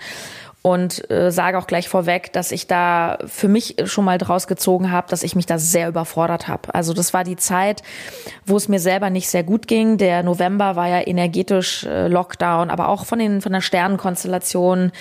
und 0.63 1.09
äh, 1.09 1.31
sage 1.31 1.57
auch 1.57 1.65
gleich 1.65 1.89
vorweg, 1.89 2.31
dass 2.33 2.51
ich 2.51 2.67
da 2.67 3.17
für 3.25 3.47
mich 3.47 3.77
schon 3.85 4.05
mal 4.05 4.19
draus 4.19 4.47
gezogen 4.47 4.91
habe, 4.91 5.07
dass 5.09 5.23
ich 5.23 5.35
mich 5.35 5.47
da 5.47 5.57
sehr 5.57 5.87
überfordert 5.87 6.47
habe. 6.47 6.73
Also 6.75 6.93
das 6.93 7.13
war 7.13 7.23
die 7.23 7.35
Zeit, 7.35 7.81
wo 8.45 8.57
es 8.57 8.67
mir 8.67 8.79
selber 8.79 9.09
nicht 9.09 9.29
sehr 9.29 9.43
gut 9.43 9.67
ging. 9.67 9.97
Der 9.97 10.21
November 10.21 10.75
war 10.75 10.87
ja 10.87 11.05
energetisch 11.07 11.85
äh, 11.85 12.07
Lockdown, 12.07 12.69
aber 12.69 12.89
auch 12.89 13.05
von 13.05 13.17
den 13.17 13.41
von 13.41 13.53
der 13.53 13.61
Sternenkonstellation 13.61 14.91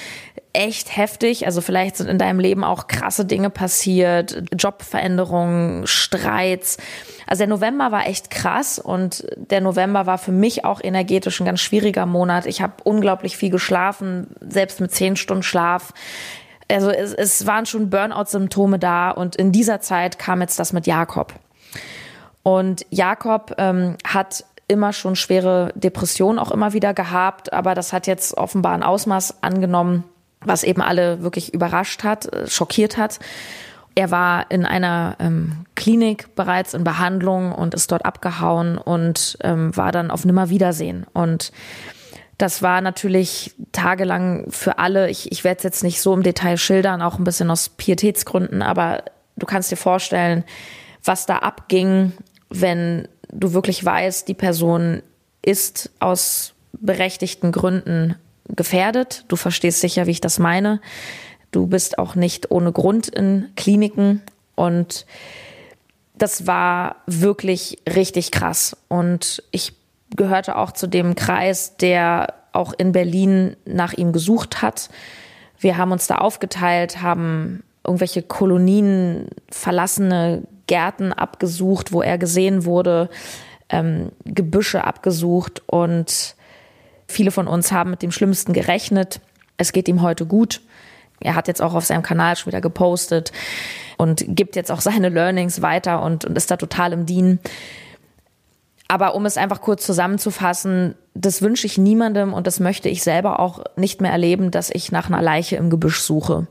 echt 0.53 0.97
heftig. 0.97 1.47
Also 1.47 1.61
vielleicht 1.61 1.97
sind 1.97 2.09
in 2.09 2.19
deinem 2.19 2.41
Leben 2.41 2.65
auch 2.65 2.87
krasse 2.87 3.25
Dinge 3.25 3.51
passiert, 3.51 4.43
Jobveränderungen, 4.57 5.87
Streits. 5.87 6.79
Also 7.27 7.41
der 7.41 7.49
November 7.49 7.93
war 7.93 8.07
echt 8.07 8.31
krass 8.31 8.79
und 8.79 9.25
der 9.37 9.61
November 9.61 10.07
war 10.07 10.19
für 10.19 10.33
mich 10.33 10.65
auch 10.65 10.81
energetisch 10.83 11.41
ein 11.41 11.47
ganz 11.47 11.61
schwieriger 11.61 12.07
Monat. 12.07 12.47
Ich 12.47 12.63
habe 12.63 12.75
unglaublich 12.85 13.37
viel 13.37 13.51
geschlafen, 13.51 14.29
selbst 14.41 14.81
mit 14.81 14.93
zehn 14.93 15.17
Stunden 15.17 15.43
Schlaf. 15.43 15.93
Also 16.69 16.91
es, 16.91 17.15
es 17.15 17.47
waren 17.47 17.67
schon 17.67 17.91
Burnout-Symptome 17.91 18.79
da 18.79 19.11
und 19.11 19.37
in 19.37 19.53
dieser 19.53 19.81
Zeit 19.81 20.19
kam 20.19 20.41
jetzt 20.41 20.59
das 20.59 20.73
mit 20.73 20.87
Jakob. 20.87 21.35
Und 22.43 22.87
Jakob 22.91 23.55
ähm, 23.59 23.97
hat 24.05 24.45
immer 24.67 24.93
schon 24.93 25.17
schwere 25.17 25.73
Depressionen 25.75 26.39
auch 26.39 26.53
immer 26.53 26.73
wieder 26.73 26.95
gehabt, 26.95 27.53
aber 27.53 27.75
das 27.75 27.93
hat 27.93 28.07
jetzt 28.07 28.37
offenbar 28.37 28.73
ein 28.73 28.85
Ausmaß 28.85 29.43
angenommen, 29.43 30.05
was 30.45 30.65
eben 30.65 30.83
alle 30.83 31.23
wirklich 31.23 31.53
überrascht 31.55 32.05
hat, 32.05 32.33
äh, 32.33 32.49
schockiert 32.49 32.97
hat. 32.97 33.19
Er 33.95 34.11
war 34.11 34.51
in 34.51 34.65
einer 34.65 35.17
ähm, 35.19 35.65
Klinik 35.75 36.35
bereits 36.35 36.75
in 36.75 36.85
Behandlung 36.85 37.53
und 37.53 37.75
ist 37.75 37.91
dort 37.91 38.05
abgehauen 38.05 38.79
und 38.79 39.37
ähm, 39.43 39.77
war 39.77 39.93
dann 39.93 40.11
auf 40.11 40.25
Nimmerwiedersehen. 40.25 41.07
Und 41.13 41.53
das 42.39 42.63
war 42.63 42.81
natürlich 42.81 43.55
tagelang 43.73 44.51
für 44.51 44.79
alle, 44.79 45.11
ich, 45.11 45.31
ich 45.31 45.45
werde 45.45 45.59
es 45.59 45.65
jetzt 45.65 45.83
nicht 45.83 46.01
so 46.01 46.15
im 46.15 46.23
Detail 46.23 46.57
schildern, 46.57 47.03
auch 47.03 47.19
ein 47.19 47.25
bisschen 47.25 47.51
aus 47.51 47.69
Pietätsgründen, 47.69 48.63
aber 48.63 49.05
du 49.37 49.45
kannst 49.45 49.71
dir 49.71 49.77
vorstellen, 49.77 50.45
was 51.05 51.27
da 51.27 51.39
abging, 51.39 52.13
wenn 52.49 53.09
du 53.31 53.53
wirklich 53.53 53.85
weißt, 53.85 54.27
die 54.29 54.35
Person 54.35 55.03
ist 55.43 55.91
aus 55.99 56.55
berechtigten 56.73 57.53
Gründen 57.53 58.17
gefährdet. 58.57 59.25
Du 59.29 59.37
verstehst 59.37 59.81
sicher, 59.81 60.07
wie 60.07 60.13
ich 60.13 60.21
das 60.21 60.39
meine. 60.39 60.81
Du 61.51 61.67
bist 61.67 61.99
auch 61.99 62.15
nicht 62.15 62.51
ohne 62.51 62.73
Grund 62.73 63.09
in 63.09 63.51
Kliniken 63.57 64.23
und 64.55 65.07
das 66.15 66.47
war 66.47 66.97
wirklich 67.07 67.79
richtig 67.89 68.31
krass. 68.31 68.77
Und 68.89 69.43
ich 69.51 69.73
gehörte 70.17 70.57
auch 70.57 70.73
zu 70.73 70.87
dem 70.87 71.15
Kreis, 71.15 71.77
der 71.77 72.35
auch 72.53 72.73
in 72.77 72.93
Berlin 72.93 73.57
nach 73.65 73.93
ihm 73.93 74.13
gesucht 74.13 74.63
hat. 74.63 74.91
Wir 75.59 75.77
haben 75.77 75.93
uns 75.93 76.07
da 76.07 76.19
aufgeteilt, 76.19 77.03
haben 77.03 77.63
irgendwelche 77.85 78.23
Kolonien, 78.23 79.29
verlassene 79.51 80.43
Gärten 80.67 81.13
abgesucht, 81.13 81.93
wo 81.93 82.03
er 82.03 82.19
gesehen 82.19 82.65
wurde, 82.65 83.09
ähm, 83.69 84.13
Gebüsche 84.25 84.85
abgesucht 84.85 85.63
und 85.67 86.37
Viele 87.11 87.31
von 87.31 87.49
uns 87.49 87.73
haben 87.73 87.91
mit 87.91 88.03
dem 88.03 88.13
Schlimmsten 88.13 88.53
gerechnet. 88.53 89.21
Es 89.57 89.73
geht 89.73 89.89
ihm 89.89 90.01
heute 90.01 90.27
gut. 90.27 90.61
Er 91.21 91.35
hat 91.35 91.49
jetzt 91.49 91.61
auch 91.61 91.75
auf 91.75 91.85
seinem 91.85 92.03
Kanal 92.03 92.37
schon 92.37 92.47
wieder 92.47 92.61
gepostet 92.61 93.33
und 93.99 94.25
gibt 94.29 94.57
jetzt 94.57 94.71
auch 94.71 94.81
seine 94.81 95.11
Learnings 95.11 95.61
weiter 95.61 96.03
und, 96.03 96.25
und 96.25 96.37
ist 96.37 96.51
da 96.51 96.57
total 96.57 96.93
im 96.93 97.05
Dienen. 97.05 97.41
Aber 98.89 99.15
um 99.15 99.27
es 99.27 99.37
einfach 99.37 99.61
kurz 99.61 99.85
zusammenzufassen, 99.85 100.95
das 101.15 101.43
wünsche 101.43 101.67
ich 101.67 101.79
niemandem 101.79 102.33
und 102.33 102.47
das 102.47 102.59
möchte 102.59 102.89
ich 102.89 103.03
selber 103.03 103.39
auch 103.39 103.65
nicht 103.77 104.01
mehr 104.01 104.11
erleben, 104.11 104.51
dass 104.51 104.71
ich 104.71 104.91
nach 104.91 105.09
einer 105.09 105.23
Leiche 105.23 105.57
im 105.57 105.69
Gebüsch 105.71 106.01
suche. 106.01 106.47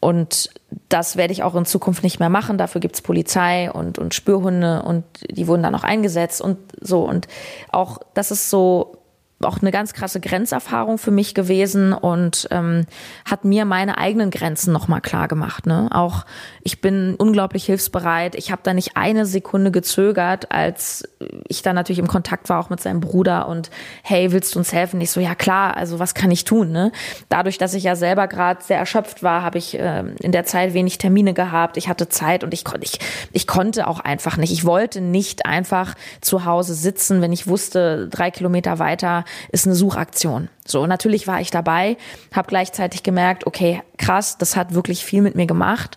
Und 0.00 0.50
das 0.88 1.16
werde 1.16 1.32
ich 1.32 1.42
auch 1.42 1.54
in 1.54 1.64
Zukunft 1.64 2.02
nicht 2.02 2.20
mehr 2.20 2.28
machen. 2.28 2.58
Dafür 2.58 2.80
gibt 2.80 2.94
es 2.94 3.02
Polizei 3.02 3.70
und, 3.70 3.98
und 3.98 4.14
Spürhunde 4.14 4.82
und 4.82 5.04
die 5.30 5.46
wurden 5.48 5.62
dann 5.62 5.74
auch 5.74 5.82
eingesetzt 5.82 6.40
und 6.40 6.58
so. 6.80 7.02
Und 7.02 7.26
auch 7.72 7.98
das 8.14 8.30
ist 8.30 8.50
so 8.50 8.98
auch 9.42 9.60
eine 9.60 9.70
ganz 9.70 9.92
krasse 9.92 10.20
Grenzerfahrung 10.20 10.96
für 10.96 11.10
mich 11.10 11.34
gewesen 11.34 11.92
und 11.92 12.48
ähm, 12.50 12.86
hat 13.24 13.44
mir 13.44 13.64
meine 13.64 13.98
eigenen 13.98 14.30
Grenzen 14.30 14.72
nochmal 14.72 15.00
klar 15.00 15.28
gemacht. 15.28 15.66
Ne? 15.66 15.88
Auch 15.90 16.24
ich 16.62 16.80
bin 16.80 17.14
unglaublich 17.16 17.64
hilfsbereit. 17.66 18.36
Ich 18.36 18.50
habe 18.50 18.62
da 18.64 18.72
nicht 18.72 18.96
eine 18.96 19.26
Sekunde 19.26 19.70
gezögert, 19.70 20.50
als 20.52 21.08
ich 21.48 21.62
da 21.62 21.72
natürlich 21.72 21.98
im 21.98 22.06
Kontakt 22.06 22.48
war, 22.48 22.60
auch 22.60 22.70
mit 22.70 22.80
seinem 22.80 23.00
Bruder 23.00 23.48
und 23.48 23.70
hey, 24.02 24.32
willst 24.32 24.54
du 24.54 24.58
uns 24.58 24.72
helfen? 24.72 25.00
Ich 25.00 25.10
so, 25.10 25.20
ja 25.20 25.34
klar, 25.34 25.76
also 25.76 25.98
was 25.98 26.14
kann 26.14 26.30
ich 26.30 26.44
tun? 26.44 26.70
Ne? 26.70 26.92
Dadurch, 27.28 27.58
dass 27.58 27.74
ich 27.74 27.84
ja 27.84 27.96
selber 27.96 28.28
gerade 28.28 28.62
sehr 28.62 28.78
erschöpft 28.78 29.22
war, 29.22 29.42
habe 29.42 29.58
ich 29.58 29.78
äh, 29.78 30.04
in 30.20 30.32
der 30.32 30.44
Zeit 30.44 30.74
wenig 30.74 30.98
Termine 30.98 31.34
gehabt. 31.34 31.76
Ich 31.76 31.88
hatte 31.88 32.08
Zeit 32.08 32.44
und 32.44 32.54
ich, 32.54 32.64
konnte 32.64 32.84
ich, 32.84 32.98
ich 33.32 33.46
konnte 33.46 33.88
auch 33.88 34.00
einfach 34.00 34.36
nicht. 34.36 34.52
Ich 34.52 34.64
wollte 34.64 35.00
nicht 35.00 35.44
einfach 35.44 35.94
zu 36.20 36.44
Hause 36.44 36.74
sitzen, 36.74 37.20
wenn 37.20 37.32
ich 37.32 37.46
wusste, 37.46 38.08
drei 38.08 38.30
Kilometer 38.30 38.78
weiter 38.78 39.23
ist 39.50 39.66
eine 39.66 39.74
Suchaktion. 39.74 40.48
So, 40.66 40.86
natürlich 40.86 41.26
war 41.26 41.40
ich 41.40 41.50
dabei, 41.50 41.96
habe 42.32 42.48
gleichzeitig 42.48 43.02
gemerkt, 43.02 43.46
okay, 43.46 43.82
krass, 43.98 44.38
das 44.38 44.56
hat 44.56 44.74
wirklich 44.74 45.04
viel 45.04 45.22
mit 45.22 45.34
mir 45.34 45.46
gemacht 45.46 45.96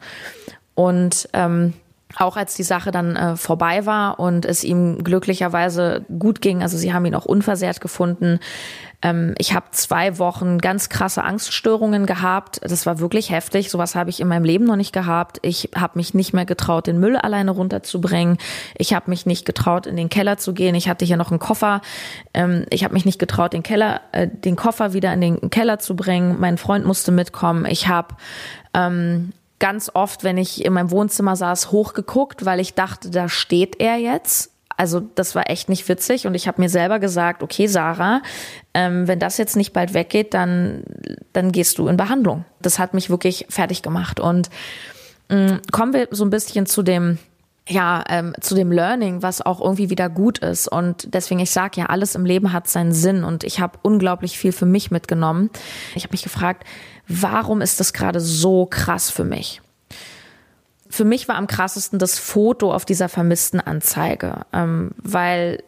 und 0.75 1.29
ähm, 1.33 1.73
auch 2.19 2.35
als 2.35 2.55
die 2.55 2.63
Sache 2.63 2.91
dann 2.91 3.15
äh, 3.15 3.35
vorbei 3.35 3.85
war 3.85 4.19
und 4.19 4.45
es 4.45 4.63
ihm 4.63 5.03
glücklicherweise 5.03 6.05
gut 6.19 6.41
ging, 6.41 6.61
also 6.61 6.77
sie 6.77 6.93
haben 6.93 7.05
ihn 7.05 7.15
auch 7.15 7.25
unversehrt 7.25 7.81
gefunden. 7.81 8.39
Ähm, 9.01 9.35
ich 9.37 9.53
habe 9.53 9.67
zwei 9.71 10.17
Wochen 10.17 10.57
ganz 10.57 10.89
krasse 10.89 11.23
Angststörungen 11.23 12.05
gehabt. 12.05 12.59
Das 12.63 12.85
war 12.85 12.99
wirklich 12.99 13.29
heftig. 13.29 13.69
Sowas 13.69 13.93
habe 13.93 14.09
ich 14.09 14.19
in 14.19 14.27
meinem 14.27 14.43
Leben 14.43 14.65
noch 14.65 14.75
nicht 14.75 14.93
gehabt. 14.93 15.37
Ich 15.43 15.69
habe 15.75 15.97
mich 15.97 16.13
nicht 16.13 16.33
mehr 16.33 16.45
getraut, 16.45 16.87
den 16.87 16.99
Müll 16.99 17.15
alleine 17.15 17.51
runterzubringen. 17.51 18.37
Ich 18.75 18.93
habe 18.93 19.09
mich 19.09 19.25
nicht 19.25 19.45
getraut, 19.45 19.85
in 19.85 19.95
den 19.95 20.09
Keller 20.09 20.37
zu 20.37 20.53
gehen. 20.53 20.73
Ich 20.73 20.89
hatte 20.89 21.05
hier 21.05 21.17
noch 21.17 21.29
einen 21.29 21.39
Koffer. 21.39 21.81
Ähm, 22.33 22.65
ich 22.71 22.83
habe 22.83 22.95
mich 22.95 23.05
nicht 23.05 23.19
getraut, 23.19 23.53
den 23.53 23.63
Keller, 23.63 24.01
äh, 24.11 24.27
den 24.27 24.55
Koffer 24.55 24.93
wieder 24.93 25.13
in 25.13 25.21
den 25.21 25.49
Keller 25.51 25.77
zu 25.77 25.95
bringen. 25.95 26.37
Mein 26.39 26.57
Freund 26.57 26.85
musste 26.85 27.11
mitkommen. 27.11 27.65
Ich 27.65 27.87
habe 27.87 28.15
ähm, 28.73 29.33
ganz 29.59 29.91
oft, 29.93 30.23
wenn 30.23 30.37
ich 30.37 30.63
in 30.63 30.73
meinem 30.73 30.91
Wohnzimmer 30.91 31.35
saß, 31.35 31.71
hochgeguckt, 31.71 32.45
weil 32.45 32.59
ich 32.59 32.73
dachte, 32.73 33.09
da 33.09 33.29
steht 33.29 33.79
er 33.79 33.97
jetzt. 33.97 34.51
Also 34.75 34.99
das 34.99 35.33
war 35.33 35.49
echt 35.49 35.69
nicht 35.69 35.89
witzig 35.89 36.27
und 36.27 36.35
ich 36.35 36.47
habe 36.47 36.61
mir 36.61 36.69
selber 36.69 36.99
gesagt, 36.99 37.41
okay, 37.41 37.65
Sarah, 37.65 38.21
ähm, 38.75 39.07
wenn 39.07 39.17
das 39.17 39.37
jetzt 39.37 39.55
nicht 39.55 39.73
bald 39.73 39.95
weggeht, 39.95 40.35
dann, 40.35 40.83
dann 41.33 41.51
gehst 41.51 41.79
du 41.79 41.87
in 41.87 41.97
Behandlung. 41.97 42.45
Das 42.61 42.77
hat 42.77 42.93
mich 42.93 43.09
wirklich 43.09 43.47
fertig 43.49 43.81
gemacht. 43.81 44.19
Und 44.19 44.51
mh, 45.29 45.53
mm, 45.53 45.61
kommen 45.71 45.93
wir 45.93 46.07
so 46.11 46.23
ein 46.23 46.29
bisschen 46.29 46.67
zu 46.67 46.83
dem, 46.83 47.17
ja, 47.67 48.03
ähm, 48.09 48.33
zu 48.39 48.55
dem 48.55 48.71
Learning, 48.71 49.21
was 49.21 49.41
auch 49.41 49.61
irgendwie 49.61 49.89
wieder 49.89 50.09
gut 50.09 50.39
ist. 50.39 50.67
Und 50.67 51.13
deswegen, 51.13 51.39
ich 51.39 51.51
sage 51.51 51.81
ja, 51.81 51.87
alles 51.87 52.15
im 52.15 52.25
Leben 52.25 52.53
hat 52.53 52.67
seinen 52.67 52.93
Sinn 52.93 53.23
und 53.23 53.43
ich 53.43 53.59
habe 53.59 53.79
unglaublich 53.81 54.37
viel 54.37 54.51
für 54.51 54.65
mich 54.65 54.91
mitgenommen. 54.91 55.49
Ich 55.95 56.03
habe 56.03 56.13
mich 56.13 56.23
gefragt, 56.23 56.63
warum 57.07 57.61
ist 57.61 57.79
das 57.79 57.93
gerade 57.93 58.19
so 58.19 58.65
krass 58.65 59.09
für 59.09 59.23
mich? 59.25 59.61
Für 60.89 61.03
mich 61.03 61.27
war 61.27 61.35
am 61.35 61.47
krassesten 61.47 61.99
das 61.99 62.17
Foto 62.17 62.73
auf 62.73 62.85
dieser 62.85 63.09
vermissten 63.09 63.59
Anzeige, 63.59 64.45
ähm, 64.53 64.91
weil 64.97 65.61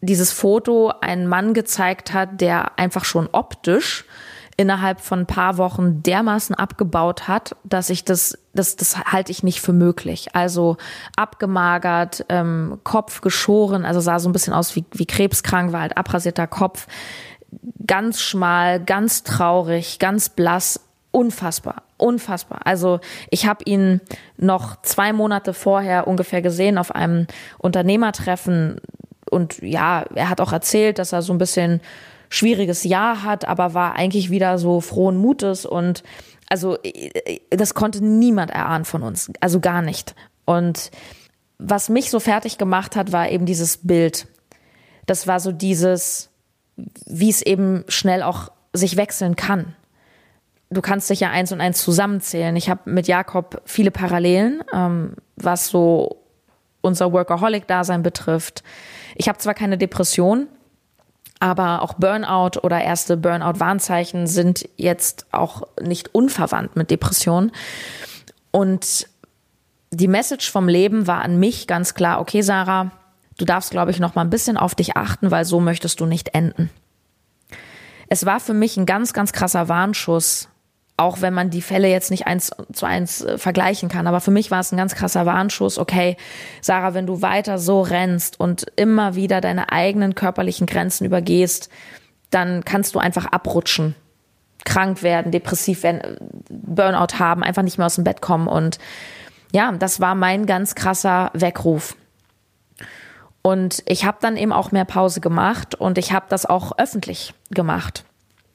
dieses 0.00 0.32
Foto 0.32 0.92
einen 1.00 1.26
Mann 1.26 1.54
gezeigt 1.54 2.12
hat, 2.12 2.40
der 2.40 2.78
einfach 2.78 3.04
schon 3.04 3.28
optisch 3.30 4.04
innerhalb 4.60 5.00
von 5.00 5.20
ein 5.20 5.26
paar 5.26 5.56
Wochen 5.56 6.02
dermaßen 6.02 6.54
abgebaut 6.54 7.28
hat, 7.28 7.56
dass 7.64 7.88
ich 7.88 8.04
das, 8.04 8.36
das, 8.52 8.76
das 8.76 8.98
halte 8.98 9.32
ich 9.32 9.42
nicht 9.42 9.62
für 9.62 9.72
möglich. 9.72 10.34
Also 10.34 10.76
abgemagert, 11.16 12.26
ähm, 12.28 12.78
Kopf 12.84 13.22
geschoren, 13.22 13.86
also 13.86 14.00
sah 14.00 14.18
so 14.18 14.28
ein 14.28 14.32
bisschen 14.32 14.52
aus 14.52 14.76
wie, 14.76 14.84
wie 14.92 15.06
krebskrank, 15.06 15.72
war 15.72 15.80
halt 15.80 15.96
abrasierter 15.96 16.46
Kopf, 16.46 16.88
ganz 17.86 18.20
schmal, 18.20 18.84
ganz 18.84 19.22
traurig, 19.22 19.98
ganz 19.98 20.28
blass, 20.28 20.78
unfassbar, 21.10 21.84
unfassbar. 21.96 22.60
Also 22.64 23.00
ich 23.30 23.46
habe 23.46 23.64
ihn 23.64 24.02
noch 24.36 24.82
zwei 24.82 25.14
Monate 25.14 25.54
vorher 25.54 26.06
ungefähr 26.06 26.42
gesehen 26.42 26.76
auf 26.76 26.94
einem 26.94 27.26
Unternehmertreffen 27.56 28.78
und 29.30 29.62
ja, 29.62 30.04
er 30.14 30.28
hat 30.28 30.42
auch 30.42 30.52
erzählt, 30.52 30.98
dass 30.98 31.12
er 31.14 31.22
so 31.22 31.32
ein 31.32 31.38
bisschen 31.38 31.80
schwieriges 32.30 32.84
Jahr 32.84 33.22
hat, 33.22 33.46
aber 33.46 33.74
war 33.74 33.96
eigentlich 33.96 34.30
wieder 34.30 34.58
so 34.58 34.80
frohen 34.80 35.18
Mutes 35.18 35.66
und 35.66 36.02
also 36.48 36.78
das 37.50 37.74
konnte 37.74 38.02
niemand 38.04 38.50
erahnen 38.50 38.84
von 38.84 39.02
uns, 39.02 39.30
also 39.40 39.60
gar 39.60 39.82
nicht. 39.82 40.14
Und 40.46 40.90
was 41.58 41.88
mich 41.88 42.10
so 42.10 42.18
fertig 42.18 42.56
gemacht 42.56 42.96
hat, 42.96 43.12
war 43.12 43.28
eben 43.28 43.46
dieses 43.46 43.76
Bild. 43.86 44.26
Das 45.06 45.26
war 45.26 45.38
so 45.38 45.52
dieses, 45.52 46.30
wie 47.06 47.28
es 47.28 47.42
eben 47.42 47.84
schnell 47.88 48.22
auch 48.22 48.50
sich 48.72 48.96
wechseln 48.96 49.36
kann. 49.36 49.76
Du 50.70 50.80
kannst 50.80 51.10
dich 51.10 51.20
ja 51.20 51.30
eins 51.30 51.52
und 51.52 51.60
eins 51.60 51.82
zusammenzählen. 51.82 52.54
Ich 52.56 52.70
habe 52.70 52.88
mit 52.88 53.08
Jakob 53.08 53.60
viele 53.64 53.90
Parallelen, 53.90 54.62
ähm, 54.72 55.14
was 55.36 55.66
so 55.68 56.22
unser 56.80 57.12
Workaholic-Dasein 57.12 58.02
betrifft. 58.02 58.62
Ich 59.16 59.28
habe 59.28 59.38
zwar 59.38 59.54
keine 59.54 59.76
Depression, 59.76 60.46
aber 61.40 61.82
auch 61.82 61.94
Burnout 61.94 62.60
oder 62.62 62.82
erste 62.82 63.16
Burnout-Warnzeichen 63.16 64.26
sind 64.26 64.68
jetzt 64.76 65.26
auch 65.32 65.62
nicht 65.80 66.14
unverwandt 66.14 66.76
mit 66.76 66.90
Depressionen. 66.90 67.50
Und 68.50 69.08
die 69.90 70.08
Message 70.08 70.50
vom 70.50 70.68
Leben 70.68 71.06
war 71.06 71.22
an 71.22 71.40
mich 71.40 71.66
ganz 71.66 71.94
klar, 71.94 72.20
okay, 72.20 72.42
Sarah, 72.42 72.92
du 73.38 73.44
darfst, 73.46 73.70
glaube 73.70 73.90
ich, 73.90 73.98
noch 73.98 74.14
mal 74.14 74.22
ein 74.22 74.30
bisschen 74.30 74.58
auf 74.58 74.74
dich 74.74 74.96
achten, 74.96 75.30
weil 75.30 75.44
so 75.46 75.60
möchtest 75.60 76.00
du 76.00 76.06
nicht 76.06 76.34
enden. 76.34 76.70
Es 78.08 78.26
war 78.26 78.38
für 78.38 78.54
mich 78.54 78.76
ein 78.76 78.86
ganz, 78.86 79.12
ganz 79.12 79.32
krasser 79.32 79.68
Warnschuss, 79.68 80.48
auch 81.00 81.22
wenn 81.22 81.32
man 81.32 81.48
die 81.48 81.62
Fälle 81.62 81.88
jetzt 81.88 82.10
nicht 82.10 82.26
eins 82.26 82.50
zu 82.72 82.84
eins 82.84 83.22
äh, 83.22 83.38
vergleichen 83.38 83.88
kann. 83.88 84.06
Aber 84.06 84.20
für 84.20 84.30
mich 84.30 84.50
war 84.50 84.60
es 84.60 84.70
ein 84.70 84.76
ganz 84.76 84.94
krasser 84.94 85.24
Warnschuss. 85.24 85.78
Okay, 85.78 86.16
Sarah, 86.60 86.92
wenn 86.92 87.06
du 87.06 87.22
weiter 87.22 87.58
so 87.58 87.80
rennst 87.80 88.38
und 88.38 88.66
immer 88.76 89.14
wieder 89.14 89.40
deine 89.40 89.72
eigenen 89.72 90.14
körperlichen 90.14 90.66
Grenzen 90.66 91.06
übergehst, 91.06 91.70
dann 92.28 92.64
kannst 92.64 92.94
du 92.94 92.98
einfach 92.98 93.26
abrutschen, 93.26 93.94
krank 94.64 95.02
werden, 95.02 95.32
depressiv 95.32 95.82
werden, 95.82 96.18
Burnout 96.48 97.18
haben, 97.18 97.42
einfach 97.42 97.62
nicht 97.62 97.78
mehr 97.78 97.86
aus 97.86 97.94
dem 97.96 98.04
Bett 98.04 98.20
kommen. 98.20 98.46
Und 98.46 98.78
ja, 99.52 99.72
das 99.72 100.00
war 100.00 100.14
mein 100.14 100.44
ganz 100.44 100.74
krasser 100.74 101.30
Weckruf. 101.32 101.96
Und 103.42 103.82
ich 103.86 104.04
habe 104.04 104.18
dann 104.20 104.36
eben 104.36 104.52
auch 104.52 104.70
mehr 104.70 104.84
Pause 104.84 105.22
gemacht 105.22 105.74
und 105.74 105.96
ich 105.96 106.12
habe 106.12 106.26
das 106.28 106.44
auch 106.44 106.78
öffentlich 106.78 107.32
gemacht 107.50 108.04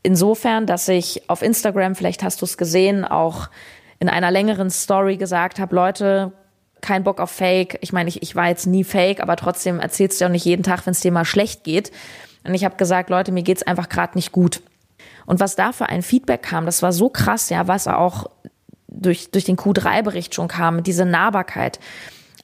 insofern, 0.05 0.65
dass 0.65 0.87
ich 0.87 1.29
auf 1.29 1.41
Instagram, 1.41 1.95
vielleicht 1.95 2.23
hast 2.23 2.41
du 2.41 2.45
es 2.45 2.57
gesehen, 2.57 3.03
auch 3.03 3.49
in 3.99 4.09
einer 4.09 4.31
längeren 4.31 4.69
Story 4.69 5.17
gesagt 5.17 5.59
habe, 5.59 5.75
Leute, 5.75 6.31
kein 6.81 7.03
Bock 7.03 7.19
auf 7.19 7.31
Fake. 7.31 7.77
Ich 7.81 7.91
meine, 7.91 8.09
ich, 8.09 8.21
ich 8.21 8.35
war 8.35 8.47
jetzt 8.47 8.67
nie 8.67 8.83
Fake, 8.83 9.21
aber 9.21 9.35
trotzdem 9.35 9.79
erzählst 9.79 10.21
du 10.21 10.25
ja 10.25 10.29
nicht 10.29 10.45
jeden 10.45 10.63
Tag, 10.63 10.85
wenn 10.85 10.91
es 10.91 10.99
dir 10.99 11.11
mal 11.11 11.25
schlecht 11.25 11.63
geht. 11.63 11.91
Und 12.43 12.53
ich 12.53 12.63
habe 12.63 12.75
gesagt, 12.75 13.09
Leute, 13.09 13.31
mir 13.31 13.43
geht's 13.43 13.63
einfach 13.63 13.89
gerade 13.89 14.15
nicht 14.15 14.31
gut. 14.31 14.61
Und 15.25 15.39
was 15.39 15.55
da 15.55 15.71
für 15.71 15.89
ein 15.89 16.03
Feedback 16.03 16.43
kam, 16.43 16.65
das 16.65 16.83
war 16.83 16.93
so 16.93 17.09
krass, 17.09 17.49
ja, 17.49 17.67
was 17.67 17.87
auch 17.87 18.29
durch, 18.87 19.31
durch 19.31 19.45
den 19.45 19.57
Q3-Bericht 19.57 20.35
schon 20.35 20.47
kam, 20.47 20.83
diese 20.83 21.05
Nahbarkeit. 21.05 21.79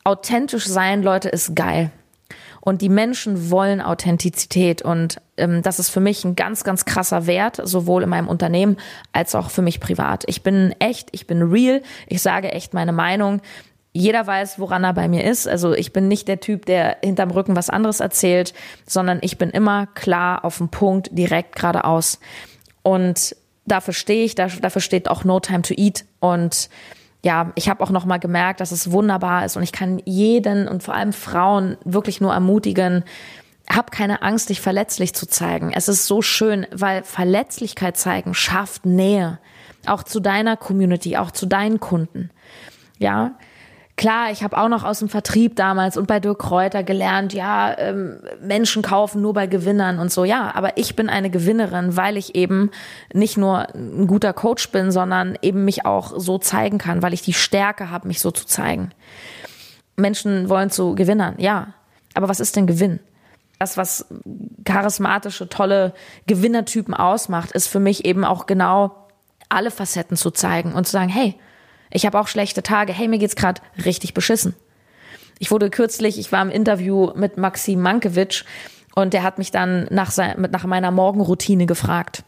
Authentisch 0.04 0.66
sein, 0.66 1.04
Leute, 1.04 1.30
ist 1.30 1.56
geil. 1.56 1.92
Und 2.62 2.82
die 2.82 2.90
Menschen 2.90 3.50
wollen 3.50 3.82
Authentizität. 3.82 4.82
Und 4.84 5.20
ähm, 5.36 5.62
das 5.64 5.80
ist 5.80 5.90
für 5.90 6.00
mich 6.00 6.24
ein 6.24 6.36
ganz, 6.36 6.64
ganz 6.64 6.86
krasser 6.86 7.28
Wert, 7.28 7.60
sowohl 7.64 8.04
in 8.04 8.10
meinem 8.10 8.28
Unternehmen 8.28 8.78
als 9.12 9.36
auch 9.36 9.50
für 9.50 9.64
mich 9.64 9.80
privat. 9.80 10.24
Ich 10.28 10.44
bin 10.44 10.74
echt, 10.80 11.10
ich 11.12 11.28
bin 11.28 11.42
real, 11.42 11.82
ich 12.08 12.22
sage 12.22 12.52
echt 12.52 12.74
meine 12.74 12.94
Meinung. 12.94 13.42
Jeder 13.94 14.26
weiß, 14.26 14.60
woran 14.60 14.86
er 14.86 14.94
bei 14.94 15.08
mir 15.10 15.26
ist. 15.26 15.48
Also 15.48 15.74
ich 15.74 15.92
bin 15.92 16.08
nicht 16.08 16.28
der 16.28 16.40
Typ, 16.40 16.66
der 16.66 16.98
hinterm 17.04 17.32
Rücken 17.32 17.56
was 17.56 17.70
anderes 17.70 18.00
erzählt, 18.00 18.54
sondern 18.88 19.20
ich 19.22 19.38
bin 19.38 19.50
immer 19.50 19.88
klar 19.88 20.46
auf 20.46 20.60
den 20.60 20.70
Punkt, 20.70 21.10
direkt 21.12 21.56
geradeaus. 21.56 22.20
Und 22.84 23.36
dafür 23.66 23.94
stehe 23.94 24.24
ich, 24.24 24.36
dafür 24.36 24.82
steht 24.82 25.10
auch 25.10 25.24
No 25.24 25.40
Time 25.40 25.64
to 25.64 25.74
Eat. 25.76 26.06
Und 26.20 26.70
ja, 27.24 27.52
ich 27.56 27.70
habe 27.70 27.84
auch 27.84 27.92
noch 27.92 28.06
mal 28.06 28.18
gemerkt, 28.18 28.62
dass 28.62 28.72
es 28.72 28.92
wunderbar 28.92 29.46
ist 29.46 29.56
und 29.56 29.64
ich 29.64 29.72
kann 29.72 30.02
jeden 30.06 30.68
und 30.68 30.82
vor 30.82 30.96
allem 30.96 31.14
Frauen 31.14 31.78
wirklich 31.86 32.20
nur 32.20 32.34
ermutigen, 32.34 33.04
hab 33.70 33.92
keine 33.92 34.22
Angst, 34.22 34.50
dich 34.50 34.60
verletzlich 34.60 35.14
zu 35.14 35.28
zeigen. 35.28 35.72
Es 35.74 35.88
ist 35.88 36.08
so 36.08 36.22
schön, 36.22 36.66
weil 36.72 37.04
Verletzlichkeit 37.04 37.96
zeigen 37.96 38.34
schafft 38.34 38.86
Nähe, 38.86 39.40
auch 39.86 40.04
zu 40.04 40.20
deiner 40.20 40.58
Community, 40.58 41.18
auch 41.18 41.32
zu 41.32 41.46
deinen 41.46 41.80
Kunden. 41.80 42.32
Ja, 42.98 43.36
Klar, 44.02 44.32
ich 44.32 44.42
habe 44.42 44.58
auch 44.58 44.68
noch 44.68 44.84
aus 44.84 44.98
dem 44.98 45.10
Vertrieb 45.10 45.56
damals 45.56 45.96
und 45.96 46.08
bei 46.08 46.20
Dirk 46.20 46.40
Kräuter 46.40 46.82
gelernt, 46.82 47.34
ja, 47.34 47.78
ähm, 47.78 48.20
Menschen 48.42 48.82
kaufen 48.82 49.22
nur 49.22 49.36
bei 49.36 49.46
Gewinnern 49.46 50.00
und 50.00 50.12
so. 50.12 50.24
Ja, 50.24 50.56
aber 50.56 50.76
ich 50.80 50.96
bin 50.96 51.08
eine 51.08 51.30
Gewinnerin, 51.30 51.96
weil 51.96 52.18
ich 52.18 52.34
eben 52.34 52.72
nicht 53.14 53.38
nur 53.38 53.68
ein 53.76 54.08
guter 54.08 54.34
Coach 54.34 54.72
bin, 54.72 54.92
sondern 54.92 55.38
eben 55.44 55.66
mich 55.66 55.86
auch 55.86 56.14
so 56.18 56.40
zeigen 56.40 56.80
kann, 56.80 57.04
weil 57.04 57.14
ich 57.14 57.22
die 57.22 57.34
Stärke 57.34 57.92
habe, 57.92 58.08
mich 58.08 58.22
so 58.22 58.32
zu 58.32 58.48
zeigen. 58.48 58.90
Menschen 59.98 60.50
wollen 60.50 60.72
zu 60.72 60.96
Gewinnern, 60.96 61.36
ja. 61.38 61.76
Aber 62.16 62.28
was 62.28 62.40
ist 62.40 62.56
denn 62.56 62.66
Gewinn? 62.66 63.02
Das, 63.60 63.78
was 63.78 64.08
charismatische, 64.66 65.48
tolle 65.48 65.94
Gewinnertypen 66.26 66.96
ausmacht, 66.96 67.52
ist 67.52 67.68
für 67.68 67.80
mich 67.80 68.04
eben 68.04 68.26
auch 68.26 68.48
genau 68.48 68.96
alle 69.48 69.70
Facetten 69.70 70.18
zu 70.18 70.32
zeigen 70.32 70.74
und 70.74 70.88
zu 70.88 70.92
sagen, 70.92 71.10
hey, 71.10 71.36
ich 71.92 72.06
habe 72.06 72.20
auch 72.20 72.28
schlechte 72.28 72.64
Tage. 72.64 72.94
Hey, 72.94 73.08
mir 73.08 73.20
geht's 73.20 73.36
gerade 73.36 73.62
richtig 73.86 74.14
beschissen. 74.14 74.56
Ich 75.40 75.52
wurde 75.52 75.70
kürzlich, 75.70 76.20
ich 76.20 76.32
war 76.32 76.42
im 76.42 76.50
Interview 76.50 77.12
mit 77.16 77.38
Maxim 77.38 77.82
Mankiewicz 77.82 78.46
und 78.96 79.14
der 79.14 79.24
hat 79.24 79.38
mich 79.38 79.52
dann 79.52 79.88
nach, 79.90 80.12
sein, 80.12 80.48
nach 80.52 80.66
meiner 80.66 80.92
Morgenroutine 80.92 81.66
gefragt. 81.66 82.24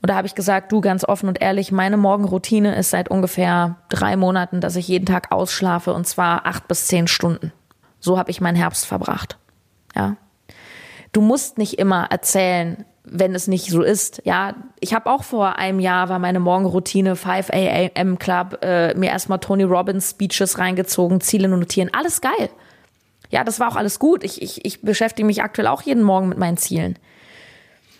Und 0.00 0.10
da 0.10 0.16
habe 0.16 0.26
ich 0.26 0.34
gesagt, 0.34 0.70
du 0.70 0.80
ganz 0.80 1.04
offen 1.04 1.28
und 1.28 1.40
ehrlich, 1.40 1.72
meine 1.72 1.96
Morgenroutine 1.96 2.76
ist 2.76 2.90
seit 2.90 3.10
ungefähr 3.10 3.76
drei 3.88 4.16
Monaten, 4.16 4.60
dass 4.60 4.76
ich 4.76 4.86
jeden 4.86 5.06
Tag 5.06 5.32
ausschlafe 5.32 5.92
und 5.92 6.06
zwar 6.06 6.46
acht 6.46 6.68
bis 6.68 6.86
zehn 6.86 7.08
Stunden. 7.08 7.52
So 8.00 8.18
habe 8.18 8.30
ich 8.30 8.40
meinen 8.40 8.56
Herbst 8.56 8.86
verbracht. 8.86 9.38
Ja. 9.96 10.16
Du 11.12 11.20
musst 11.20 11.58
nicht 11.58 11.78
immer 11.78 12.06
erzählen, 12.10 12.84
wenn 13.10 13.34
es 13.34 13.48
nicht 13.48 13.70
so 13.70 13.82
ist. 13.82 14.22
Ja, 14.24 14.54
ich 14.80 14.94
habe 14.94 15.10
auch 15.10 15.24
vor 15.24 15.56
einem 15.56 15.80
Jahr 15.80 16.08
war 16.08 16.18
meine 16.18 16.40
Morgenroutine 16.40 17.16
5 17.16 17.50
AM 17.50 18.18
Club, 18.18 18.58
äh, 18.62 18.94
mir 18.94 19.10
erstmal 19.10 19.38
Tony 19.38 19.64
Robbins 19.64 20.10
Speeches 20.10 20.58
reingezogen, 20.58 21.20
Ziele 21.20 21.48
notieren, 21.48 21.90
alles 21.92 22.20
geil. 22.20 22.50
Ja, 23.30 23.44
das 23.44 23.60
war 23.60 23.68
auch 23.68 23.76
alles 23.76 23.98
gut. 23.98 24.24
Ich, 24.24 24.40
ich, 24.40 24.64
ich 24.64 24.82
beschäftige 24.82 25.26
mich 25.26 25.42
aktuell 25.42 25.68
auch 25.68 25.82
jeden 25.82 26.02
Morgen 26.02 26.28
mit 26.28 26.38
meinen 26.38 26.56
Zielen. 26.56 26.98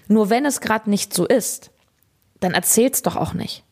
Nur 0.07 0.30
wenn 0.30 0.47
es 0.47 0.61
gerade 0.61 0.89
nicht 0.89 1.12
so 1.12 1.26
ist, 1.26 1.70
dann 2.41 2.55
erzähl's 2.55 3.03
doch 3.03 3.16
auch 3.16 3.35
nicht. 3.35 3.64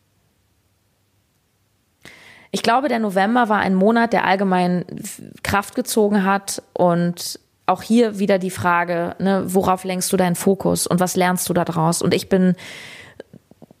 Ich 2.51 2.63
glaube, 2.63 2.87
der 2.87 2.99
November 2.99 3.49
war 3.49 3.59
ein 3.59 3.75
Monat, 3.75 4.13
der 4.13 4.25
allgemein 4.25 4.85
Kraft 5.43 5.75
gezogen 5.75 6.23
hat 6.23 6.61
und 6.73 7.39
auch 7.67 7.83
hier 7.83 8.17
wieder 8.17 8.39
die 8.39 8.49
Frage, 8.49 9.15
ne, 9.19 9.43
worauf 9.45 9.83
lenkst 9.83 10.11
du 10.11 10.17
deinen 10.17 10.35
Fokus 10.35 10.87
und 10.87 10.99
was 10.99 11.15
lernst 11.15 11.47
du 11.49 11.53
da 11.53 11.65
draus? 11.65 12.01
Und 12.01 12.13
ich 12.13 12.29
bin, 12.29 12.55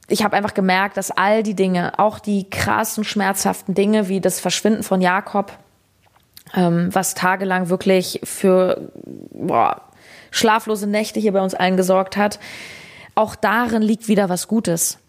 ich 0.09 0.23
habe 0.23 0.35
einfach 0.35 0.53
gemerkt, 0.53 0.97
dass 0.97 1.09
all 1.09 1.41
die 1.41 1.55
Dinge, 1.55 1.97
auch 1.97 2.19
die 2.19 2.49
krassen, 2.49 3.05
schmerzhaften 3.05 3.73
Dinge 3.73 4.09
wie 4.09 4.19
das 4.19 4.41
Verschwinden 4.41 4.83
von 4.83 5.01
Jakob, 5.01 5.57
ähm, 6.53 6.93
was 6.93 7.13
tagelang 7.13 7.69
wirklich 7.69 8.19
für 8.23 8.91
boah, 9.31 9.81
schlaflose 10.31 10.85
Nächte 10.85 11.21
hier 11.21 11.31
bei 11.31 11.41
uns 11.41 11.53
allen 11.53 11.77
gesorgt 11.77 12.17
hat, 12.17 12.39
auch 13.15 13.35
darin 13.35 13.81
liegt 13.81 14.09
wieder 14.09 14.27
was 14.27 14.49
Gutes. 14.49 14.99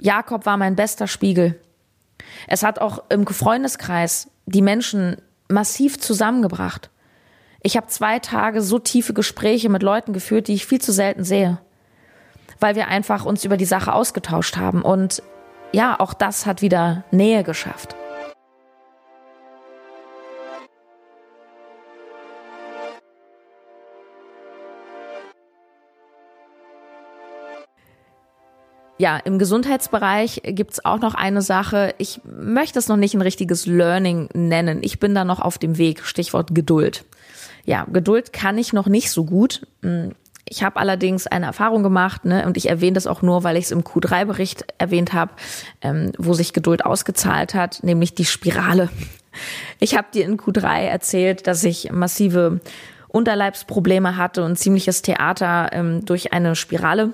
Jakob 0.00 0.46
war 0.46 0.56
mein 0.56 0.76
bester 0.76 1.08
Spiegel. 1.08 1.60
Es 2.46 2.62
hat 2.62 2.80
auch 2.80 3.02
im 3.08 3.26
Freundeskreis 3.26 4.30
die 4.46 4.62
Menschen 4.62 5.16
massiv 5.48 5.98
zusammengebracht. 5.98 6.88
Ich 7.62 7.76
habe 7.76 7.88
zwei 7.88 8.18
Tage 8.18 8.62
so 8.62 8.78
tiefe 8.78 9.12
Gespräche 9.14 9.68
mit 9.68 9.82
Leuten 9.82 10.12
geführt, 10.12 10.48
die 10.48 10.54
ich 10.54 10.66
viel 10.66 10.80
zu 10.80 10.92
selten 10.92 11.24
sehe, 11.24 11.58
weil 12.60 12.76
wir 12.76 12.88
einfach 12.88 13.24
uns 13.24 13.44
über 13.44 13.56
die 13.56 13.64
Sache 13.64 13.92
ausgetauscht 13.92 14.56
haben. 14.56 14.82
Und 14.82 15.22
ja, 15.72 15.98
auch 15.98 16.14
das 16.14 16.46
hat 16.46 16.62
wieder 16.62 17.04
Nähe 17.10 17.42
geschafft. 17.42 17.96
Ja, 28.98 29.16
im 29.16 29.38
Gesundheitsbereich 29.38 30.42
gibt's 30.44 30.84
auch 30.84 30.98
noch 30.98 31.14
eine 31.14 31.40
Sache. 31.40 31.94
Ich 31.98 32.20
möchte 32.24 32.80
es 32.80 32.88
noch 32.88 32.96
nicht 32.96 33.14
ein 33.14 33.22
richtiges 33.22 33.64
Learning 33.66 34.28
nennen. 34.34 34.80
Ich 34.82 34.98
bin 34.98 35.14
da 35.14 35.24
noch 35.24 35.40
auf 35.40 35.56
dem 35.58 35.78
Weg. 35.78 36.04
Stichwort 36.04 36.52
Geduld. 36.52 37.04
Ja, 37.64 37.84
Geduld 37.84 38.32
kann 38.32 38.58
ich 38.58 38.72
noch 38.72 38.86
nicht 38.86 39.10
so 39.12 39.24
gut. 39.24 39.66
Hm, 39.82 40.12
ich 40.48 40.62
habe 40.62 40.76
allerdings 40.76 41.26
eine 41.26 41.46
Erfahrung 41.46 41.82
gemacht, 41.82 42.24
ne, 42.24 42.46
und 42.46 42.56
ich 42.56 42.68
erwähne 42.68 42.94
das 42.94 43.06
auch 43.06 43.22
nur, 43.22 43.44
weil 43.44 43.56
ich 43.56 43.66
es 43.66 43.70
im 43.70 43.82
Q3-Bericht 43.82 44.64
erwähnt 44.78 45.12
habe, 45.12 45.32
ähm, 45.82 46.12
wo 46.18 46.32
sich 46.32 46.52
Geduld 46.52 46.84
ausgezahlt 46.84 47.54
hat, 47.54 47.82
nämlich 47.82 48.14
die 48.14 48.24
Spirale. 48.24 48.88
Ich 49.78 49.96
habe 49.96 50.08
dir 50.12 50.24
in 50.24 50.36
Q3 50.36 50.86
erzählt, 50.86 51.46
dass 51.46 51.62
ich 51.62 51.92
massive 51.92 52.60
Unterleibsprobleme 53.08 54.16
hatte 54.16 54.44
und 54.44 54.58
ziemliches 54.58 55.02
Theater 55.02 55.68
ähm, 55.72 56.04
durch 56.04 56.32
eine 56.32 56.56
Spirale. 56.56 57.12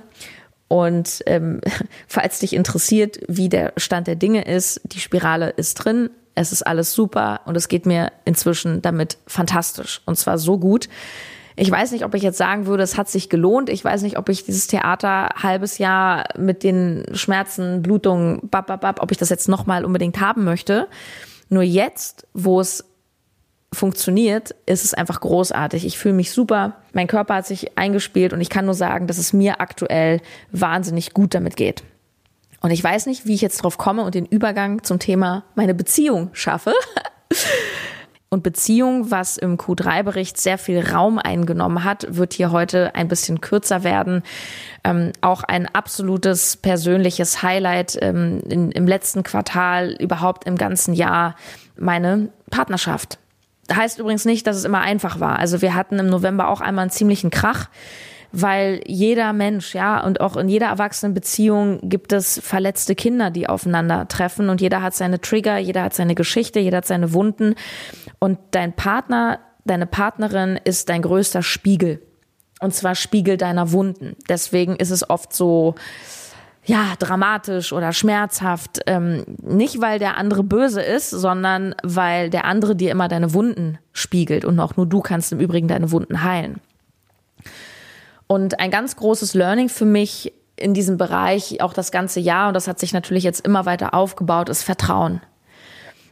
Und 0.69 1.23
ähm, 1.27 1.61
falls 2.09 2.39
dich 2.41 2.55
interessiert, 2.55 3.21
wie 3.29 3.49
der 3.49 3.73
Stand 3.77 4.07
der 4.07 4.17
Dinge 4.17 4.45
ist, 4.45 4.81
die 4.85 5.01
Spirale 5.01 5.51
ist 5.51 5.75
drin, 5.75 6.11
es 6.35 6.53
ist 6.53 6.63
alles 6.67 6.93
super 6.93 7.41
und 7.45 7.57
es 7.57 7.69
geht 7.69 7.87
mir 7.87 8.13
inzwischen 8.25 8.83
damit 8.83 9.19
fantastisch. 9.27 10.03
Und 10.05 10.17
zwar 10.17 10.39
so 10.39 10.59
gut. 10.59 10.89
Ich 11.57 11.71
weiß 11.71 11.93
nicht, 11.93 12.05
ob 12.05 12.15
ich 12.15 12.23
jetzt 12.23 12.39
sagen 12.39 12.67
würde, 12.67 12.83
es 12.83 12.99
hat 12.99 13.09
sich 13.09 13.29
gelohnt. 13.29 13.69
Ich 13.69 13.85
weiß 13.85 14.03
nicht, 14.03 14.19
ob 14.19 14.29
ich 14.29 14.45
dieses 14.45 14.67
Theater 14.67 15.29
halbes 15.41 15.79
Jahr 15.79 16.25
mit 16.37 16.65
den 16.65 17.05
Schmerzen, 17.13 17.83
Blutungen, 17.83 18.41
bab, 18.43 18.67
bab, 18.67 18.81
bab, 18.81 19.01
ob 19.01 19.13
ich 19.13 19.19
das 19.19 19.29
jetzt 19.29 19.49
nochmal 19.49 19.85
unbedingt 19.85 20.21
haben 20.21 20.43
möchte. 20.43 20.89
Nur 21.49 21.63
jetzt, 21.63 22.27
wo 22.35 22.61
es 22.61 22.85
funktioniert, 23.75 24.55
ist 24.67 24.85
es 24.85 24.95
einfach 24.95 25.21
großartig. 25.21 25.85
Ich 25.85 25.99
fühle 25.99 26.15
mich 26.15 26.31
super, 26.33 26.77
mein 26.93 27.07
Körper 27.07 27.37
hat 27.37 27.47
sich 27.47 27.77
eingespielt 27.77 28.33
und 28.33 28.41
ich 28.41 28.51
kann 28.51 28.65
nur 28.65 28.75
sagen, 28.75 29.07
dass 29.07 29.19
es 29.19 29.33
mir 29.33 29.61
aktuell 29.61 30.21
wahnsinnig 30.51 31.13
gut 31.13 31.35
damit 31.35 31.57
geht. 31.57 31.83
Und 32.61 32.71
ich 32.71 32.83
weiß 32.83 33.07
nicht, 33.07 33.27
wie 33.27 33.35
ich 33.35 33.43
jetzt 33.43 33.59
drauf 33.59 33.77
komme 33.77 34.05
und 34.05 34.15
den 34.15 34.25
Übergang 34.25 34.83
zum 34.83 34.99
Thema 34.99 35.45
meine 35.55 35.75
Beziehung 35.75 36.31
schaffe. 36.33 36.73
Und 38.35 38.43
Beziehung, 38.43 39.13
was 39.13 39.37
im 39.37 39.59
Q3-Bericht 39.59 40.37
sehr 40.39 40.59
viel 40.59 40.81
Raum 40.81 41.21
eingenommen 41.21 41.85
hat, 41.85 42.17
wird 42.17 42.33
hier 42.35 42.51
heute 42.51 42.93
ein 42.97 43.07
bisschen 43.07 43.41
kürzer 43.41 43.85
werden. 43.85 44.25
Ähm, 44.83 45.13
auch 45.21 45.45
ein 45.45 45.73
absolutes 45.73 46.57
persönliches 46.57 47.45
Highlight 47.45 47.97
ähm, 48.03 48.41
in, 48.49 48.73
im 48.73 48.89
letzten 48.89 49.23
Quartal, 49.23 49.93
überhaupt 50.01 50.49
im 50.49 50.57
ganzen 50.57 50.95
Jahr, 50.95 51.37
meine 51.77 52.31
Partnerschaft. 52.51 53.19
Heißt 53.73 53.99
übrigens 53.99 54.25
nicht, 54.25 54.47
dass 54.47 54.57
es 54.57 54.65
immer 54.65 54.81
einfach 54.81 55.21
war. 55.21 55.39
Also 55.39 55.63
wir 55.63 55.75
hatten 55.75 55.99
im 55.99 56.09
November 56.09 56.49
auch 56.49 56.61
einmal 56.61 56.83
einen 56.83 56.91
ziemlichen 56.91 57.31
Krach, 57.31 57.69
weil 58.33 58.83
jeder 58.87 59.33
Mensch, 59.33 59.75
ja, 59.75 60.03
und 60.05 60.21
auch 60.21 60.37
in 60.37 60.49
jeder 60.49 60.67
Erwachsenenbeziehung 60.67 61.79
gibt 61.89 62.13
es 62.13 62.41
verletzte 62.43 62.95
Kinder, 62.95 63.31
die 63.31 63.49
aufeinandertreffen 63.49 64.49
und 64.49 64.61
jeder 64.61 64.83
hat 64.83 64.95
seine 64.95 65.21
Trigger, 65.21 65.59
jeder 65.59 65.85
hat 65.85 65.95
seine 65.95 66.15
Geschichte, 66.15 66.59
jeder 66.59 66.79
hat 66.79 66.87
seine 66.87 67.13
Wunden 67.13 67.55
und 68.19 68.39
dein 68.51 68.75
Partner, 68.75 69.39
deine 69.65 69.87
Partnerin 69.87 70.59
ist 70.63 70.89
dein 70.89 71.03
größter 71.03 71.43
Spiegel. 71.43 72.03
Und 72.61 72.75
zwar 72.75 72.95
Spiegel 72.95 73.37
deiner 73.37 73.73
Wunden. 73.73 74.17
Deswegen 74.29 74.77
ist 74.77 74.91
es 74.91 75.09
oft 75.09 75.33
so, 75.33 75.75
ja, 76.67 76.95
dramatisch 76.99 77.73
oder 77.73 77.93
schmerzhaft. 77.93 78.81
Ähm, 78.87 79.25
nicht, 79.43 79.81
weil 79.81 79.99
der 79.99 80.17
andere 80.17 80.43
böse 80.43 80.81
ist, 80.81 81.11
sondern 81.11 81.75
weil 81.83 82.31
der 82.31 82.47
andere 82.47 82.75
dir 82.75 82.91
immer 82.91 83.09
deine 83.09 83.35
Wunden 83.35 83.79
spiegelt 83.93 84.45
und 84.45 84.59
auch 84.59 84.77
nur 84.77 84.87
du 84.87 85.01
kannst 85.01 85.33
im 85.33 85.41
Übrigen 85.41 85.69
deine 85.69 85.91
Wunden 85.91 86.23
heilen. 86.23 86.61
Und 88.27 88.59
ein 88.61 88.71
ganz 88.71 88.97
großes 88.97 89.35
Learning 89.35 89.69
für 89.69 89.85
mich 89.85 90.33
in 90.57 90.73
diesem 90.73 90.97
Bereich, 90.97 91.61
auch 91.61 91.75
das 91.75 91.91
ganze 91.91 92.21
Jahr, 92.21 92.49
und 92.49 92.55
das 92.55 92.69
hat 92.69 92.79
sich 92.79 92.93
natürlich 92.93 93.25
jetzt 93.25 93.45
immer 93.45 93.67
weiter 93.67 93.93
aufgebaut, 93.93 94.49
ist 94.49 94.63
Vertrauen. 94.63 95.21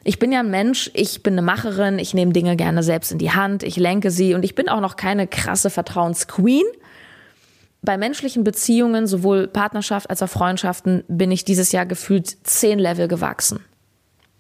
Ich 0.05 0.19
bin 0.19 0.33
ja 0.33 0.41
ein 0.41 0.51
Mensch, 0.51 0.91
ich 0.95 1.23
bin 1.23 1.35
eine 1.35 1.43
Macherin, 1.43 1.99
ich 2.01 2.13
nehme 2.13 2.33
Dinge 2.33 2.57
gerne 2.57 2.83
selbst 2.83 3.13
in 3.13 3.19
die 3.19 3.31
Hand, 3.31 3.63
ich 3.63 3.77
lenke 3.77 4.11
sie 4.11 4.35
und 4.35 4.45
ich 4.45 4.57
bin 4.57 4.69
auch 4.69 4.81
noch 4.81 4.97
keine 4.97 5.29
krasse 5.29 5.71
Vertrauensqueen 5.71 6.67
bei 7.83 7.99
menschlichen 7.99 8.45
Beziehungen, 8.45 9.07
sowohl 9.07 9.49
Partnerschaft 9.49 10.09
als 10.09 10.23
auch 10.23 10.29
Freundschaften, 10.29 11.03
bin 11.09 11.33
ich 11.33 11.45
dieses 11.45 11.73
Jahr 11.73 11.85
gefühlt 11.85 12.47
zehn 12.47 12.79
Level 12.79 13.09
gewachsen. 13.09 13.61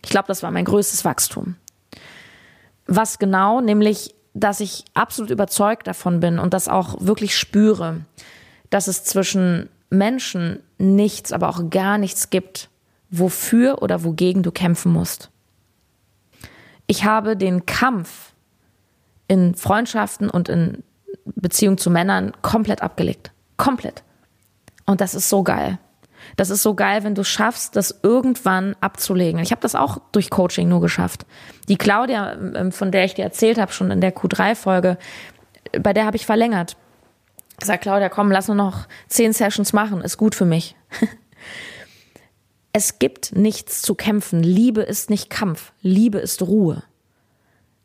Ich 0.04 0.10
glaube, 0.10 0.28
das 0.28 0.42
war 0.42 0.50
mein 0.52 0.64
größtes 0.64 1.04
Wachstum. 1.04 1.56
Was 2.86 3.18
genau? 3.18 3.60
Nämlich, 3.60 4.14
dass 4.32 4.60
ich 4.60 4.84
absolut 4.94 5.30
überzeugt 5.30 5.86
davon 5.86 6.20
bin 6.20 6.38
und 6.38 6.54
das 6.54 6.68
auch 6.68 6.96
wirklich 7.00 7.36
spüre, 7.36 8.00
dass 8.70 8.86
es 8.86 9.04
zwischen 9.04 9.68
Menschen 9.90 10.60
nichts, 10.78 11.32
aber 11.32 11.48
auch 11.48 11.68
gar 11.68 11.98
nichts 11.98 12.30
gibt, 12.30 12.70
wofür 13.10 13.82
oder 13.82 14.04
wogegen 14.04 14.42
du 14.42 14.52
kämpfen 14.52 14.92
musst. 14.92 15.30
Ich 16.86 17.04
habe 17.04 17.36
den 17.36 17.66
Kampf 17.66 18.32
in 19.28 19.54
Freundschaften 19.54 20.30
und 20.30 20.48
in 20.48 20.82
Beziehung 21.24 21.78
zu 21.78 21.90
Männern 21.90 22.32
komplett 22.42 22.82
abgelegt. 22.82 23.32
Komplett. 23.56 24.02
Und 24.86 25.00
das 25.00 25.14
ist 25.14 25.28
so 25.28 25.42
geil. 25.42 25.78
Das 26.36 26.50
ist 26.50 26.62
so 26.62 26.74
geil, 26.74 27.04
wenn 27.04 27.14
du 27.14 27.24
schaffst, 27.24 27.76
das 27.76 28.00
irgendwann 28.02 28.76
abzulegen. 28.80 29.40
Ich 29.40 29.50
habe 29.50 29.60
das 29.60 29.74
auch 29.74 29.98
durch 30.12 30.30
Coaching 30.30 30.68
nur 30.68 30.80
geschafft. 30.80 31.26
Die 31.68 31.76
Claudia, 31.76 32.32
ähm, 32.32 32.72
von 32.72 32.90
der 32.90 33.04
ich 33.04 33.14
dir 33.14 33.24
erzählt 33.24 33.58
habe, 33.58 33.72
schon 33.72 33.90
in 33.90 34.00
der 34.00 34.14
Q3-Folge, 34.14 34.98
bei 35.80 35.92
der 35.92 36.06
habe 36.06 36.16
ich 36.16 36.26
verlängert. 36.26 36.76
Ich 37.60 37.66
sag 37.66 37.80
Claudia, 37.80 38.08
komm, 38.08 38.30
lass 38.30 38.48
nur 38.48 38.56
noch 38.56 38.86
zehn 39.08 39.32
Sessions 39.32 39.72
machen, 39.72 40.00
ist 40.00 40.16
gut 40.16 40.34
für 40.34 40.44
mich. 40.44 40.74
es 42.72 42.98
gibt 42.98 43.36
nichts 43.36 43.82
zu 43.82 43.94
kämpfen. 43.94 44.42
Liebe 44.42 44.82
ist 44.82 45.10
nicht 45.10 45.30
Kampf. 45.30 45.72
Liebe 45.80 46.18
ist 46.18 46.42
Ruhe. 46.42 46.82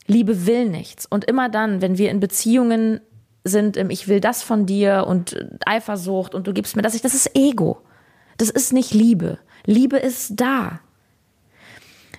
Liebe 0.07 0.47
will 0.47 0.69
nichts. 0.69 1.05
Und 1.05 1.25
immer 1.25 1.49
dann, 1.49 1.81
wenn 1.81 1.97
wir 1.97 2.09
in 2.09 2.21
Beziehungen 2.21 3.01
sind 3.47 3.77
im 3.77 3.89
Ich 3.89 4.07
will 4.07 4.19
das 4.19 4.43
von 4.43 4.65
dir 4.65 5.05
und 5.07 5.37
Eifersucht 5.65 6.35
und 6.35 6.47
du 6.47 6.53
gibst 6.53 6.75
mir 6.75 6.81
das. 6.81 6.99
Das 7.01 7.13
ist 7.13 7.35
Ego. 7.35 7.81
Das 8.37 8.49
ist 8.49 8.73
nicht 8.73 8.93
Liebe. 8.93 9.39
Liebe 9.65 9.97
ist 9.97 10.33
da. 10.35 10.79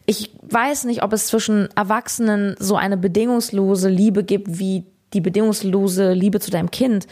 Ich 0.07 0.33
weiß 0.43 0.85
nicht, 0.85 1.03
ob 1.03 1.12
es 1.12 1.26
zwischen 1.26 1.68
Erwachsenen 1.76 2.57
so 2.59 2.76
eine 2.76 2.97
bedingungslose 2.97 3.89
Liebe 3.89 4.24
gibt 4.24 4.59
wie 4.59 4.85
die 5.12 5.20
bedingungslose 5.20 6.12
Liebe 6.12 6.41
zu 6.41 6.51
deinem 6.51 6.70
Kind. 6.70 7.07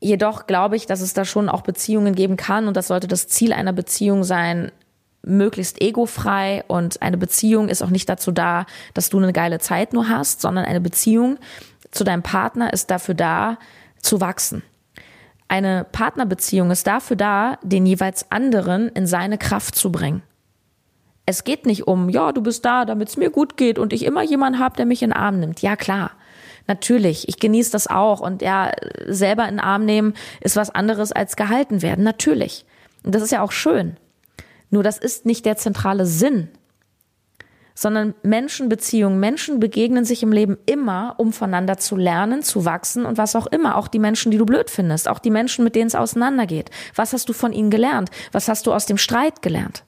Jedoch 0.00 0.46
glaube 0.46 0.76
ich, 0.76 0.86
dass 0.86 1.00
es 1.00 1.12
da 1.12 1.24
schon 1.24 1.48
auch 1.48 1.62
Beziehungen 1.62 2.14
geben 2.14 2.36
kann 2.36 2.68
und 2.68 2.76
das 2.76 2.88
sollte 2.88 3.08
das 3.08 3.28
Ziel 3.28 3.52
einer 3.52 3.72
Beziehung 3.72 4.24
sein, 4.24 4.72
möglichst 5.22 5.82
egofrei 5.82 6.64
und 6.66 7.02
eine 7.02 7.18
Beziehung 7.18 7.68
ist 7.68 7.82
auch 7.82 7.90
nicht 7.90 8.08
dazu 8.08 8.32
da, 8.32 8.64
dass 8.94 9.10
du 9.10 9.18
eine 9.18 9.32
geile 9.32 9.58
Zeit 9.58 9.92
nur 9.92 10.08
hast, 10.08 10.40
sondern 10.40 10.64
eine 10.64 10.80
Beziehung 10.80 11.38
zu 11.90 12.04
deinem 12.04 12.22
Partner 12.22 12.72
ist 12.72 12.90
dafür 12.90 13.14
da, 13.14 13.58
zu 14.00 14.20
wachsen. 14.20 14.62
Eine 15.48 15.84
Partnerbeziehung 15.90 16.70
ist 16.70 16.86
dafür 16.86 17.16
da, 17.16 17.58
den 17.62 17.84
jeweils 17.84 18.30
anderen 18.30 18.88
in 18.88 19.06
seine 19.06 19.36
Kraft 19.36 19.74
zu 19.74 19.90
bringen. 19.90 20.22
Es 21.26 21.44
geht 21.44 21.66
nicht 21.66 21.86
um, 21.86 22.08
ja, 22.08 22.32
du 22.32 22.40
bist 22.40 22.64
da, 22.64 22.84
damit 22.84 23.08
es 23.08 23.16
mir 23.16 23.30
gut 23.30 23.56
geht 23.56 23.78
und 23.78 23.92
ich 23.92 24.04
immer 24.04 24.22
jemanden 24.22 24.58
habe, 24.58 24.76
der 24.76 24.86
mich 24.86 25.02
in 25.02 25.10
den 25.10 25.16
Arm 25.16 25.40
nimmt. 25.40 25.60
Ja, 25.62 25.76
klar. 25.76 26.12
Natürlich, 26.66 27.28
ich 27.28 27.38
genieße 27.38 27.72
das 27.72 27.88
auch 27.88 28.20
und 28.20 28.42
ja, 28.42 28.70
selber 29.06 29.44
in 29.44 29.56
den 29.56 29.60
Arm 29.60 29.84
nehmen 29.84 30.14
ist 30.40 30.56
was 30.56 30.70
anderes 30.70 31.10
als 31.10 31.34
gehalten 31.34 31.82
werden. 31.82 32.04
Natürlich. 32.04 32.64
Und 33.02 33.14
das 33.14 33.22
ist 33.22 33.32
ja 33.32 33.42
auch 33.42 33.52
schön. 33.52 33.96
Nur 34.70 34.84
das 34.84 34.98
ist 34.98 35.26
nicht 35.26 35.46
der 35.46 35.56
zentrale 35.56 36.06
Sinn 36.06 36.48
sondern 37.80 38.12
Menschenbeziehungen, 38.22 39.18
Menschen 39.18 39.58
begegnen 39.58 40.04
sich 40.04 40.22
im 40.22 40.32
Leben 40.32 40.58
immer, 40.66 41.14
um 41.16 41.32
voneinander 41.32 41.78
zu 41.78 41.96
lernen, 41.96 42.42
zu 42.42 42.66
wachsen 42.66 43.06
und 43.06 43.16
was 43.16 43.34
auch 43.34 43.46
immer. 43.46 43.76
Auch 43.76 43.88
die 43.88 43.98
Menschen, 43.98 44.30
die 44.30 44.36
du 44.36 44.44
blöd 44.44 44.68
findest, 44.68 45.08
auch 45.08 45.18
die 45.18 45.30
Menschen, 45.30 45.64
mit 45.64 45.74
denen 45.74 45.86
es 45.86 45.94
auseinandergeht. 45.94 46.70
Was 46.94 47.14
hast 47.14 47.30
du 47.30 47.32
von 47.32 47.54
ihnen 47.54 47.70
gelernt? 47.70 48.10
Was 48.32 48.48
hast 48.48 48.66
du 48.66 48.74
aus 48.74 48.84
dem 48.84 48.98
Streit 48.98 49.40
gelernt? 49.40 49.84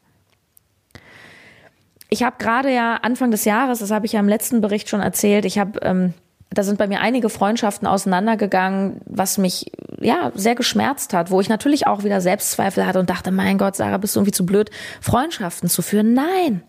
Ich 2.09 2.23
habe 2.23 2.37
gerade 2.39 2.73
ja 2.73 2.95
Anfang 2.95 3.31
des 3.31 3.45
Jahres, 3.45 3.81
das 3.81 3.91
habe 3.91 4.07
ich 4.07 4.13
ja 4.13 4.21
im 4.21 4.29
letzten 4.29 4.63
Bericht 4.63 4.89
schon 4.89 5.01
erzählt, 5.01 5.45
ich 5.45 5.59
habe 5.59 5.79
ähm, 5.83 6.15
da 6.49 6.63
sind 6.63 6.79
bei 6.79 6.87
mir 6.87 7.01
einige 7.01 7.29
Freundschaften 7.29 7.87
auseinandergegangen, 7.87 9.03
was 9.05 9.37
mich 9.37 9.71
ja 10.01 10.33
sehr 10.35 10.55
geschmerzt 10.55 11.13
hat, 11.13 11.31
wo 11.31 11.41
ich 11.43 11.49
natürlich 11.51 11.87
auch 11.87 12.05
wieder 12.05 12.23
Selbstzweifel 12.23 12.87
hatte 12.87 13.01
und 13.01 13.11
dachte, 13.11 13.31
mein 13.33 13.59
Gott, 13.59 13.77
Sarah, 13.77 13.99
bist 13.99 14.17
du 14.17 14.21
irgendwie 14.21 14.33
zu 14.33 14.45
blöd, 14.47 14.71
Freundschaften 15.01 15.69
zu 15.71 15.81
führen? 15.83 16.15
Nein, 16.15 16.63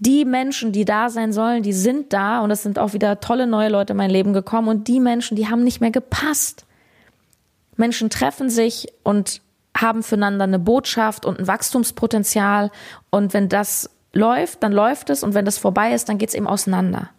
die 0.00 0.24
Menschen, 0.24 0.72
die 0.72 0.86
da 0.86 1.10
sein 1.10 1.32
sollen, 1.32 1.62
die 1.62 1.74
sind 1.74 2.12
da 2.14 2.40
und 2.40 2.50
es 2.50 2.62
sind 2.62 2.78
auch 2.78 2.94
wieder 2.94 3.20
tolle 3.20 3.46
neue 3.46 3.68
Leute 3.68 3.92
in 3.92 3.98
mein 3.98 4.10
Leben 4.10 4.32
gekommen 4.32 4.68
und 4.68 4.88
die 4.88 4.98
Menschen, 4.98 5.36
die 5.36 5.48
haben 5.48 5.62
nicht 5.62 5.82
mehr 5.82 5.90
gepasst. 5.90 6.64
Menschen 7.76 8.08
treffen 8.08 8.48
sich 8.48 8.88
und 9.04 9.42
haben 9.76 10.02
füreinander 10.02 10.44
eine 10.44 10.58
Botschaft 10.58 11.26
und 11.26 11.38
ein 11.38 11.46
Wachstumspotenzial 11.46 12.70
und 13.10 13.34
wenn 13.34 13.50
das 13.50 13.90
läuft, 14.14 14.62
dann 14.62 14.72
läuft 14.72 15.10
es 15.10 15.22
und 15.22 15.34
wenn 15.34 15.44
das 15.44 15.58
vorbei 15.58 15.92
ist, 15.92 16.08
dann 16.08 16.16
geht 16.16 16.30
es 16.30 16.34
eben 16.34 16.46
auseinander. 16.46 17.10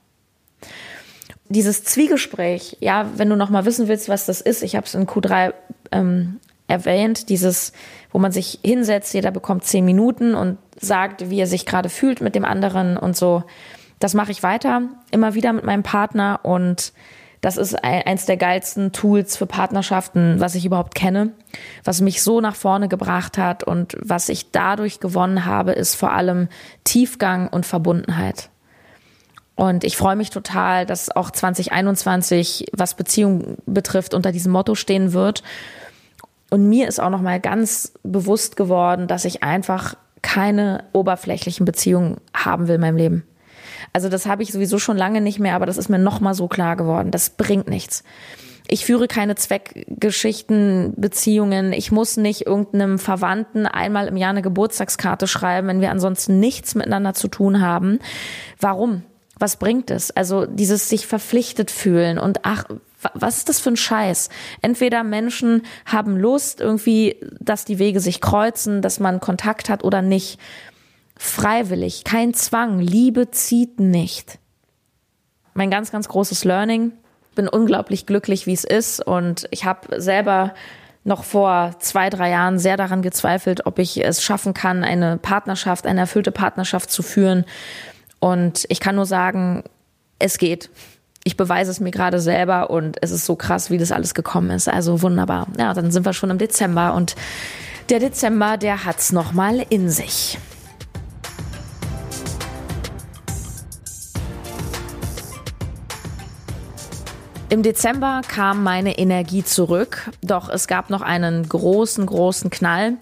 Dieses 1.50 1.84
Zwiegespräch, 1.84 2.78
ja, 2.80 3.06
wenn 3.16 3.30
du 3.30 3.36
noch 3.36 3.52
mal 3.52 3.66
wissen 3.66 3.88
willst, 3.90 4.10
was 4.10 4.26
das 4.26 4.42
ist, 4.42 4.64
ich 4.64 4.76
habe 4.76 4.88
es 4.88 4.96
in 4.96 5.06
Q3 5.06 5.54
ähm, 5.92 6.40
erwähnt, 6.68 7.30
dieses, 7.30 7.74
wo 8.12 8.20
man 8.20 8.32
sich 8.32 8.60
hinsetzt, 8.64 9.14
jeder 9.14 9.32
bekommt 9.32 9.64
zehn 9.64 9.86
Minuten 9.86 10.36
und 10.36 10.58
sagt, 10.80 11.30
wie 11.30 11.40
er 11.40 11.48
sich 11.48 11.66
gerade 11.66 11.90
fühlt 11.90 12.22
mit 12.22 12.36
dem 12.36 12.46
anderen 12.46 12.98
und 12.98 13.16
so. 13.16 13.44
Das 14.00 14.14
mache 14.14 14.32
ich 14.32 14.44
weiter, 14.44 14.84
immer 15.12 15.36
wieder 15.36 15.54
mit 15.54 15.64
meinem 15.64 15.84
Partner 15.84 16.40
und 16.44 16.94
das 17.42 17.58
ist 17.58 17.84
eins 17.84 18.28
der 18.28 18.38
geilsten 18.38 18.92
Tools 18.92 19.36
für 19.36 19.48
Partnerschaften, 19.48 20.40
was 20.40 20.54
ich 20.54 20.64
überhaupt 20.64 20.94
kenne, 20.94 21.32
was 21.84 22.00
mich 22.00 22.22
so 22.22 22.40
nach 22.40 22.56
vorne 22.56 22.88
gebracht 22.88 23.40
hat 23.40 23.64
und 23.64 23.98
was 24.00 24.30
ich 24.30 24.52
dadurch 24.52 25.00
gewonnen 25.00 25.46
habe, 25.46 25.72
ist 25.72 25.96
vor 25.96 26.12
allem 26.12 26.50
Tiefgang 26.84 27.48
und 27.48 27.66
Verbundenheit. 27.66 28.52
Und 29.56 29.84
ich 29.84 29.98
freue 29.98 30.16
mich 30.16 30.30
total, 30.30 30.86
dass 30.86 31.16
auch 31.16 31.32
2021, 31.32 32.68
was 32.74 32.94
Beziehung 32.96 33.58
betrifft, 33.66 34.14
unter 34.14 34.32
diesem 34.32 34.52
Motto 34.52 34.76
stehen 34.76 35.14
wird. 35.14 35.44
Und 36.52 36.68
mir 36.68 36.88
ist 36.88 37.00
auch 37.00 37.10
noch 37.10 37.22
mal 37.22 37.40
ganz 37.40 37.94
bewusst 38.04 38.58
geworden, 38.58 39.08
dass 39.08 39.26
ich 39.26 39.42
einfach 39.42 39.96
keine 40.22 40.84
oberflächlichen 40.94 41.66
Beziehungen 41.66 42.18
haben 42.36 42.68
will 42.68 42.76
in 42.76 42.82
meinem 42.82 42.98
Leben. 42.98 43.24
Also 43.94 44.10
das 44.10 44.26
habe 44.26 44.44
ich 44.44 44.52
sowieso 44.52 44.78
schon 44.78 44.98
lange 44.98 45.22
nicht 45.22 45.40
mehr, 45.40 45.56
aber 45.56 45.66
das 45.66 45.78
ist 45.78 45.90
mir 45.90 45.98
noch 45.98 46.20
mal 46.20 46.34
so 46.34 46.48
klar 46.48 46.76
geworden. 46.76 47.10
Das 47.10 47.32
bringt 47.32 47.70
nichts. 47.70 48.04
Ich 48.68 48.86
führe 48.86 49.08
keine 49.08 49.36
Zweckgeschichten, 49.36 50.94
Beziehungen. 50.96 51.74
Ich 51.74 51.92
muss 51.92 52.18
nicht 52.18 52.46
irgendeinem 52.46 53.00
Verwandten 53.00 53.66
einmal 53.66 54.08
im 54.08 54.18
Jahr 54.18 54.30
eine 54.30 54.42
Geburtstagskarte 54.42 55.28
schreiben, 55.28 55.68
wenn 55.68 55.82
wir 55.82 55.92
ansonsten 55.92 56.40
nichts 56.40 56.76
miteinander 56.76 57.14
zu 57.14 57.28
tun 57.28 57.62
haben. 57.62 58.00
Warum? 58.60 59.04
Was 59.40 59.56
bringt 59.56 59.90
es? 59.90 60.12
Also 60.12 60.46
dieses 60.46 60.88
sich 60.88 61.08
verpflichtet 61.08 61.72
fühlen 61.72 62.20
und 62.20 62.42
ach, 62.44 62.66
was 63.14 63.38
ist 63.38 63.50
das 63.50 63.60
für 63.60 63.70
ein 63.70 63.78
Scheiß? 63.78 64.30
Entweder 64.62 65.04
Menschen 65.04 65.64
haben 65.86 66.18
Lust 66.18 66.62
irgendwie, 66.62 67.18
dass 67.40 67.66
die 67.66 67.80
Wege 67.80 68.00
sich 68.00 68.22
kreuzen, 68.22 68.82
dass 68.82 69.00
man 69.00 69.20
Kontakt 69.20 69.70
hat 69.70 69.84
oder 69.84 70.02
nicht. 70.02 70.40
Freiwillig, 71.18 72.04
kein 72.04 72.34
Zwang. 72.34 72.80
Liebe 72.80 73.32
zieht 73.32 73.80
nicht. 73.80 74.40
Mein 75.54 75.70
ganz, 75.70 75.92
ganz 75.92 76.08
großes 76.08 76.46
Learning. 76.46 76.94
Bin 77.36 77.48
unglaublich 77.48 78.06
glücklich, 78.06 78.48
wie 78.48 78.54
es 78.54 78.64
ist. 78.64 79.06
Und 79.06 79.48
ich 79.52 79.66
habe 79.66 80.02
selber 80.02 80.54
noch 81.04 81.24
vor 81.24 81.76
zwei, 81.80 82.10
drei 82.10 82.30
Jahren 82.30 82.60
sehr 82.60 82.78
daran 82.78 83.02
gezweifelt, 83.02 83.66
ob 83.66 83.80
ich 83.80 84.04
es 84.04 84.24
schaffen 84.24 84.54
kann, 84.54 84.84
eine 84.84 85.18
Partnerschaft, 85.18 85.88
eine 85.88 86.02
erfüllte 86.02 86.32
Partnerschaft 86.32 86.92
zu 86.92 87.02
führen. 87.02 87.46
Und 88.20 88.66
ich 88.70 88.80
kann 88.80 88.96
nur 88.96 89.08
sagen, 89.08 89.64
es 90.20 90.38
geht 90.38 90.70
ich 91.24 91.38
beweise 91.38 91.72
es 91.72 91.80
mir 91.80 91.92
gerade 91.92 92.20
selber 92.20 92.70
und 92.70 92.98
es 93.02 93.12
ist 93.12 93.26
so 93.26 93.36
krass, 93.36 93.70
wie 93.70 93.78
das 93.78 93.92
alles 93.92 94.14
gekommen 94.14 94.50
ist. 94.50 94.68
Also 94.68 95.02
wunderbar. 95.02 95.48
Ja, 95.58 95.74
dann 95.74 95.92
sind 95.92 96.06
wir 96.06 96.14
schon 96.14 96.30
im 96.30 96.38
Dezember 96.38 96.94
und 96.94 97.16
der 97.90 98.00
Dezember, 98.00 98.58
der 98.58 98.86
hat's 98.86 99.12
noch 99.12 99.34
mal 99.34 99.64
in 99.70 99.90
sich. 99.90 100.38
Im 107.50 107.64
Dezember 107.64 108.22
kam 108.26 108.64
meine 108.64 108.98
Energie 108.98 109.44
zurück, 109.44 110.10
doch 110.24 110.48
es 110.48 110.68
gab 110.68 110.90
noch 110.90 111.02
einen 111.02 111.50
großen, 111.50 112.06
großen 112.06 112.50
Knall, 112.50 112.94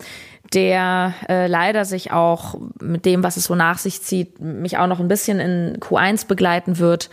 der 0.56 1.14
äh, 1.30 1.46
leider 1.46 1.86
sich 1.86 2.12
auch 2.12 2.56
mit 2.82 3.06
dem, 3.06 3.22
was 3.22 3.38
es 3.38 3.44
so 3.44 3.54
nach 3.54 3.78
sich 3.78 4.02
zieht, 4.02 4.40
mich 4.40 4.80
auch 4.80 4.88
noch 4.88 5.00
ein 5.00 5.08
bisschen 5.08 5.40
in 5.40 5.78
Q1 5.80 6.26
begleiten 6.26 6.80
wird. 6.80 7.12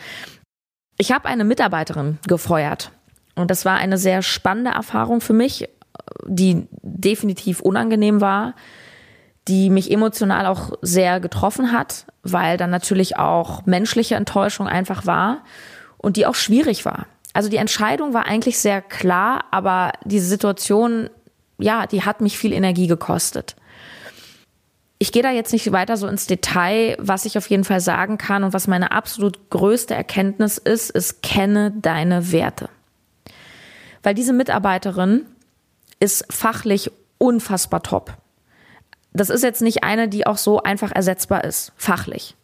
Ich 0.99 1.13
habe 1.13 1.29
eine 1.29 1.45
Mitarbeiterin 1.45 2.19
gefeuert 2.27 2.91
und 3.35 3.51
das 3.51 3.65
war 3.65 3.77
eine 3.77 3.99
sehr 3.99 4.23
spannende 4.23 4.71
Erfahrung 4.71 5.21
für 5.21 5.35
mich, 5.35 5.69
die 6.25 6.67
definitiv 6.83 7.61
unangenehm 7.61 8.21
war, 8.21 8.55
die 9.49 9.71
mich 9.71 9.91
emotional 9.91 10.47
auch 10.47 10.73
sehr 10.83 11.21
getroffen 11.21 11.73
hat, 11.73 12.07
weil 12.23 12.57
dann 12.57 12.71
natürlich 12.71 13.17
auch 13.17 13.67
menschliche 13.67 14.15
Enttäuschung 14.15 14.67
einfach 14.67 15.07
war 15.07 15.45
und 15.99 16.17
die 16.17 16.27
auch 16.27 16.35
schwierig 16.35 16.85
war. 16.85 17.07
Also 17.33 17.51
die 17.51 17.59
Entscheidung 17.59 18.15
war 18.15 18.27
eigentlich 18.27 18.59
sehr 18.59 18.81
klar, 18.81 19.45
aber 19.51 19.93
diese 20.05 20.27
Situation, 20.27 21.11
ja, 21.59 21.87
die 21.87 22.03
hat 22.03 22.23
mich 22.23 22.39
viel 22.39 22.53
Energie 22.53 22.87
gekostet 22.87 23.57
ich 24.99 25.13
gehe 25.13 25.23
da 25.23 25.31
jetzt 25.31 25.53
nicht 25.53 25.71
weiter 25.73 25.97
so 25.97 26.07
ins 26.07 26.27
Detail. 26.27 26.97
Was 26.99 27.25
ich 27.25 27.37
auf 27.37 27.49
jeden 27.49 27.65
Fall 27.65 27.81
sagen 27.81 28.19
kann 28.19 28.45
und 28.45 28.53
was 28.53 28.67
meine 28.67 28.93
absolut 28.93 29.51
größte 29.51 29.95
Erkenntnis 29.95 30.59
ist, 30.59 30.91
ist, 30.91 31.23
kenne 31.23 31.73
deine 31.77 32.33
Werte. 32.33 32.71
Weil 34.03 34.15
diese 34.15 34.33
Mitarbeiterin 34.33 35.27
ist 36.01 36.33
fachlich 36.33 36.91
unfassbar 37.19 37.83
top. 37.83 38.15
Das 39.13 39.31
ist 39.31 39.43
jetzt 39.43 39.63
nicht 39.63 39.83
eine, 39.83 40.09
die 40.09 40.27
auch 40.27 40.39
so 40.39 40.63
einfach 40.63 40.93
ersetzbar 40.93 41.45
ist, 41.45 41.73
fachlich. 41.77 42.35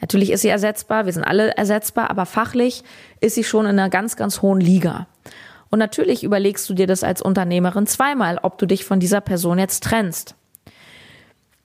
Natürlich 0.00 0.30
ist 0.30 0.42
sie 0.42 0.48
ersetzbar, 0.48 1.06
wir 1.06 1.12
sind 1.12 1.24
alle 1.24 1.56
ersetzbar, 1.56 2.10
aber 2.10 2.26
fachlich 2.26 2.82
ist 3.20 3.36
sie 3.36 3.44
schon 3.44 3.66
in 3.66 3.78
einer 3.78 3.88
ganz, 3.88 4.16
ganz 4.16 4.42
hohen 4.42 4.60
Liga. 4.60 5.06
Und 5.70 5.78
natürlich 5.78 6.24
überlegst 6.24 6.68
du 6.68 6.74
dir 6.74 6.86
das 6.86 7.04
als 7.04 7.22
Unternehmerin 7.22 7.86
zweimal, 7.86 8.38
ob 8.42 8.58
du 8.58 8.66
dich 8.66 8.84
von 8.84 8.98
dieser 8.98 9.20
Person 9.20 9.58
jetzt 9.58 9.84
trennst. 9.84 10.34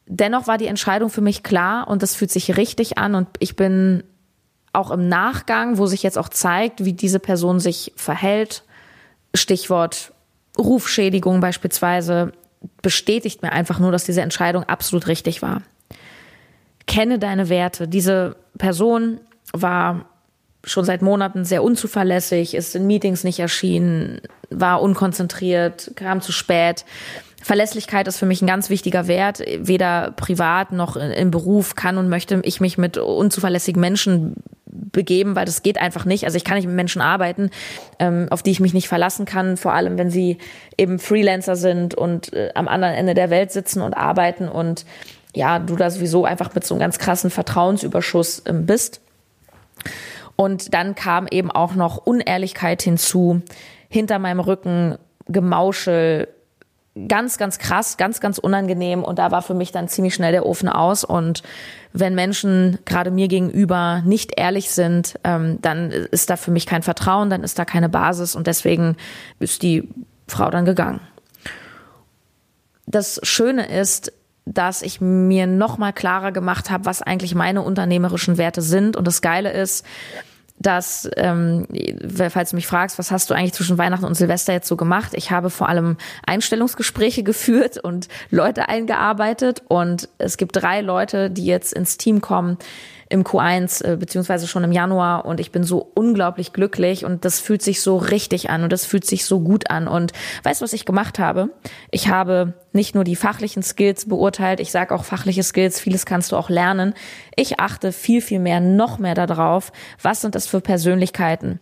Dennoch 0.08 0.48
war 0.48 0.58
die 0.58 0.68
Entscheidung 0.68 1.10
für 1.10 1.22
mich 1.22 1.44
klar 1.44 1.88
und 1.88 2.02
das 2.02 2.16
fühlt 2.16 2.32
sich 2.32 2.58
richtig 2.58 2.98
an 2.98 3.14
und 3.14 3.28
ich 3.40 3.56
bin 3.56 4.04
auch 4.74 4.92
im 4.92 5.10
Nachgang, 5.10 5.78
wo 5.78 5.86
sich 5.86 6.04
jetzt 6.04 6.18
auch 6.18 6.30
zeigt, 6.30 6.86
wie 6.86 6.94
diese 6.94 7.20
Person 7.20 7.60
sich 7.60 7.92
verhält, 7.96 8.64
Stichwort 9.34 10.14
Rufschädigung 10.58 11.40
beispielsweise, 11.40 12.32
bestätigt 12.82 13.42
mir 13.42 13.52
einfach 13.52 13.80
nur, 13.80 13.92
dass 13.92 14.06
diese 14.06 14.22
Entscheidung 14.22 14.64
absolut 14.64 15.08
richtig 15.08 15.42
war. 15.42 15.62
Kenne 16.86 17.20
deine 17.20 17.50
Werte. 17.50 17.88
Diese 17.88 18.38
Person 18.58 19.20
war 19.54 20.06
schon 20.64 20.86
seit 20.86 21.02
Monaten 21.02 21.46
sehr 21.46 21.64
unzuverlässig, 21.64 22.54
ist 22.54 22.76
in 22.76 22.88
Meetings 22.88 23.24
nicht 23.24 23.40
erschienen, 23.40 24.22
war 24.50 24.82
unkonzentriert, 24.82 25.92
kam 25.96 26.22
zu 26.22 26.32
spät. 26.32 26.86
Verlässlichkeit 27.42 28.08
ist 28.08 28.18
für 28.18 28.26
mich 28.26 28.42
ein 28.42 28.48
ganz 28.48 28.70
wichtiger 28.70 29.08
Wert. 29.08 29.44
Weder 29.60 30.12
privat 30.12 30.72
noch 30.72 30.96
im 30.96 31.32
Beruf 31.32 31.76
kann 31.76 31.98
und 31.98 32.10
möchte 32.10 32.42
ich 32.44 32.60
mich 32.60 32.78
mit 32.78 32.98
unzuverlässigen 32.98 33.80
Menschen 33.80 34.36
begeben, 34.66 35.36
weil 35.36 35.46
das 35.46 35.64
geht 35.64 35.80
einfach 35.80 36.06
nicht. 36.06 36.26
Also 36.26 36.38
ich 36.38 36.44
kann 36.44 36.58
nicht 36.58 36.68
mit 36.68 36.76
Menschen 36.76 37.02
arbeiten, 37.02 37.50
ähm, 38.00 38.28
auf 38.32 38.44
die 38.44 38.52
ich 38.52 38.60
mich 38.60 38.74
nicht 38.74 38.88
verlassen 38.88 39.26
kann, 39.26 39.58
vor 39.58 39.74
allem 39.74 39.98
wenn 39.98 40.10
sie 40.10 40.38
eben 40.78 41.00
Freelancer 41.00 41.56
sind 41.56 41.96
und 41.96 42.34
äh, 42.34 42.52
am 42.56 42.68
anderen 42.68 42.94
Ende 42.94 43.14
der 43.14 43.30
Welt 43.30 43.52
sitzen 43.52 43.82
und 43.82 43.94
arbeiten 43.94 44.48
und 44.48 44.86
ja, 45.36 45.60
du 45.60 45.76
da 45.76 45.90
sowieso 45.90 46.26
einfach 46.26 46.54
mit 46.56 46.66
so 46.66 46.74
einem 46.74 46.80
ganz 46.80 46.98
krassen 47.00 47.30
Vertrauensüberschuss 47.30 48.44
ähm, 48.46 48.66
bist. 48.66 49.02
Und 50.36 50.74
dann 50.74 50.96
kam 50.96 51.28
eben 51.30 51.52
auch 51.52 51.76
noch 51.76 51.98
Unehrlichkeit 51.98 52.82
hinzu, 52.82 53.42
hinter 53.90 54.20
meinem 54.20 54.40
Rücken 54.40 54.98
Gemauschel, 55.28 56.28
ganz, 57.08 57.38
ganz 57.38 57.60
krass, 57.60 57.98
ganz, 57.98 58.20
ganz 58.20 58.38
unangenehm. 58.38 59.04
Und 59.04 59.20
da 59.20 59.32
war 59.32 59.42
für 59.42 59.54
mich 59.54 59.72
dann 59.72 59.88
ziemlich 59.88 60.14
schnell 60.14 60.32
der 60.32 60.46
Ofen 60.46 60.70
aus. 60.70 61.04
Und 61.04 61.44
wenn 61.94 62.16
Menschen 62.16 62.80
gerade 62.86 63.12
mir 63.12 63.28
gegenüber 63.28 64.02
nicht 64.06 64.34
ehrlich 64.38 64.72
sind, 64.72 65.20
ähm, 65.24 65.60
dann 65.62 65.92
ist 65.92 66.30
da 66.30 66.38
für 66.38 66.52
mich 66.52 66.66
kein 66.66 66.84
Vertrauen, 66.84 67.30
dann 67.30 67.44
ist 67.44 67.60
da 67.60 67.66
keine 67.66 67.90
Basis. 67.90 68.36
Und 68.36 68.48
deswegen 68.48 68.98
ist 69.40 69.64
die 69.64 69.88
Frau 70.28 70.50
dann 70.50 70.66
gegangen. 70.66 71.00
Das 72.86 73.20
Schöne 73.24 73.68
ist, 73.68 74.14
dass 74.46 74.82
ich 74.82 75.02
mir 75.02 75.46
noch 75.46 75.78
mal 75.78 75.92
klarer 75.92 76.32
gemacht 76.32 76.70
habe, 76.70 76.86
was 76.86 77.02
eigentlich 77.02 77.36
meine 77.36 77.62
unternehmerischen 77.62 78.38
Werte 78.38 78.62
sind. 78.62 78.96
Und 78.96 79.06
das 79.06 79.22
Geile 79.22 79.52
ist, 79.52 79.86
dass, 80.60 81.10
ähm, 81.18 81.68
falls 82.30 82.52
du 82.52 82.56
mich 82.56 82.68
fragst, 82.68 82.98
was 82.98 83.12
hast 83.12 83.30
du 83.30 83.34
eigentlich 83.34 83.54
zwischen 83.54 83.78
Weihnachten 83.78 84.06
und 84.06 84.16
Silvester 84.16 84.54
jetzt 84.54 84.68
so 84.68 84.76
gemacht? 84.76 85.12
Ich 85.14 85.32
habe 85.32 85.50
vor 85.50 85.70
allem 85.70 85.98
Einstellungsgespräche 86.26 87.24
geführt 87.28 87.78
und 87.78 88.08
Leute 88.32 88.68
eingearbeitet 88.70 89.62
und 89.68 90.10
es 90.18 90.38
gibt 90.38 90.56
drei 90.56 90.82
Leute, 90.82 91.30
die 91.30 91.46
jetzt 91.46 91.74
ins 91.74 91.98
Team 91.98 92.22
kommen, 92.22 92.58
im 93.10 93.24
Q1 93.24 93.84
äh, 93.84 93.96
beziehungsweise 93.96 94.48
schon 94.48 94.64
im 94.64 94.72
Januar 94.72 95.26
und 95.26 95.40
ich 95.40 95.52
bin 95.52 95.64
so 95.64 95.92
unglaublich 95.94 96.54
glücklich 96.54 97.06
und 97.06 97.26
das 97.26 97.40
fühlt 97.40 97.62
sich 97.62 97.82
so 97.82 97.98
richtig 97.98 98.50
an 98.50 98.64
und 98.64 98.72
das 98.72 98.86
fühlt 98.86 99.06
sich 99.06 99.26
so 99.26 99.40
gut 99.40 99.70
an 99.70 99.88
und 99.88 100.12
weißt 100.44 100.62
du, 100.62 100.64
was 100.64 100.74
ich 100.74 100.86
gemacht 100.86 101.20
habe? 101.20 101.50
Ich 101.92 102.10
habe 102.10 102.54
nicht 102.74 102.96
nur 102.96 103.04
die 103.04 103.16
fachlichen 103.16 103.64
Skills 103.64 104.08
beurteilt, 104.08 104.60
ich 104.60 104.72
sage 104.72 104.94
auch 104.94 105.06
fachliche 105.06 105.44
Skills, 105.44 105.80
vieles 105.80 106.06
kannst 106.06 106.32
du 106.32 106.36
auch 106.36 106.50
lernen. 106.50 106.94
Ich 107.36 107.60
achte 107.60 107.92
viel, 107.92 108.22
viel 108.22 108.40
mehr, 108.40 108.60
noch 108.60 109.00
mehr 109.00 109.16
darauf, 109.16 109.72
was 110.02 110.22
sind 110.22 110.36
das 110.36 110.48
für 110.48 110.62
Persönlichkeiten? 110.62 111.60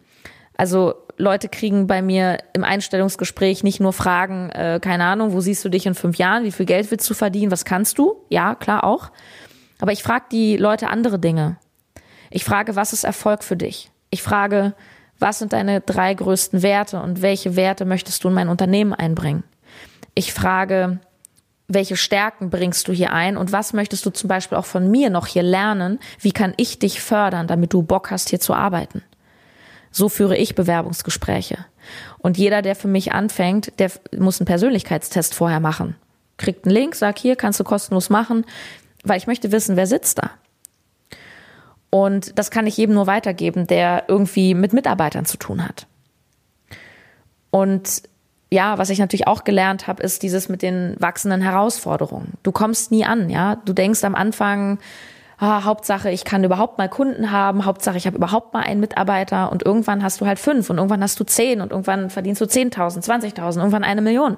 Also 0.57 0.95
Leute 1.17 1.47
kriegen 1.47 1.87
bei 1.87 2.01
mir 2.01 2.39
im 2.53 2.63
Einstellungsgespräch 2.63 3.63
nicht 3.63 3.79
nur 3.79 3.93
Fragen, 3.93 4.49
äh, 4.49 4.79
keine 4.81 5.05
Ahnung, 5.05 5.31
wo 5.33 5.39
siehst 5.39 5.63
du 5.63 5.69
dich 5.69 5.85
in 5.85 5.95
fünf 5.95 6.17
Jahren, 6.17 6.43
wie 6.43 6.51
viel 6.51 6.65
Geld 6.65 6.91
willst 6.91 7.09
du 7.09 7.13
verdienen, 7.13 7.51
was 7.51 7.65
kannst 7.65 7.97
du? 7.97 8.17
Ja, 8.29 8.55
klar 8.55 8.83
auch. 8.83 9.11
Aber 9.85 9.91
ich 9.91 10.01
frage 10.01 10.25
die 10.31 10.57
Leute 10.57 10.89
andere 10.89 11.19
Dinge. 11.19 11.57
Ich 12.31 12.43
frage, 12.43 12.75
was 12.75 12.91
ist 12.91 13.03
Erfolg 13.03 13.43
für 13.43 13.55
dich? 13.55 13.91
Ich 14.09 14.23
frage, 14.23 14.73
was 15.19 15.37
sind 15.37 15.53
deine 15.53 15.79
drei 15.79 16.11
größten 16.11 16.63
Werte 16.63 16.99
und 16.99 17.21
welche 17.21 17.55
Werte 17.55 17.85
möchtest 17.85 18.23
du 18.23 18.29
in 18.29 18.33
mein 18.33 18.49
Unternehmen 18.49 18.95
einbringen? 18.95 19.43
Ich 20.15 20.33
frage, 20.33 20.99
welche 21.67 21.97
Stärken 21.97 22.49
bringst 22.49 22.87
du 22.87 22.93
hier 22.93 23.13
ein 23.13 23.37
und 23.37 23.51
was 23.51 23.73
möchtest 23.73 24.03
du 24.07 24.09
zum 24.09 24.27
Beispiel 24.27 24.57
auch 24.57 24.65
von 24.65 24.89
mir 24.89 25.11
noch 25.11 25.27
hier 25.27 25.43
lernen? 25.43 25.99
Wie 26.19 26.31
kann 26.31 26.55
ich 26.57 26.79
dich 26.79 26.99
fördern, 26.99 27.45
damit 27.45 27.71
du 27.71 27.83
Bock 27.83 28.09
hast, 28.09 28.29
hier 28.29 28.39
zu 28.39 28.55
arbeiten? 28.55 29.03
So 29.91 30.09
führe 30.09 30.35
ich 30.35 30.55
Bewerbungsgespräche. 30.55 31.63
Und 32.17 32.39
jeder, 32.39 32.63
der 32.63 32.75
für 32.75 32.87
mich 32.87 33.11
anfängt, 33.11 33.71
der 33.77 33.91
muss 34.17 34.41
einen 34.41 34.47
Persönlichkeitstest 34.47 35.35
vorher 35.35 35.59
machen. 35.59 35.95
Kriegt 36.37 36.65
einen 36.65 36.73
Link, 36.73 36.95
sag 36.95 37.19
hier, 37.19 37.35
kannst 37.35 37.59
du 37.59 37.63
kostenlos 37.63 38.09
machen 38.09 38.45
weil 39.05 39.17
ich 39.17 39.27
möchte 39.27 39.51
wissen, 39.51 39.75
wer 39.75 39.87
sitzt 39.87 40.19
da. 40.19 40.31
Und 41.89 42.37
das 42.37 42.51
kann 42.51 42.67
ich 42.67 42.75
jedem 42.75 42.95
nur 42.95 43.07
weitergeben, 43.07 43.67
der 43.67 44.03
irgendwie 44.07 44.53
mit 44.53 44.73
Mitarbeitern 44.73 45.25
zu 45.25 45.37
tun 45.37 45.63
hat. 45.63 45.87
Und 47.51 48.03
ja, 48.51 48.77
was 48.77 48.89
ich 48.89 48.99
natürlich 48.99 49.27
auch 49.27 49.43
gelernt 49.43 49.87
habe, 49.87 50.03
ist 50.03 50.23
dieses 50.23 50.49
mit 50.49 50.61
den 50.61 50.95
wachsenden 50.99 51.41
Herausforderungen. 51.41 52.33
Du 52.43 52.51
kommst 52.51 52.91
nie 52.91 53.05
an, 53.05 53.29
ja. 53.29 53.55
Du 53.55 53.73
denkst 53.73 54.03
am 54.03 54.13
Anfang, 54.13 54.79
ah, 55.37 55.63
Hauptsache, 55.63 56.11
ich 56.11 56.25
kann 56.25 56.43
überhaupt 56.43 56.77
mal 56.77 56.89
Kunden 56.89 57.31
haben, 57.31 57.65
Hauptsache, 57.65 57.97
ich 57.97 58.07
habe 58.07 58.17
überhaupt 58.17 58.53
mal 58.53 58.63
einen 58.63 58.81
Mitarbeiter 58.81 59.51
und 59.51 59.63
irgendwann 59.63 60.03
hast 60.03 60.21
du 60.21 60.25
halt 60.25 60.39
fünf 60.39 60.69
und 60.69 60.77
irgendwann 60.77 61.01
hast 61.01 61.19
du 61.19 61.23
zehn 61.23 61.61
und 61.61 61.71
irgendwann 61.71 62.09
verdienst 62.09 62.41
du 62.41 62.45
10.000, 62.45 63.05
20.000, 63.05 63.57
irgendwann 63.57 63.83
eine 63.83 64.01
Million 64.01 64.37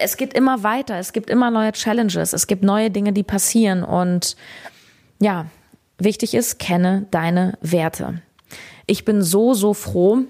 es 0.00 0.16
geht 0.16 0.34
immer 0.34 0.62
weiter, 0.62 0.98
es 0.98 1.12
gibt 1.12 1.30
immer 1.30 1.50
neue 1.50 1.72
Challenges, 1.72 2.32
es 2.32 2.46
gibt 2.46 2.62
neue 2.62 2.90
Dinge, 2.90 3.12
die 3.12 3.22
passieren 3.22 3.84
und 3.84 4.36
ja, 5.20 5.46
wichtig 5.98 6.34
ist, 6.34 6.58
kenne 6.58 7.06
deine 7.10 7.58
Werte. 7.60 8.22
Ich 8.86 9.04
bin 9.04 9.22
so, 9.22 9.54
so 9.54 9.74
froh, 9.74 10.20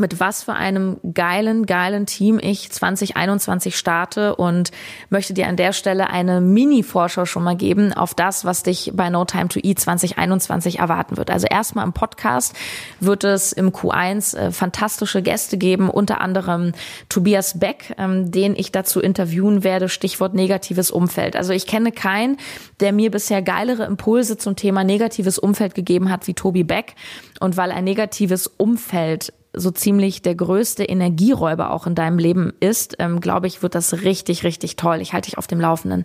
mit 0.00 0.20
was 0.20 0.42
für 0.44 0.54
einem 0.54 0.98
geilen, 1.14 1.66
geilen 1.66 2.06
Team 2.06 2.38
ich 2.42 2.70
2021 2.70 3.76
starte 3.76 4.36
und 4.36 4.70
möchte 5.10 5.34
dir 5.34 5.48
an 5.48 5.56
der 5.56 5.72
Stelle 5.72 6.10
eine 6.10 6.40
Mini-Vorschau 6.40 7.24
schon 7.24 7.44
mal 7.44 7.56
geben 7.56 7.92
auf 7.92 8.14
das, 8.14 8.44
was 8.44 8.62
dich 8.62 8.92
bei 8.94 9.10
No 9.10 9.24
Time 9.24 9.48
to 9.48 9.60
Eat 9.62 9.78
2021 9.78 10.78
erwarten 10.78 11.16
wird. 11.16 11.30
Also 11.30 11.46
erstmal 11.46 11.84
im 11.84 11.92
Podcast 11.92 12.54
wird 13.00 13.24
es 13.24 13.52
im 13.52 13.70
Q1 13.70 14.36
äh, 14.36 14.50
fantastische 14.50 15.22
Gäste 15.22 15.58
geben, 15.58 15.90
unter 15.90 16.20
anderem 16.20 16.72
Tobias 17.08 17.58
Beck, 17.58 17.94
ähm, 17.98 18.30
den 18.30 18.54
ich 18.56 18.72
dazu 18.72 19.00
interviewen 19.00 19.64
werde, 19.64 19.88
Stichwort 19.88 20.34
negatives 20.34 20.90
Umfeld. 20.90 21.36
Also 21.36 21.52
ich 21.52 21.66
kenne 21.66 21.92
keinen, 21.92 22.36
der 22.80 22.92
mir 22.92 23.10
bisher 23.10 23.42
geilere 23.42 23.84
Impulse 23.84 24.36
zum 24.36 24.56
Thema 24.56 24.84
negatives 24.84 25.38
Umfeld 25.38 25.74
gegeben 25.74 26.10
hat 26.10 26.26
wie 26.26 26.34
Tobi 26.34 26.64
Beck. 26.64 26.94
Und 27.40 27.56
weil 27.56 27.70
ein 27.70 27.84
negatives 27.84 28.46
Umfeld 28.46 29.32
so 29.58 29.70
ziemlich 29.70 30.22
der 30.22 30.34
größte 30.34 30.84
Energieräuber 30.84 31.72
auch 31.72 31.86
in 31.86 31.94
deinem 31.94 32.18
Leben 32.18 32.52
ist, 32.60 32.96
ähm, 32.98 33.20
glaube 33.20 33.46
ich, 33.46 33.62
wird 33.62 33.74
das 33.74 34.02
richtig, 34.02 34.44
richtig 34.44 34.76
toll. 34.76 35.00
Ich 35.00 35.12
halte 35.12 35.30
dich 35.30 35.38
auf 35.38 35.46
dem 35.46 35.60
Laufenden. 35.60 36.04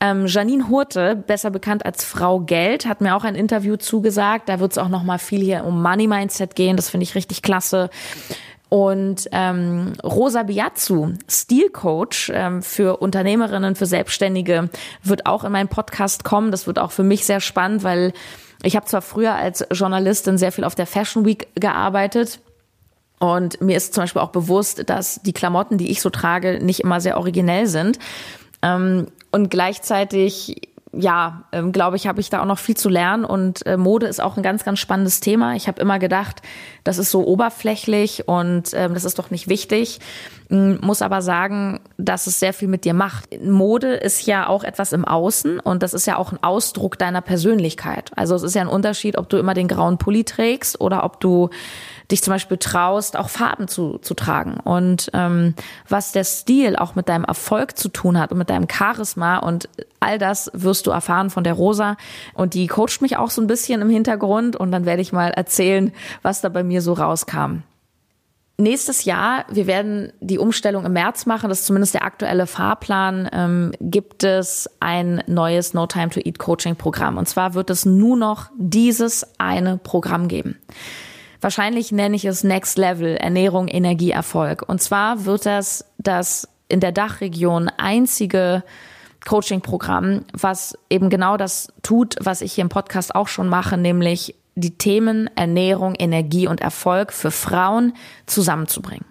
Ähm, 0.00 0.26
Janine 0.26 0.68
Hurte, 0.68 1.16
besser 1.16 1.50
bekannt 1.50 1.84
als 1.84 2.04
Frau 2.04 2.40
Geld, 2.40 2.86
hat 2.86 3.00
mir 3.00 3.16
auch 3.16 3.24
ein 3.24 3.34
Interview 3.34 3.76
zugesagt. 3.76 4.48
Da 4.48 4.60
wird 4.60 4.72
es 4.72 4.78
auch 4.78 4.88
noch 4.88 5.02
mal 5.02 5.18
viel 5.18 5.40
hier 5.40 5.64
um 5.64 5.82
Money 5.82 6.06
Mindset 6.06 6.54
gehen. 6.54 6.76
Das 6.76 6.88
finde 6.88 7.04
ich 7.04 7.14
richtig 7.14 7.42
klasse. 7.42 7.90
Und 8.68 9.28
ähm, 9.32 9.94
Rosa 10.04 10.42
Biazzu, 10.42 11.14
Stilcoach 11.26 12.30
ähm, 12.32 12.62
für 12.62 12.98
Unternehmerinnen, 12.98 13.74
für 13.74 13.86
Selbstständige, 13.86 14.68
wird 15.02 15.26
auch 15.26 15.42
in 15.44 15.52
meinen 15.52 15.68
Podcast 15.68 16.22
kommen. 16.22 16.50
Das 16.50 16.66
wird 16.66 16.78
auch 16.78 16.92
für 16.92 17.02
mich 17.02 17.24
sehr 17.24 17.40
spannend, 17.40 17.82
weil 17.82 18.12
ich 18.62 18.76
habe 18.76 18.86
zwar 18.86 19.02
früher 19.02 19.34
als 19.34 19.64
Journalistin 19.72 20.36
sehr 20.36 20.52
viel 20.52 20.64
auf 20.64 20.74
der 20.74 20.86
Fashion 20.86 21.24
Week 21.24 21.48
gearbeitet, 21.54 22.40
und 23.18 23.60
mir 23.60 23.76
ist 23.76 23.94
zum 23.94 24.04
Beispiel 24.04 24.22
auch 24.22 24.30
bewusst, 24.30 24.88
dass 24.88 25.20
die 25.22 25.32
Klamotten, 25.32 25.78
die 25.78 25.90
ich 25.90 26.00
so 26.00 26.10
trage, 26.10 26.64
nicht 26.64 26.80
immer 26.80 27.00
sehr 27.00 27.16
originell 27.16 27.66
sind. 27.66 27.98
Ähm, 28.62 29.08
und 29.30 29.50
gleichzeitig 29.50 30.67
ja, 30.92 31.44
ähm, 31.52 31.72
glaube 31.72 31.96
ich, 31.96 32.06
habe 32.06 32.20
ich 32.20 32.30
da 32.30 32.40
auch 32.40 32.46
noch 32.46 32.58
viel 32.58 32.76
zu 32.76 32.88
lernen 32.88 33.24
und 33.24 33.64
äh, 33.66 33.76
Mode 33.76 34.06
ist 34.06 34.20
auch 34.20 34.36
ein 34.36 34.42
ganz, 34.42 34.64
ganz 34.64 34.78
spannendes 34.78 35.20
Thema. 35.20 35.54
Ich 35.54 35.68
habe 35.68 35.80
immer 35.80 35.98
gedacht, 35.98 36.42
das 36.84 36.98
ist 36.98 37.10
so 37.10 37.26
oberflächlich 37.26 38.26
und 38.26 38.70
ähm, 38.72 38.94
das 38.94 39.04
ist 39.04 39.18
doch 39.18 39.30
nicht 39.30 39.48
wichtig. 39.48 40.00
Ähm, 40.50 40.78
muss 40.80 41.02
aber 41.02 41.20
sagen, 41.20 41.80
dass 41.98 42.26
es 42.26 42.40
sehr 42.40 42.52
viel 42.52 42.68
mit 42.68 42.84
dir 42.84 42.94
macht. 42.94 43.28
Mode 43.42 43.94
ist 43.94 44.26
ja 44.26 44.48
auch 44.48 44.64
etwas 44.64 44.92
im 44.92 45.04
Außen 45.04 45.60
und 45.60 45.82
das 45.82 45.94
ist 45.94 46.06
ja 46.06 46.16
auch 46.16 46.32
ein 46.32 46.42
Ausdruck 46.42 46.98
deiner 46.98 47.20
Persönlichkeit. 47.20 48.10
Also 48.16 48.34
es 48.34 48.42
ist 48.42 48.54
ja 48.54 48.62
ein 48.62 48.68
Unterschied, 48.68 49.18
ob 49.18 49.28
du 49.28 49.36
immer 49.36 49.54
den 49.54 49.68
grauen 49.68 49.98
Pulli 49.98 50.24
trägst 50.24 50.80
oder 50.80 51.04
ob 51.04 51.20
du 51.20 51.50
dich 52.10 52.22
zum 52.22 52.32
Beispiel 52.32 52.56
traust, 52.56 53.16
auch 53.16 53.28
Farben 53.28 53.68
zu, 53.68 53.98
zu 53.98 54.14
tragen. 54.14 54.58
Und 54.60 55.10
ähm, 55.12 55.54
was 55.88 56.12
der 56.12 56.24
Stil 56.24 56.76
auch 56.76 56.94
mit 56.94 57.08
deinem 57.08 57.24
Erfolg 57.24 57.76
zu 57.76 57.90
tun 57.90 58.18
hat 58.18 58.32
und 58.32 58.38
mit 58.38 58.48
deinem 58.48 58.66
Charisma 58.70 59.38
und 59.38 59.68
all 60.00 60.18
das 60.18 60.50
wirst 60.54 60.86
du 60.86 60.90
erfahren 60.90 61.30
von 61.30 61.44
der 61.44 61.54
Rosa. 61.54 61.96
Und 62.34 62.54
die 62.54 62.66
coacht 62.66 63.00
mich 63.00 63.16
auch 63.16 63.30
so 63.30 63.40
ein 63.40 63.46
bisschen 63.46 63.82
im 63.82 63.90
Hintergrund 63.90 64.56
und 64.56 64.72
dann 64.72 64.84
werde 64.84 65.02
ich 65.02 65.12
mal 65.12 65.30
erzählen, 65.30 65.92
was 66.22 66.40
da 66.40 66.48
bei 66.48 66.62
mir 66.62 66.82
so 66.82 66.92
rauskam. 66.92 67.62
Nächstes 68.60 69.04
Jahr, 69.04 69.44
wir 69.48 69.68
werden 69.68 70.12
die 70.20 70.38
Umstellung 70.38 70.84
im 70.84 70.92
März 70.92 71.26
machen, 71.26 71.48
das 71.48 71.60
ist 71.60 71.66
zumindest 71.66 71.94
der 71.94 72.04
aktuelle 72.04 72.48
Fahrplan, 72.48 73.28
ähm, 73.32 73.72
gibt 73.80 74.24
es 74.24 74.68
ein 74.80 75.22
neues 75.28 75.74
No 75.74 75.86
Time 75.86 76.08
to 76.08 76.18
Eat 76.18 76.40
Coaching 76.40 76.74
Programm. 76.74 77.18
Und 77.18 77.28
zwar 77.28 77.54
wird 77.54 77.70
es 77.70 77.86
nur 77.86 78.16
noch 78.16 78.50
dieses 78.58 79.24
eine 79.38 79.78
Programm 79.78 80.26
geben. 80.26 80.58
Wahrscheinlich 81.40 81.92
nenne 81.92 82.16
ich 82.16 82.24
es 82.24 82.42
Next 82.42 82.78
Level 82.78 83.16
Ernährung, 83.16 83.68
Energie, 83.68 84.10
Erfolg. 84.10 84.68
Und 84.68 84.82
zwar 84.82 85.24
wird 85.24 85.46
das 85.46 85.84
das 85.98 86.48
in 86.68 86.80
der 86.80 86.92
Dachregion 86.92 87.70
einzige 87.76 88.64
Coaching-Programm, 89.26 90.24
was 90.32 90.76
eben 90.90 91.10
genau 91.10 91.36
das 91.36 91.68
tut, 91.82 92.16
was 92.20 92.40
ich 92.40 92.52
hier 92.52 92.62
im 92.62 92.68
Podcast 92.68 93.14
auch 93.14 93.28
schon 93.28 93.48
mache, 93.48 93.76
nämlich 93.76 94.34
die 94.54 94.76
Themen 94.76 95.30
Ernährung, 95.36 95.94
Energie 95.94 96.48
und 96.48 96.60
Erfolg 96.60 97.12
für 97.12 97.30
Frauen 97.30 97.94
zusammenzubringen. 98.26 99.04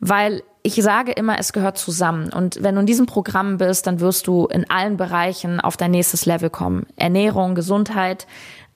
Weil 0.00 0.42
ich 0.62 0.74
sage 0.74 1.12
immer, 1.12 1.38
es 1.38 1.52
gehört 1.52 1.78
zusammen. 1.78 2.30
Und 2.32 2.62
wenn 2.62 2.74
du 2.74 2.82
in 2.82 2.86
diesem 2.86 3.06
Programm 3.06 3.56
bist, 3.56 3.86
dann 3.86 4.00
wirst 4.00 4.26
du 4.26 4.46
in 4.46 4.68
allen 4.70 4.96
Bereichen 4.96 5.60
auf 5.60 5.76
dein 5.76 5.92
nächstes 5.92 6.26
Level 6.26 6.50
kommen. 6.50 6.86
Ernährung, 6.96 7.54
Gesundheit, 7.54 8.26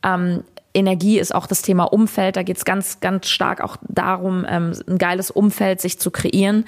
ähm, 0.03 0.43
Energie 0.75 1.19
ist 1.19 1.35
auch 1.35 1.47
das 1.47 1.63
Thema 1.63 1.85
Umfeld. 1.85 2.37
Da 2.37 2.43
geht 2.43 2.57
es 2.57 2.65
ganz, 2.65 3.01
ganz 3.01 3.29
stark 3.29 3.61
auch 3.61 3.77
darum, 3.83 4.47
ähm, 4.49 4.73
ein 4.89 4.99
geiles 4.99 5.31
Umfeld 5.31 5.81
sich 5.81 5.99
zu 5.99 6.11
kreieren 6.11 6.65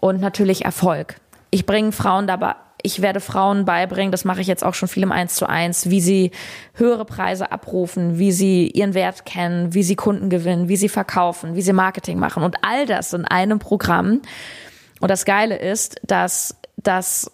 und 0.00 0.20
natürlich 0.20 0.64
Erfolg. 0.64 1.16
ich 1.50 1.66
bringe 1.66 1.92
Frauen 1.92 2.26
dabei, 2.26 2.56
ich 2.84 3.00
werde 3.00 3.20
Frauen 3.20 3.64
beibringen, 3.64 4.12
das 4.12 4.26
mache 4.26 4.42
ich 4.42 4.46
jetzt 4.46 4.62
auch 4.62 4.74
schon 4.74 4.88
viel 4.88 5.02
im 5.02 5.10
Eins 5.10 5.34
zu 5.34 5.48
eins, 5.48 5.88
wie 5.88 6.02
sie 6.02 6.32
höhere 6.74 7.06
Preise 7.06 7.50
abrufen, 7.50 8.18
wie 8.18 8.30
sie 8.30 8.68
ihren 8.68 8.92
Wert 8.92 9.24
kennen, 9.24 9.72
wie 9.72 9.82
sie 9.82 9.96
Kunden 9.96 10.28
gewinnen, 10.28 10.68
wie 10.68 10.76
sie 10.76 10.90
verkaufen, 10.90 11.56
wie 11.56 11.62
sie 11.62 11.72
Marketing 11.72 12.18
machen 12.18 12.42
und 12.42 12.56
all 12.62 12.84
das 12.84 13.14
in 13.14 13.24
einem 13.24 13.58
Programm. 13.58 14.20
Und 15.00 15.10
das 15.10 15.24
Geile 15.24 15.56
ist, 15.56 15.98
dass 16.02 16.56
das 16.76 17.30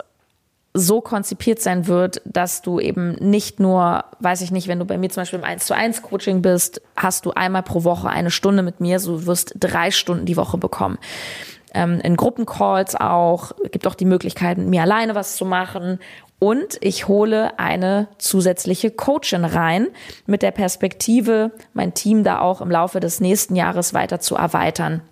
so 0.72 1.00
konzipiert 1.00 1.60
sein 1.60 1.88
wird, 1.88 2.22
dass 2.24 2.62
du 2.62 2.78
eben 2.78 3.14
nicht 3.14 3.58
nur, 3.58 4.04
weiß 4.20 4.42
ich 4.42 4.52
nicht, 4.52 4.68
wenn 4.68 4.78
du 4.78 4.84
bei 4.84 4.98
mir 4.98 5.10
zum 5.10 5.22
Beispiel 5.22 5.40
im 5.40 5.44
1 5.44 5.66
zu 5.66 5.74
1 5.74 6.02
Coaching 6.02 6.42
bist, 6.42 6.80
hast 6.94 7.26
du 7.26 7.32
einmal 7.32 7.64
pro 7.64 7.82
Woche 7.82 8.08
eine 8.08 8.30
Stunde 8.30 8.62
mit 8.62 8.78
mir, 8.78 9.00
so 9.00 9.26
wirst 9.26 9.54
drei 9.58 9.90
Stunden 9.90 10.26
die 10.26 10.36
Woche 10.36 10.58
bekommen 10.58 10.98
ähm, 11.74 12.00
in 12.00 12.16
Gruppencalls 12.16 12.96
auch, 12.96 13.52
gibt 13.70 13.86
auch 13.86 13.94
die 13.94 14.04
Möglichkeit, 14.04 14.58
mit 14.58 14.68
mir 14.68 14.82
alleine 14.82 15.14
was 15.14 15.36
zu 15.36 15.44
machen. 15.44 15.98
Und 16.38 16.78
ich 16.80 17.06
hole 17.06 17.58
eine 17.58 18.08
zusätzliche 18.18 18.90
Coachin 18.90 19.44
rein 19.44 19.88
mit 20.26 20.42
der 20.42 20.52
Perspektive, 20.52 21.50
mein 21.74 21.92
Team 21.92 22.24
da 22.24 22.40
auch 22.40 22.60
im 22.62 22.70
Laufe 22.70 22.98
des 22.98 23.20
nächsten 23.20 23.56
Jahres 23.56 23.92
weiter 23.94 24.20
zu 24.20 24.36
erweitern 24.36 25.02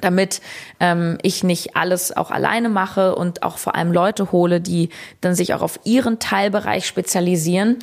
damit 0.00 0.40
ähm, 0.78 1.18
ich 1.22 1.42
nicht 1.42 1.76
alles 1.76 2.16
auch 2.16 2.30
alleine 2.30 2.68
mache 2.68 3.16
und 3.16 3.42
auch 3.42 3.58
vor 3.58 3.74
allem 3.74 3.92
Leute 3.92 4.30
hole, 4.30 4.60
die 4.60 4.90
dann 5.20 5.34
sich 5.34 5.54
auch 5.54 5.62
auf 5.62 5.80
ihren 5.84 6.20
Teilbereich 6.20 6.86
spezialisieren 6.86 7.78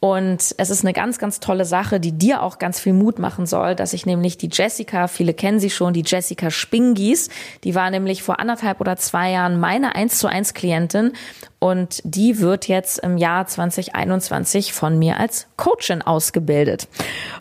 und 0.00 0.54
es 0.56 0.70
ist 0.70 0.82
eine 0.82 0.94
ganz, 0.94 1.18
ganz 1.18 1.40
tolle 1.40 1.66
Sache, 1.66 2.00
die 2.00 2.12
dir 2.12 2.42
auch 2.42 2.58
ganz 2.58 2.80
viel 2.80 2.94
Mut 2.94 3.18
machen 3.18 3.44
soll, 3.44 3.74
dass 3.74 3.92
ich 3.92 4.06
nämlich 4.06 4.38
die 4.38 4.48
Jessica, 4.50 5.08
viele 5.08 5.34
kennen 5.34 5.60
sie 5.60 5.68
schon, 5.68 5.92
die 5.92 6.04
Jessica 6.04 6.50
Spingies, 6.50 7.28
die 7.64 7.74
war 7.74 7.90
nämlich 7.90 8.22
vor 8.22 8.40
anderthalb 8.40 8.80
oder 8.80 8.96
zwei 8.96 9.30
Jahren 9.32 9.60
meine 9.60 9.94
1 9.94 10.16
zu 10.16 10.26
1 10.26 10.54
Klientin 10.54 11.12
und 11.58 12.00
die 12.04 12.40
wird 12.40 12.66
jetzt 12.66 13.00
im 13.00 13.18
Jahr 13.18 13.46
2021 13.46 14.72
von 14.72 14.98
mir 14.98 15.20
als 15.20 15.48
Coachin 15.58 16.00
ausgebildet. 16.00 16.88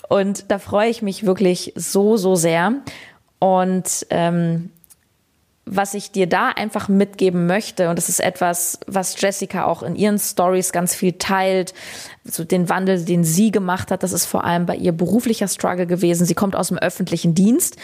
Und 0.10 0.52
da 0.52 0.60
freue 0.60 0.90
ich 0.90 1.02
mich 1.02 1.26
wirklich 1.26 1.72
so, 1.78 2.18
so 2.18 2.36
sehr. 2.36 2.74
Und 3.40 4.06
ähm, 4.10 4.72
was 5.72 5.94
ich 5.94 6.12
dir 6.12 6.28
da 6.28 6.50
einfach 6.50 6.90
mitgeben 6.90 7.46
möchte, 7.46 7.90
und 7.90 7.98
das 7.98 8.10
ist 8.10 8.20
etwas, 8.20 8.80
was 8.88 9.20
Jessica 9.22 9.66
auch 9.66 9.84
in 9.84 9.96
ihren 9.96 10.18
Stories 10.18 10.72
ganz 10.72 10.96
viel 10.96 11.14
teilt, 11.14 11.74
so 12.24 12.44
den 12.44 12.70
Wandel, 12.70 13.06
den 13.06 13.24
sie 13.24 13.52
gemacht 13.52 13.92
hat, 13.92 14.02
das 14.02 14.12
ist 14.12 14.26
vor 14.26 14.44
allem 14.44 14.66
bei 14.66 14.76
ihr 14.76 14.92
beruflicher 14.92 15.48
Struggle 15.48 15.88
gewesen. 15.88 16.26
Sie 16.26 16.34
kommt 16.34 16.56
aus 16.56 16.70
dem 16.70 16.78
öffentlichen 16.78 17.36
Dienst 17.36 17.78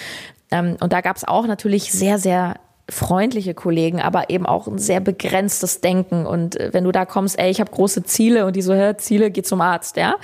ähm, 0.52 0.78
und 0.80 0.94
da 0.94 1.02
gab 1.02 1.16
es 1.16 1.24
auch 1.24 1.46
natürlich 1.46 1.92
sehr, 1.92 2.18
sehr 2.18 2.56
freundliche 2.90 3.54
Kollegen, 3.54 4.02
aber 4.02 4.30
eben 4.30 4.46
auch 4.46 4.68
ein 4.68 4.78
sehr 4.78 5.00
begrenztes 5.00 5.82
Denken. 5.82 6.26
Und 6.26 6.60
äh, 6.60 6.74
wenn 6.74 6.84
du 6.84 6.92
da 6.92 7.06
kommst, 7.06 7.40
ey, 7.40 7.50
ich 7.50 7.60
habe 7.60 7.72
große 7.72 8.04
Ziele 8.04 8.46
und 8.46 8.56
die 8.56 8.62
so, 8.62 8.74
hör, 8.74 8.98
Ziele, 8.98 9.32
geh 9.32 9.42
zum 9.42 9.62
Arzt, 9.62 9.98
ja. 9.98 10.16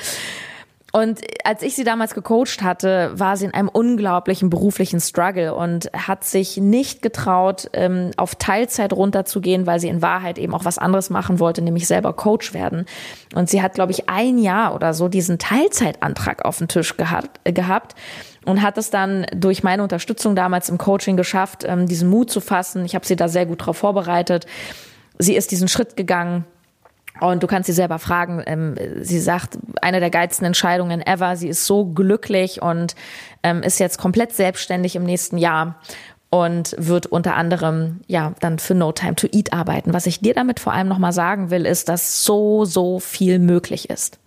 Und 0.91 1.21
als 1.45 1.61
ich 1.61 1.75
sie 1.75 1.85
damals 1.85 2.13
gecoacht 2.13 2.61
hatte, 2.61 3.11
war 3.15 3.37
sie 3.37 3.45
in 3.45 3.53
einem 3.53 3.69
unglaublichen 3.69 4.49
beruflichen 4.49 4.99
Struggle 4.99 5.55
und 5.55 5.89
hat 5.93 6.25
sich 6.25 6.57
nicht 6.57 7.01
getraut, 7.01 7.69
ähm, 7.73 8.11
auf 8.17 8.35
Teilzeit 8.35 8.91
runterzugehen, 8.91 9.65
weil 9.65 9.79
sie 9.79 9.87
in 9.87 10.01
Wahrheit 10.01 10.37
eben 10.37 10.53
auch 10.53 10.65
was 10.65 10.77
anderes 10.77 11.09
machen 11.09 11.39
wollte, 11.39 11.61
nämlich 11.61 11.87
selber 11.87 12.11
Coach 12.13 12.53
werden. 12.53 12.85
Und 13.33 13.49
sie 13.49 13.61
hat, 13.61 13.75
glaube 13.75 13.93
ich, 13.93 14.09
ein 14.09 14.37
Jahr 14.37 14.75
oder 14.75 14.93
so 14.93 15.07
diesen 15.07 15.39
Teilzeitantrag 15.39 16.43
auf 16.43 16.57
den 16.57 16.67
Tisch 16.67 16.97
gehabt, 16.97 17.39
äh, 17.45 17.53
gehabt 17.53 17.95
und 18.45 18.61
hat 18.61 18.77
es 18.77 18.89
dann 18.89 19.25
durch 19.33 19.63
meine 19.63 19.83
Unterstützung 19.83 20.35
damals 20.35 20.67
im 20.67 20.77
Coaching 20.77 21.15
geschafft, 21.15 21.63
ähm, 21.65 21.87
diesen 21.87 22.09
Mut 22.09 22.29
zu 22.29 22.41
fassen. 22.41 22.83
Ich 22.83 22.95
habe 22.95 23.05
sie 23.05 23.15
da 23.15 23.29
sehr 23.29 23.45
gut 23.45 23.65
drauf 23.65 23.77
vorbereitet. 23.77 24.45
Sie 25.19 25.35
ist 25.35 25.51
diesen 25.51 25.69
Schritt 25.69 25.95
gegangen 25.95 26.45
und 27.21 27.43
du 27.43 27.47
kannst 27.47 27.67
sie 27.67 27.73
selber 27.73 27.99
fragen. 27.99 28.41
Ähm, 28.45 28.75
sie 29.01 29.19
sagt, 29.19 29.57
eine 29.81 29.99
der 29.99 30.09
geilsten 30.09 30.45
Entscheidungen 30.45 31.05
ever. 31.05 31.35
Sie 31.35 31.47
ist 31.47 31.65
so 31.65 31.85
glücklich 31.85 32.61
und 32.61 32.95
ähm, 33.43 33.61
ist 33.61 33.79
jetzt 33.79 33.99
komplett 33.99 34.33
selbstständig 34.33 34.95
im 34.95 35.03
nächsten 35.03 35.37
Jahr 35.37 35.75
und 36.31 36.75
wird 36.79 37.05
unter 37.05 37.35
anderem 37.35 38.01
ja 38.07 38.33
dann 38.39 38.57
für 38.57 38.73
No 38.73 38.91
Time 38.91 39.15
to 39.15 39.27
Eat 39.31 39.53
arbeiten. 39.53 39.93
Was 39.93 40.07
ich 40.07 40.21
dir 40.21 40.33
damit 40.33 40.59
vor 40.59 40.73
allem 40.73 40.87
nochmal 40.87 41.13
sagen 41.13 41.51
will, 41.51 41.65
ist, 41.65 41.89
dass 41.89 42.23
so, 42.25 42.65
so 42.65 42.99
viel 42.99 43.37
möglich 43.37 43.89
ist. 43.89 44.17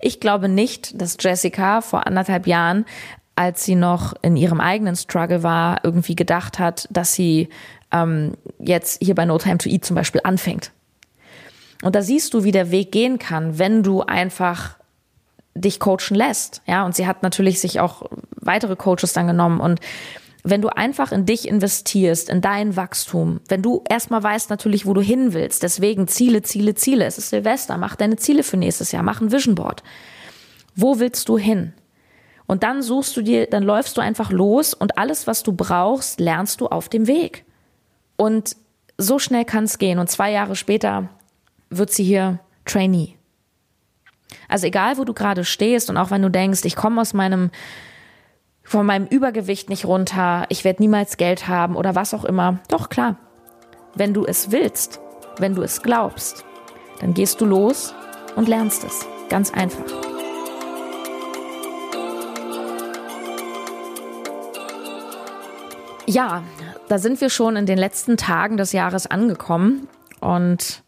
Ich 0.00 0.18
glaube 0.18 0.48
nicht, 0.48 1.00
dass 1.00 1.16
Jessica 1.20 1.80
vor 1.80 2.06
anderthalb 2.06 2.46
Jahren, 2.46 2.86
als 3.36 3.64
sie 3.64 3.74
noch 3.74 4.14
in 4.22 4.36
ihrem 4.36 4.60
eigenen 4.60 4.96
Struggle 4.96 5.42
war, 5.42 5.84
irgendwie 5.84 6.16
gedacht 6.16 6.58
hat, 6.58 6.88
dass 6.90 7.12
sie 7.12 7.50
ähm, 7.92 8.32
jetzt 8.58 9.02
hier 9.02 9.14
bei 9.14 9.26
No 9.26 9.36
Time 9.38 9.58
to 9.58 9.68
Eat 9.68 9.84
zum 9.84 9.96
Beispiel 9.96 10.22
anfängt 10.24 10.72
und 11.82 11.94
da 11.94 12.02
siehst 12.02 12.32
du, 12.34 12.44
wie 12.44 12.52
der 12.52 12.70
Weg 12.70 12.92
gehen 12.92 13.18
kann, 13.18 13.58
wenn 13.58 13.82
du 13.82 14.02
einfach 14.02 14.76
dich 15.54 15.80
coachen 15.80 16.14
lässt. 16.14 16.62
Ja, 16.66 16.84
und 16.86 16.94
sie 16.94 17.06
hat 17.06 17.22
natürlich 17.22 17.60
sich 17.60 17.80
auch 17.80 18.02
weitere 18.36 18.76
Coaches 18.76 19.12
dann 19.12 19.26
genommen 19.26 19.60
und 19.60 19.80
wenn 20.44 20.60
du 20.60 20.68
einfach 20.68 21.12
in 21.12 21.24
dich 21.24 21.46
investierst, 21.46 22.28
in 22.28 22.40
dein 22.40 22.74
Wachstum, 22.74 23.40
wenn 23.48 23.62
du 23.62 23.84
erstmal 23.88 24.22
weißt 24.22 24.50
natürlich, 24.50 24.86
wo 24.86 24.94
du 24.94 25.00
hin 25.00 25.34
willst, 25.34 25.62
deswegen 25.62 26.08
Ziele, 26.08 26.42
Ziele, 26.42 26.74
Ziele. 26.74 27.04
Es 27.04 27.16
ist 27.16 27.30
Silvester, 27.30 27.78
mach 27.78 27.94
deine 27.94 28.16
Ziele 28.16 28.42
für 28.42 28.56
nächstes 28.56 28.90
Jahr, 28.90 29.04
mach 29.04 29.20
ein 29.20 29.30
Vision 29.30 29.54
Board. 29.54 29.84
Wo 30.74 30.98
willst 30.98 31.28
du 31.28 31.38
hin? 31.38 31.74
Und 32.46 32.64
dann 32.64 32.82
suchst 32.82 33.16
du 33.16 33.22
dir, 33.22 33.46
dann 33.46 33.62
läufst 33.62 33.96
du 33.96 34.00
einfach 34.00 34.32
los 34.32 34.74
und 34.74 34.98
alles, 34.98 35.28
was 35.28 35.44
du 35.44 35.52
brauchst, 35.52 36.18
lernst 36.18 36.60
du 36.60 36.66
auf 36.66 36.88
dem 36.88 37.06
Weg. 37.06 37.44
Und 38.16 38.56
so 38.98 39.18
schnell 39.18 39.44
kann 39.44 39.64
es 39.64 39.78
gehen. 39.78 39.98
Und 39.98 40.10
zwei 40.10 40.32
Jahre 40.32 40.56
später 40.56 41.08
wird 41.76 41.90
sie 41.90 42.04
hier 42.04 42.40
Trainee. 42.64 43.16
Also 44.48 44.66
egal, 44.66 44.98
wo 44.98 45.04
du 45.04 45.14
gerade 45.14 45.44
stehst 45.44 45.90
und 45.90 45.96
auch 45.96 46.10
wenn 46.10 46.22
du 46.22 46.30
denkst, 46.30 46.64
ich 46.64 46.76
komme 46.76 47.00
aus 47.00 47.14
meinem 47.14 47.50
von 48.64 48.86
meinem 48.86 49.06
Übergewicht 49.06 49.68
nicht 49.68 49.84
runter, 49.84 50.46
ich 50.48 50.64
werde 50.64 50.82
niemals 50.82 51.16
Geld 51.16 51.48
haben 51.48 51.76
oder 51.76 51.94
was 51.94 52.14
auch 52.14 52.24
immer. 52.24 52.60
Doch 52.68 52.88
klar. 52.88 53.16
Wenn 53.94 54.14
du 54.14 54.24
es 54.24 54.50
willst, 54.50 55.00
wenn 55.38 55.54
du 55.54 55.62
es 55.62 55.82
glaubst, 55.82 56.44
dann 57.00 57.12
gehst 57.12 57.40
du 57.40 57.44
los 57.44 57.92
und 58.36 58.48
lernst 58.48 58.84
es. 58.84 59.06
Ganz 59.28 59.52
einfach. 59.52 59.84
Ja, 66.06 66.42
da 66.88 66.98
sind 66.98 67.20
wir 67.20 67.30
schon 67.30 67.56
in 67.56 67.66
den 67.66 67.78
letzten 67.78 68.16
Tagen 68.16 68.56
des 68.56 68.72
Jahres 68.72 69.06
angekommen 69.06 69.88
und 70.20 70.81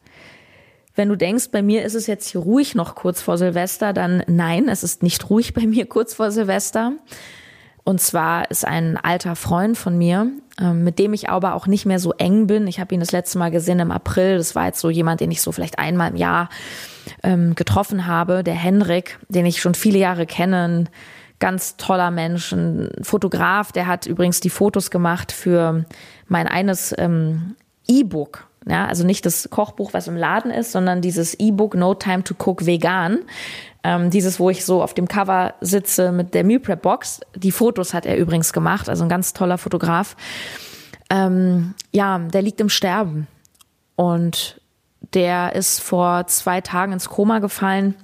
wenn 0.95 1.09
du 1.09 1.17
denkst, 1.17 1.51
bei 1.51 1.63
mir 1.63 1.85
ist 1.85 1.95
es 1.95 2.07
jetzt 2.07 2.29
hier 2.29 2.41
ruhig 2.41 2.75
noch 2.75 2.95
kurz 2.95 3.21
vor 3.21 3.37
Silvester, 3.37 3.93
dann 3.93 4.23
nein, 4.27 4.69
es 4.69 4.83
ist 4.83 5.03
nicht 5.03 5.29
ruhig 5.31 5.53
bei 5.55 5.67
mir 5.67 5.87
kurz 5.87 6.15
vor 6.15 6.31
Silvester. 6.31 6.93
Und 7.87 8.01
zwar 8.01 8.51
ist 8.51 8.67
ein 8.67 8.97
alter 8.97 9.37
Freund 9.37 9.77
von 9.77 9.99
mir, 9.99 10.29
ähm, 10.59 10.85
mit 10.85 10.99
dem 10.99 11.13
ich 11.13 11.29
aber 11.29 11.55
auch 11.55 11.67
nicht 11.67 11.85
mehr 11.85 11.99
so 11.99 12.13
eng 12.13 12.47
bin. 12.47 12.67
Ich 12.67 12.81
habe 12.81 12.95
ihn 12.95 13.01
das 13.01 13.13
letzte 13.13 13.39
Mal 13.39 13.51
gesehen 13.51 13.79
im 13.79 13.91
April. 13.91 14.39
Das 14.39 14.55
war 14.55 14.67
jetzt 14.67 14.81
so 14.81 14.89
jemand, 14.89 15.21
den 15.21 15.31
ich 15.31 15.43
so 15.43 15.53
vielleicht 15.53 15.79
einmal 15.79 16.11
im 16.11 16.17
Jahr 16.17 16.49
ähm, 17.23 17.55
getroffen 17.55 18.07
habe. 18.07 18.43
Der 18.43 18.55
Henrik, 18.55 19.19
den 19.29 19.45
ich 19.45 19.61
schon 19.61 19.75
viele 19.75 19.99
Jahre 19.99 20.25
kenne. 20.25 20.65
Ein 20.65 20.89
ganz 21.41 21.77
toller 21.77 22.11
Mensch, 22.11 22.53
ein 22.53 22.91
Fotograf. 23.03 23.71
Der 23.71 23.87
hat 23.87 24.07
übrigens 24.07 24.41
die 24.41 24.51
Fotos 24.51 24.91
gemacht 24.91 25.31
für 25.31 25.85
mein 26.27 26.49
eines 26.49 26.95
ähm, 26.97 27.55
E-Book 27.87 28.47
ja, 28.67 28.87
also 28.87 29.05
nicht 29.05 29.27
das 29.27 29.49
Kochbuch, 29.51 29.93
was 29.93 30.09
im 30.09 30.17
Laden 30.17 30.51
ist, 30.51 30.73
sondern 30.73 31.01
dieses 31.01 31.35
E-Book 31.35 31.75
No 31.75 31.95
Time 31.95 32.25
to 32.25 32.35
Cook 32.35 32.67
Vegan. 32.67 33.21
Ähm, 33.83 34.09
dieses, 34.09 34.41
wo 34.41 34.49
ich 34.49 34.65
so 34.65 34.83
auf 34.83 34.95
dem 34.95 35.09
Cover 35.09 35.55
sitze 35.61 36.11
mit 36.11 36.33
der 36.33 36.45
Meal 36.45 36.61
Prep 36.61 36.81
Box. 36.81 37.21
Die 37.37 37.53
Fotos 37.53 37.93
hat 37.93 38.07
er 38.07 38.17
übrigens 38.17 38.55
gemacht, 38.55 38.89
also 38.89 39.03
ein 39.05 39.11
ganz 39.11 39.35
toller 39.35 39.59
Fotograf. 39.59 40.17
Ähm, 41.11 41.75
ja, 41.93 42.19
der 42.19 42.41
liegt 42.41 42.61
im 42.61 42.71
Sterben. 42.71 43.27
Und 43.97 44.61
der 45.13 45.55
ist 45.55 45.81
vor 45.81 46.27
zwei 46.27 46.63
Tagen 46.63 46.93
ins 46.93 47.11
Koma 47.11 47.41
gefallen 47.41 47.95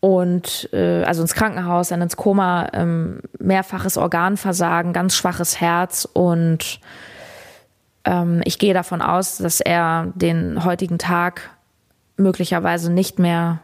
und 0.00 0.68
äh, 0.72 1.02
also 1.04 1.22
ins 1.22 1.34
Krankenhaus, 1.34 1.88
dann 1.88 2.02
ins 2.02 2.16
Koma, 2.16 2.68
ähm, 2.72 3.20
mehrfaches 3.38 3.96
Organversagen, 3.96 4.92
ganz 4.92 5.14
schwaches 5.14 5.60
Herz 5.60 6.06
und 6.12 6.80
ähm, 8.04 8.40
ich 8.44 8.58
gehe 8.58 8.74
davon 8.74 9.02
aus, 9.02 9.38
dass 9.38 9.60
er 9.60 10.12
den 10.14 10.64
heutigen 10.64 10.98
Tag 10.98 11.50
möglicherweise 12.16 12.92
nicht 12.92 13.18
mehr 13.18 13.60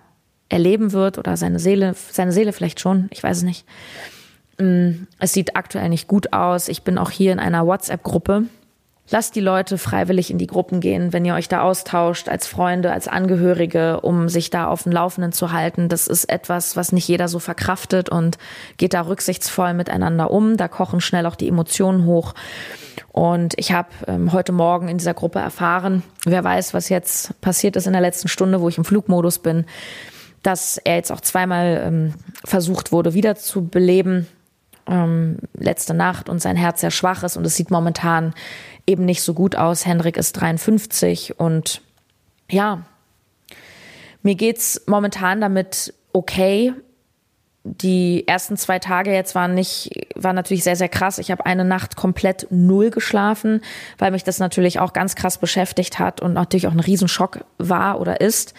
erleben 0.48 0.92
wird 0.92 1.18
oder 1.18 1.36
seine 1.36 1.58
Seele, 1.58 1.94
seine 2.10 2.32
Seele 2.32 2.52
vielleicht 2.52 2.80
schon, 2.80 3.08
ich 3.10 3.22
weiß 3.22 3.38
es 3.38 3.42
nicht. 3.42 3.64
Mm, 4.58 5.06
es 5.18 5.32
sieht 5.32 5.56
aktuell 5.56 5.88
nicht 5.88 6.08
gut 6.08 6.32
aus. 6.32 6.68
Ich 6.68 6.82
bin 6.82 6.98
auch 6.98 7.10
hier 7.10 7.32
in 7.32 7.38
einer 7.38 7.66
WhatsApp-Gruppe 7.66 8.44
Lasst 9.12 9.34
die 9.34 9.40
Leute 9.40 9.76
freiwillig 9.76 10.30
in 10.30 10.38
die 10.38 10.46
Gruppen 10.46 10.80
gehen, 10.80 11.12
wenn 11.12 11.24
ihr 11.24 11.34
euch 11.34 11.48
da 11.48 11.62
austauscht, 11.62 12.28
als 12.28 12.46
Freunde, 12.46 12.92
als 12.92 13.08
Angehörige, 13.08 14.00
um 14.02 14.28
sich 14.28 14.50
da 14.50 14.68
auf 14.68 14.84
dem 14.84 14.92
Laufenden 14.92 15.32
zu 15.32 15.50
halten. 15.50 15.88
Das 15.88 16.06
ist 16.06 16.26
etwas, 16.26 16.76
was 16.76 16.92
nicht 16.92 17.08
jeder 17.08 17.26
so 17.26 17.40
verkraftet 17.40 18.08
und 18.08 18.38
geht 18.76 18.94
da 18.94 19.00
rücksichtsvoll 19.02 19.74
miteinander 19.74 20.30
um. 20.30 20.56
Da 20.56 20.68
kochen 20.68 21.00
schnell 21.00 21.26
auch 21.26 21.34
die 21.34 21.48
Emotionen 21.48 22.04
hoch. 22.04 22.34
Und 23.10 23.54
ich 23.56 23.72
habe 23.72 23.88
ähm, 24.06 24.32
heute 24.32 24.52
Morgen 24.52 24.86
in 24.86 24.98
dieser 24.98 25.14
Gruppe 25.14 25.40
erfahren, 25.40 26.04
wer 26.24 26.44
weiß, 26.44 26.72
was 26.72 26.88
jetzt 26.88 27.40
passiert 27.40 27.74
ist 27.74 27.88
in 27.88 27.92
der 27.92 28.02
letzten 28.02 28.28
Stunde, 28.28 28.60
wo 28.60 28.68
ich 28.68 28.78
im 28.78 28.84
Flugmodus 28.84 29.40
bin, 29.40 29.64
dass 30.44 30.78
er 30.78 30.94
jetzt 30.94 31.10
auch 31.10 31.20
zweimal 31.20 31.82
ähm, 31.84 32.14
versucht 32.44 32.92
wurde, 32.92 33.12
wiederzubeleben 33.12 34.28
ähm, 34.90 35.38
letzte 35.54 35.94
Nacht 35.94 36.28
und 36.28 36.42
sein 36.42 36.56
Herz 36.56 36.80
sehr 36.80 36.90
schwach 36.90 37.22
ist 37.22 37.36
und 37.36 37.46
es 37.46 37.56
sieht 37.56 37.70
momentan 37.70 38.34
eben 38.86 39.04
nicht 39.04 39.22
so 39.22 39.32
gut 39.32 39.56
aus. 39.56 39.86
Hendrik 39.86 40.16
ist 40.16 40.32
53 40.32 41.38
und 41.38 41.80
ja, 42.50 42.82
mir 44.22 44.34
geht's 44.34 44.82
momentan 44.86 45.40
damit 45.40 45.94
okay. 46.12 46.72
Die 47.62 48.26
ersten 48.26 48.56
zwei 48.56 48.78
Tage 48.78 49.12
jetzt 49.12 49.34
waren 49.34 49.54
nicht, 49.54 49.90
waren 50.14 50.34
natürlich 50.34 50.64
sehr, 50.64 50.76
sehr 50.76 50.88
krass. 50.88 51.18
Ich 51.18 51.30
habe 51.30 51.44
eine 51.44 51.64
Nacht 51.64 51.94
komplett 51.94 52.46
null 52.50 52.90
geschlafen, 52.90 53.60
weil 53.98 54.12
mich 54.12 54.24
das 54.24 54.38
natürlich 54.38 54.80
auch 54.80 54.94
ganz 54.94 55.14
krass 55.14 55.36
beschäftigt 55.36 55.98
hat 55.98 56.22
und 56.22 56.32
natürlich 56.32 56.66
auch 56.66 56.72
ein 56.72 56.80
Riesenschock 56.80 57.44
war 57.58 58.00
oder 58.00 58.22
ist. 58.22 58.54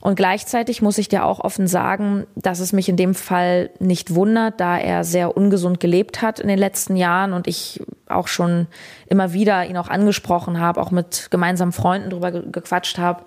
Und 0.00 0.16
gleichzeitig 0.16 0.80
muss 0.80 0.96
ich 0.96 1.08
dir 1.08 1.26
auch 1.26 1.40
offen 1.40 1.66
sagen, 1.66 2.26
dass 2.34 2.60
es 2.60 2.72
mich 2.72 2.88
in 2.88 2.96
dem 2.96 3.14
Fall 3.14 3.70
nicht 3.80 4.14
wundert, 4.14 4.58
da 4.58 4.78
er 4.78 5.04
sehr 5.04 5.36
ungesund 5.36 5.78
gelebt 5.78 6.22
hat 6.22 6.40
in 6.40 6.48
den 6.48 6.58
letzten 6.58 6.96
Jahren 6.96 7.34
und 7.34 7.46
ich 7.46 7.82
auch 8.08 8.26
schon 8.26 8.66
immer 9.06 9.34
wieder 9.34 9.66
ihn 9.66 9.76
auch 9.76 9.88
angesprochen 9.88 10.58
habe, 10.58 10.80
auch 10.80 10.90
mit 10.90 11.28
gemeinsamen 11.30 11.72
Freunden 11.72 12.10
drüber 12.10 12.32
gequatscht 12.32 12.98
habe, 12.98 13.24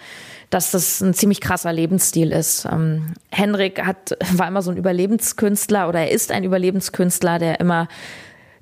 dass 0.50 0.72
das 0.72 1.00
ein 1.00 1.14
ziemlich 1.14 1.42
krasser 1.42 1.72
Lebensstil 1.72 2.32
ist. 2.32 2.66
Ähm, 2.66 3.14
Henrik 3.32 3.86
hat, 3.86 4.18
war 4.34 4.48
immer 4.48 4.64
so 4.64 4.72
ein 4.72 4.78
Überlebenskünstler 4.78 5.88
oder 5.88 6.00
er 6.00 6.12
ist 6.12 6.32
ein 6.32 6.44
Überlebenskünstler, 6.44 7.38
der 7.38 7.60
immer 7.60 7.88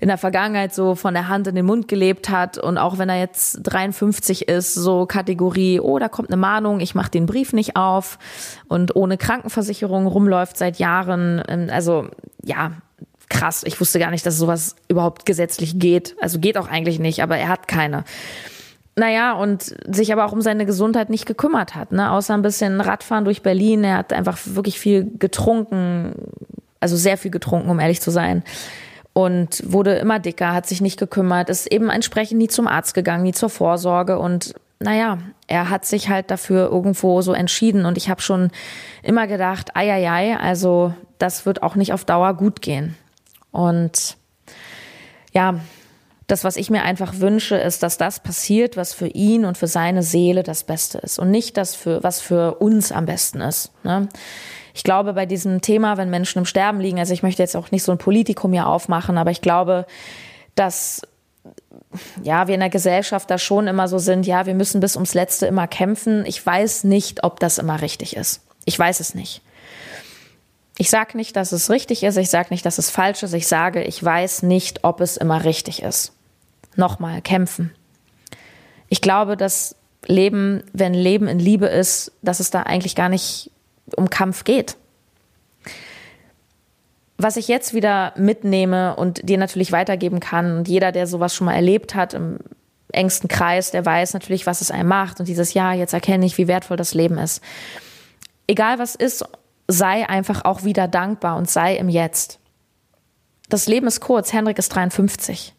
in 0.02 0.08
der 0.08 0.18
Vergangenheit 0.18 0.74
so 0.74 0.96
von 0.96 1.14
der 1.14 1.28
Hand 1.28 1.46
in 1.46 1.54
den 1.54 1.66
Mund 1.66 1.88
gelebt 1.88 2.30
hat 2.30 2.58
und 2.58 2.80
auch 2.80 2.98
wenn 2.98 3.08
er 3.08 3.20
jetzt 3.20 3.60
53 3.62 4.48
ist, 4.48 4.74
so 4.74 5.06
Kategorie, 5.06 5.80
oh, 5.80 6.00
da 6.00 6.10
kommt 6.10 6.30
eine 6.30 6.38
Mahnung, 6.38 6.80
ich 6.80 6.96
mache 6.96 7.12
den 7.12 7.28
Brief 7.28 7.54
nicht 7.54 7.76
auf 7.76 8.18
und 8.68 8.96
ohne 8.96 9.20
Krankenversicherung 9.20 10.08
rumläuft 10.08 10.58
seit 10.58 10.80
Jahren. 10.80 11.44
Ähm, 11.48 11.70
also 11.72 12.08
ja, 12.44 12.72
krass. 13.30 13.62
Ich 13.64 13.80
wusste 13.80 14.00
gar 14.00 14.10
nicht, 14.10 14.26
dass 14.26 14.40
sowas 14.40 14.76
überhaupt 14.88 15.28
gesetzlich 15.28 15.78
geht. 15.78 16.16
Also 16.20 16.40
geht 16.40 16.58
auch 16.58 16.68
eigentlich 16.68 16.98
nicht, 16.98 17.22
aber 17.22 17.38
er 17.38 17.48
hat 17.48 17.68
keine. 17.68 18.04
Naja, 18.96 19.34
und 19.34 19.76
sich 19.88 20.12
aber 20.12 20.26
auch 20.26 20.34
um 20.34 20.42
seine 20.42 20.66
Gesundheit 20.66 21.12
nicht 21.12 21.28
gekümmert 21.28 21.76
hat, 21.76 21.92
ne? 21.92 22.12
Außer 22.12 22.34
ein 22.34 22.42
bisschen 22.42 22.82
Radfahren 22.82 23.24
durch 23.24 23.44
Berlin. 23.44 23.84
Er 23.84 24.00
hat 24.00 24.14
einfach 24.14 24.40
wirklich 24.46 24.80
viel 24.80 25.12
getrunken, 25.20 26.16
also 26.80 26.98
sehr 26.98 27.18
viel 27.20 27.32
getrunken, 27.32 27.70
um 27.70 27.80
ehrlich 27.80 28.02
zu 28.02 28.10
sein 28.10 28.44
und 29.14 29.62
wurde 29.66 29.96
immer 29.96 30.20
dicker, 30.20 30.54
hat 30.54 30.68
sich 30.68 30.82
nicht 30.82 31.00
gekümmert, 31.00 31.50
ist 31.50 31.72
eben 31.72 31.90
entsprechend 31.90 32.38
nie 32.38 32.48
zum 32.48 32.68
Arzt 32.68 32.94
gegangen, 32.94 33.24
nie 33.24 33.34
zur 33.34 33.50
Vorsorge 33.50 34.20
und 34.20 34.54
naja, 34.80 35.20
er 35.48 35.70
hat 35.70 35.86
sich 35.86 36.10
halt 36.10 36.32
dafür 36.32 36.70
irgendwo 36.70 37.22
so 37.22 37.34
entschieden 37.34 37.86
und 37.86 37.98
ich 37.98 38.10
habe 38.10 38.22
schon 38.22 38.50
immer 39.04 39.28
gedacht, 39.28 39.76
ei, 39.76 39.92
ei, 39.92 40.10
ei, 40.10 40.38
also 40.38 40.94
das 41.20 41.46
wird 41.46 41.62
auch 41.62 41.76
nicht 41.76 41.94
auf 41.94 42.04
Dauer 42.04 42.34
gut 42.34 42.62
gehen. 42.62 42.96
Und 43.52 44.18
ja, 45.34 45.60
das, 46.28 46.44
was 46.44 46.56
ich 46.56 46.70
mir 46.70 46.84
einfach 46.84 47.20
wünsche, 47.20 47.58
ist, 47.58 47.84
dass 47.84 47.98
das 47.98 48.22
passiert, 48.22 48.78
was 48.78 48.94
für 48.94 49.08
ihn 49.08 49.46
und 49.46 49.58
für 49.58 49.68
seine 49.68 50.02
Seele 50.02 50.44
das 50.44 50.64
Beste 50.64 50.98
ist 51.00 51.20
und 51.20 51.30
nicht 51.30 51.58
das, 51.58 51.76
für, 51.76 52.02
was 52.04 52.22
für 52.22 52.56
uns 52.56 52.92
am 52.92 53.06
besten 53.06 53.42
ist. 53.42 53.72
Ne? 53.84 54.08
Ich 54.74 54.84
glaube, 54.84 55.14
bei 55.14 55.26
diesem 55.26 55.62
Thema, 55.62 55.98
wenn 55.98 56.10
Menschen 56.10 56.40
im 56.40 56.46
Sterben 56.46 56.80
liegen, 56.80 57.00
also 57.00 57.14
ich 57.14 57.24
möchte 57.24 57.44
jetzt 57.44 57.56
auch 57.56 57.72
nicht 57.72 57.84
so 57.84 57.92
ein 57.92 57.98
Politikum 57.98 58.54
hier 58.54 58.68
aufmachen, 58.68 59.18
aber 59.18 59.32
ich 59.32 59.42
glaube, 59.42 59.86
dass 60.56 61.02
ja, 62.24 62.48
wir 62.48 62.54
in 62.54 62.60
der 62.60 62.70
Gesellschaft 62.70 63.30
da 63.30 63.38
schon 63.38 63.68
immer 63.68 63.88
so 63.88 63.98
sind, 63.98 64.26
ja, 64.26 64.46
wir 64.46 64.54
müssen 64.54 64.80
bis 64.80 64.96
ums 64.96 65.14
Letzte 65.14 65.48
immer 65.48 65.68
kämpfen. 65.68 66.26
Ich 66.26 66.46
weiß 66.46 66.84
nicht, 66.84 67.24
ob 67.24 67.40
das 67.40 67.58
immer 67.58 67.82
richtig 67.82 68.16
ist. 68.16 68.42
Ich 68.66 68.78
weiß 68.78 69.00
es 69.00 69.16
nicht. 69.16 69.42
Ich 70.78 70.90
sage 70.90 71.18
nicht, 71.18 71.36
dass 71.36 71.52
es 71.52 71.70
richtig 71.70 72.04
ist, 72.04 72.18
ich 72.18 72.30
sage 72.30 72.48
nicht, 72.52 72.66
dass 72.66 72.78
es 72.78 72.90
falsch 72.90 73.24
ist, 73.24 73.34
ich 73.34 73.48
sage, 73.48 73.84
ich 73.84 74.04
weiß 74.04 74.44
nicht, 74.44 74.84
ob 74.84 75.02
es 75.02 75.18
immer 75.18 75.44
richtig 75.44 75.84
ist. 75.84 76.14
Nochmal, 76.76 77.22
kämpfen. 77.22 77.72
Ich 78.88 79.02
glaube, 79.02 79.38
dass 79.38 79.76
Leben, 80.08 80.64
wenn 80.74 80.94
Leben 80.94 81.28
in 81.28 81.40
Liebe 81.40 81.68
ist, 81.68 82.12
dass 82.22 82.40
es 82.40 82.50
da 82.50 82.64
eigentlich 82.64 82.96
gar 82.96 83.10
nicht 83.10 83.52
um 83.96 84.10
Kampf 84.10 84.44
geht. 84.44 84.78
Was 87.18 87.38
ich 87.38 87.48
jetzt 87.48 87.74
wieder 87.74 88.14
mitnehme 88.18 88.96
und 88.96 89.28
dir 89.30 89.38
natürlich 89.38 89.72
weitergeben 89.72 90.20
kann, 90.20 90.58
und 90.58 90.68
jeder, 90.68 90.92
der 90.92 91.06
sowas 91.06 91.36
schon 91.36 91.46
mal 91.46 91.54
erlebt 91.54 91.94
hat 91.94 92.14
im 92.14 92.40
engsten 92.92 93.28
Kreis, 93.28 93.72
der 93.72 93.86
weiß 93.86 94.14
natürlich, 94.14 94.48
was 94.48 94.62
es 94.62 94.72
einem 94.72 94.90
macht. 94.90 95.20
Und 95.20 95.28
dieses 95.28 95.54
Jahr, 95.54 95.74
jetzt 95.74 95.94
erkenne 95.94 96.26
ich, 96.26 96.38
wie 96.38 96.48
wertvoll 96.48 96.78
das 96.78 96.94
Leben 96.94 97.18
ist. 97.18 97.44
Egal 98.48 98.80
was 98.80 98.96
ist, 98.96 99.24
sei 99.68 100.08
einfach 100.10 100.46
auch 100.46 100.64
wieder 100.64 100.88
dankbar 100.88 101.38
und 101.38 101.50
sei 101.50 101.76
im 101.76 101.90
Jetzt. 101.90 102.40
Das 103.50 103.68
Leben 103.68 103.88
ist 103.88 104.02
kurz. 104.02 104.34
Henrik 104.34 104.58
ist 104.58 104.70
53. 104.70 105.54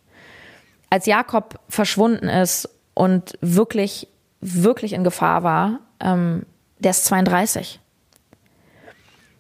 Als 0.91 1.07
Jakob 1.07 1.61
verschwunden 1.69 2.29
ist 2.29 2.69
und 2.95 3.39
wirklich, 3.41 4.09
wirklich 4.41 4.93
in 4.93 5.05
Gefahr 5.05 5.43
war, 5.43 5.81
ähm, 6.01 6.45
der 6.79 6.91
ist 6.91 7.05
32. 7.07 7.81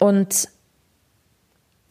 Und 0.02 0.48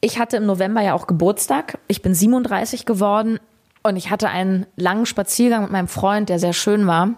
ich 0.02 0.20
hatte 0.20 0.36
im 0.36 0.46
November 0.46 0.82
ja 0.82 0.96
auch 0.96 1.08
Geburtstag. 1.08 1.80
Ich 1.88 2.02
bin 2.02 2.14
37 2.14 2.86
geworden 2.86 3.40
und 3.84 3.96
ich 3.96 4.12
hatte 4.12 4.28
einen 4.28 4.66
langen 4.76 5.06
Spaziergang 5.06 5.62
mit 5.62 5.72
meinem 5.72 5.88
Freund, 5.88 6.28
der 6.28 6.38
sehr 6.38 6.52
schön 6.52 6.88
war. 6.88 7.12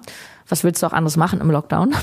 Was 0.48 0.64
willst 0.64 0.84
du 0.84 0.86
auch 0.86 0.94
anderes 0.94 1.18
machen 1.18 1.41
im 1.41 1.50
Lockdown? 1.50 1.96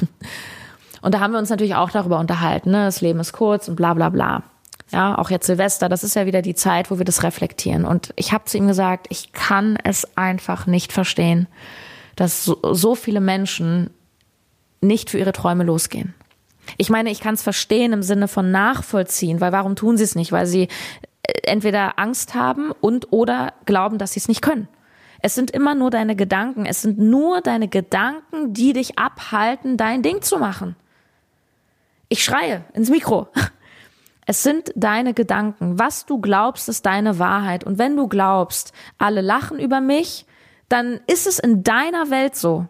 Und 1.02 1.14
da 1.14 1.20
haben 1.20 1.32
wir 1.32 1.38
uns 1.38 1.48
natürlich 1.48 1.76
auch 1.76 1.90
darüber 1.90 2.18
unterhalten, 2.18 2.72
ne? 2.72 2.84
das 2.84 3.00
Leben 3.00 3.20
ist 3.20 3.32
kurz 3.32 3.68
und 3.68 3.76
bla 3.76 3.94
bla 3.94 4.10
bla. 4.10 4.42
Ja, 4.90 5.16
auch 5.16 5.30
jetzt 5.30 5.46
Silvester, 5.46 5.88
das 5.88 6.04
ist 6.04 6.14
ja 6.14 6.26
wieder 6.26 6.42
die 6.42 6.54
Zeit, 6.54 6.90
wo 6.90 6.98
wir 6.98 7.06
das 7.06 7.22
reflektieren. 7.22 7.86
Und 7.86 8.12
ich 8.16 8.32
habe 8.34 8.44
zu 8.44 8.58
ihm 8.58 8.66
gesagt, 8.66 9.06
ich 9.08 9.32
kann 9.32 9.78
es 9.82 10.14
einfach 10.18 10.66
nicht 10.66 10.92
verstehen, 10.92 11.46
dass 12.16 12.44
so, 12.44 12.58
so 12.74 12.94
viele 12.94 13.20
Menschen 13.20 13.88
nicht 14.82 15.08
für 15.08 15.18
ihre 15.18 15.32
Träume 15.32 15.64
losgehen. 15.64 16.12
Ich 16.76 16.90
meine, 16.90 17.10
ich 17.10 17.20
kann 17.20 17.34
es 17.34 17.42
verstehen 17.42 17.92
im 17.92 18.02
Sinne 18.02 18.28
von 18.28 18.50
nachvollziehen, 18.50 19.40
weil 19.40 19.52
warum 19.52 19.76
tun 19.76 19.96
sie 19.96 20.04
es 20.04 20.14
nicht? 20.14 20.32
Weil 20.32 20.46
sie 20.46 20.68
äh, 21.22 21.32
entweder 21.44 21.98
Angst 21.98 22.34
haben 22.34 22.72
und 22.80 23.12
oder 23.12 23.54
glauben, 23.64 23.98
dass 23.98 24.12
sie 24.12 24.20
es 24.20 24.28
nicht 24.28 24.42
können. 24.42 24.68
Es 25.22 25.34
sind 25.34 25.50
immer 25.50 25.74
nur 25.74 25.90
deine 25.90 26.16
Gedanken. 26.16 26.66
Es 26.66 26.82
sind 26.82 26.98
nur 26.98 27.40
deine 27.40 27.68
Gedanken, 27.68 28.54
die 28.54 28.72
dich 28.72 28.98
abhalten, 28.98 29.76
dein 29.76 30.02
Ding 30.02 30.22
zu 30.22 30.38
machen. 30.38 30.76
Ich 32.08 32.24
schreie 32.24 32.64
ins 32.72 32.90
Mikro. 32.90 33.28
Es 34.26 34.44
sind 34.44 34.70
deine 34.76 35.12
Gedanken. 35.12 35.80
Was 35.80 36.06
du 36.06 36.20
glaubst, 36.20 36.68
ist 36.68 36.86
deine 36.86 37.18
Wahrheit. 37.18 37.64
Und 37.64 37.78
wenn 37.78 37.96
du 37.96 38.06
glaubst, 38.06 38.72
alle 38.96 39.22
lachen 39.22 39.58
über 39.58 39.80
mich, 39.80 40.24
dann 40.68 41.00
ist 41.08 41.26
es 41.26 41.40
in 41.40 41.64
deiner 41.64 42.10
Welt 42.10 42.36
so 42.36 42.68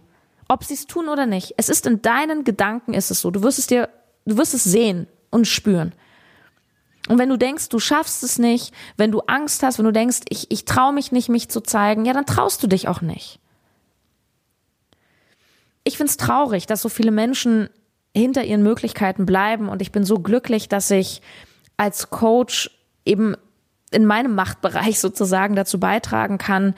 ob 0.51 0.65
sie 0.65 0.75
es 0.75 0.87
tun 0.87 1.09
oder 1.09 1.27
nicht. 1.27 1.55
Es 1.59 1.69
ist 1.69 1.87
in 1.87 2.03
deinen 2.03 2.43
Gedanken 2.43 2.93
ist 2.93 3.13
es 3.13 3.21
so. 3.21 3.31
Du 3.31 3.45
wirst 3.45 3.61
es 3.61 3.69
dir, 3.69 3.89
du 4.27 4.37
wirst 4.37 4.53
es 4.53 4.65
sehen 4.65 5.07
und 5.31 5.47
spüren. 5.47 5.93
Und 7.09 7.19
wenn 7.19 7.29
du 7.29 7.37
denkst, 7.37 7.69
du 7.69 7.79
schaffst 7.79 8.25
es 8.25 8.39
nicht, 8.39 8.75
wenn 8.97 9.13
du 9.13 9.21
Angst 9.21 9.63
hast, 9.63 9.79
wenn 9.79 9.85
du 9.85 9.93
denkst, 9.93 10.23
ich, 10.29 10.51
ich 10.51 10.65
traue 10.65 10.93
mich 10.93 11.13
nicht, 11.13 11.29
mich 11.29 11.49
zu 11.49 11.61
zeigen, 11.61 12.05
ja, 12.05 12.13
dann 12.13 12.27
traust 12.27 12.61
du 12.65 12.67
dich 12.67 12.89
auch 12.89 13.01
nicht. 13.01 13.39
Ich 15.85 15.97
find's 15.97 16.17
traurig, 16.17 16.67
dass 16.67 16.83
so 16.83 16.89
viele 16.89 17.13
Menschen 17.13 17.71
hinter 18.13 18.45
ihren 18.45 18.65
Möglichkeiten 18.65 19.27
bleiben 19.27 19.69
und 19.69 19.81
ich 19.81 19.93
bin 19.93 20.03
so 20.03 20.19
glücklich, 20.19 20.69
dass 20.69 20.91
ich 20.91 21.23
als 21.77 22.11
Coach 22.11 22.71
eben 23.05 23.37
in 23.93 24.05
meinem 24.05 24.35
Machtbereich 24.35 24.99
sozusagen 25.01 25.55
dazu 25.55 25.79
beitragen 25.79 26.39
kann, 26.39 26.75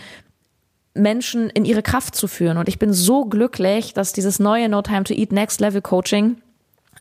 Menschen 0.95 1.49
in 1.51 1.65
ihre 1.65 1.83
Kraft 1.83 2.15
zu 2.15 2.29
führen. 2.29 2.59
Und 2.59 2.69
ich 2.69 2.79
bin 2.79 2.93
so 2.93 3.25
glücklich, 3.25 3.95
dass 3.95 4.13
dieses 4.13 4.39
neue 4.39 4.69
No 4.69 4.83
Time 4.83 5.05
to 5.05 5.15
Eat 5.15 5.33
Next 5.33 5.61
Level 5.61 5.81
Coaching, 5.81 6.37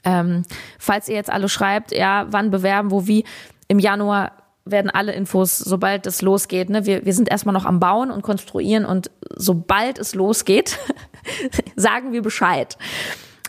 ähm, 0.04 0.44
falls 0.80 1.10
ihr 1.10 1.16
jetzt 1.16 1.30
alle 1.30 1.50
schreibt, 1.50 1.92
ja, 1.92 2.26
wann 2.30 2.52
bewerben, 2.52 2.92
wo, 2.92 3.08
wie, 3.08 3.26
im 3.68 3.80
Januar 3.80 4.32
werden 4.66 4.92
alle 4.92 5.14
Infos, 5.14 5.58
sobald 5.58 6.06
es 6.06 6.22
losgeht. 6.22 6.70
Ne? 6.70 6.86
Wir, 6.86 7.06
wir 7.06 7.14
sind 7.14 7.30
erstmal 7.30 7.54
noch 7.54 7.66
am 7.66 7.80
Bauen 7.80 8.12
und 8.12 8.22
konstruieren 8.22 8.86
und 8.86 9.12
sobald 9.36 9.98
es 9.98 10.16
losgeht, 10.16 10.78
sagen 11.76 12.14
wir 12.14 12.22
Bescheid. 12.22 12.78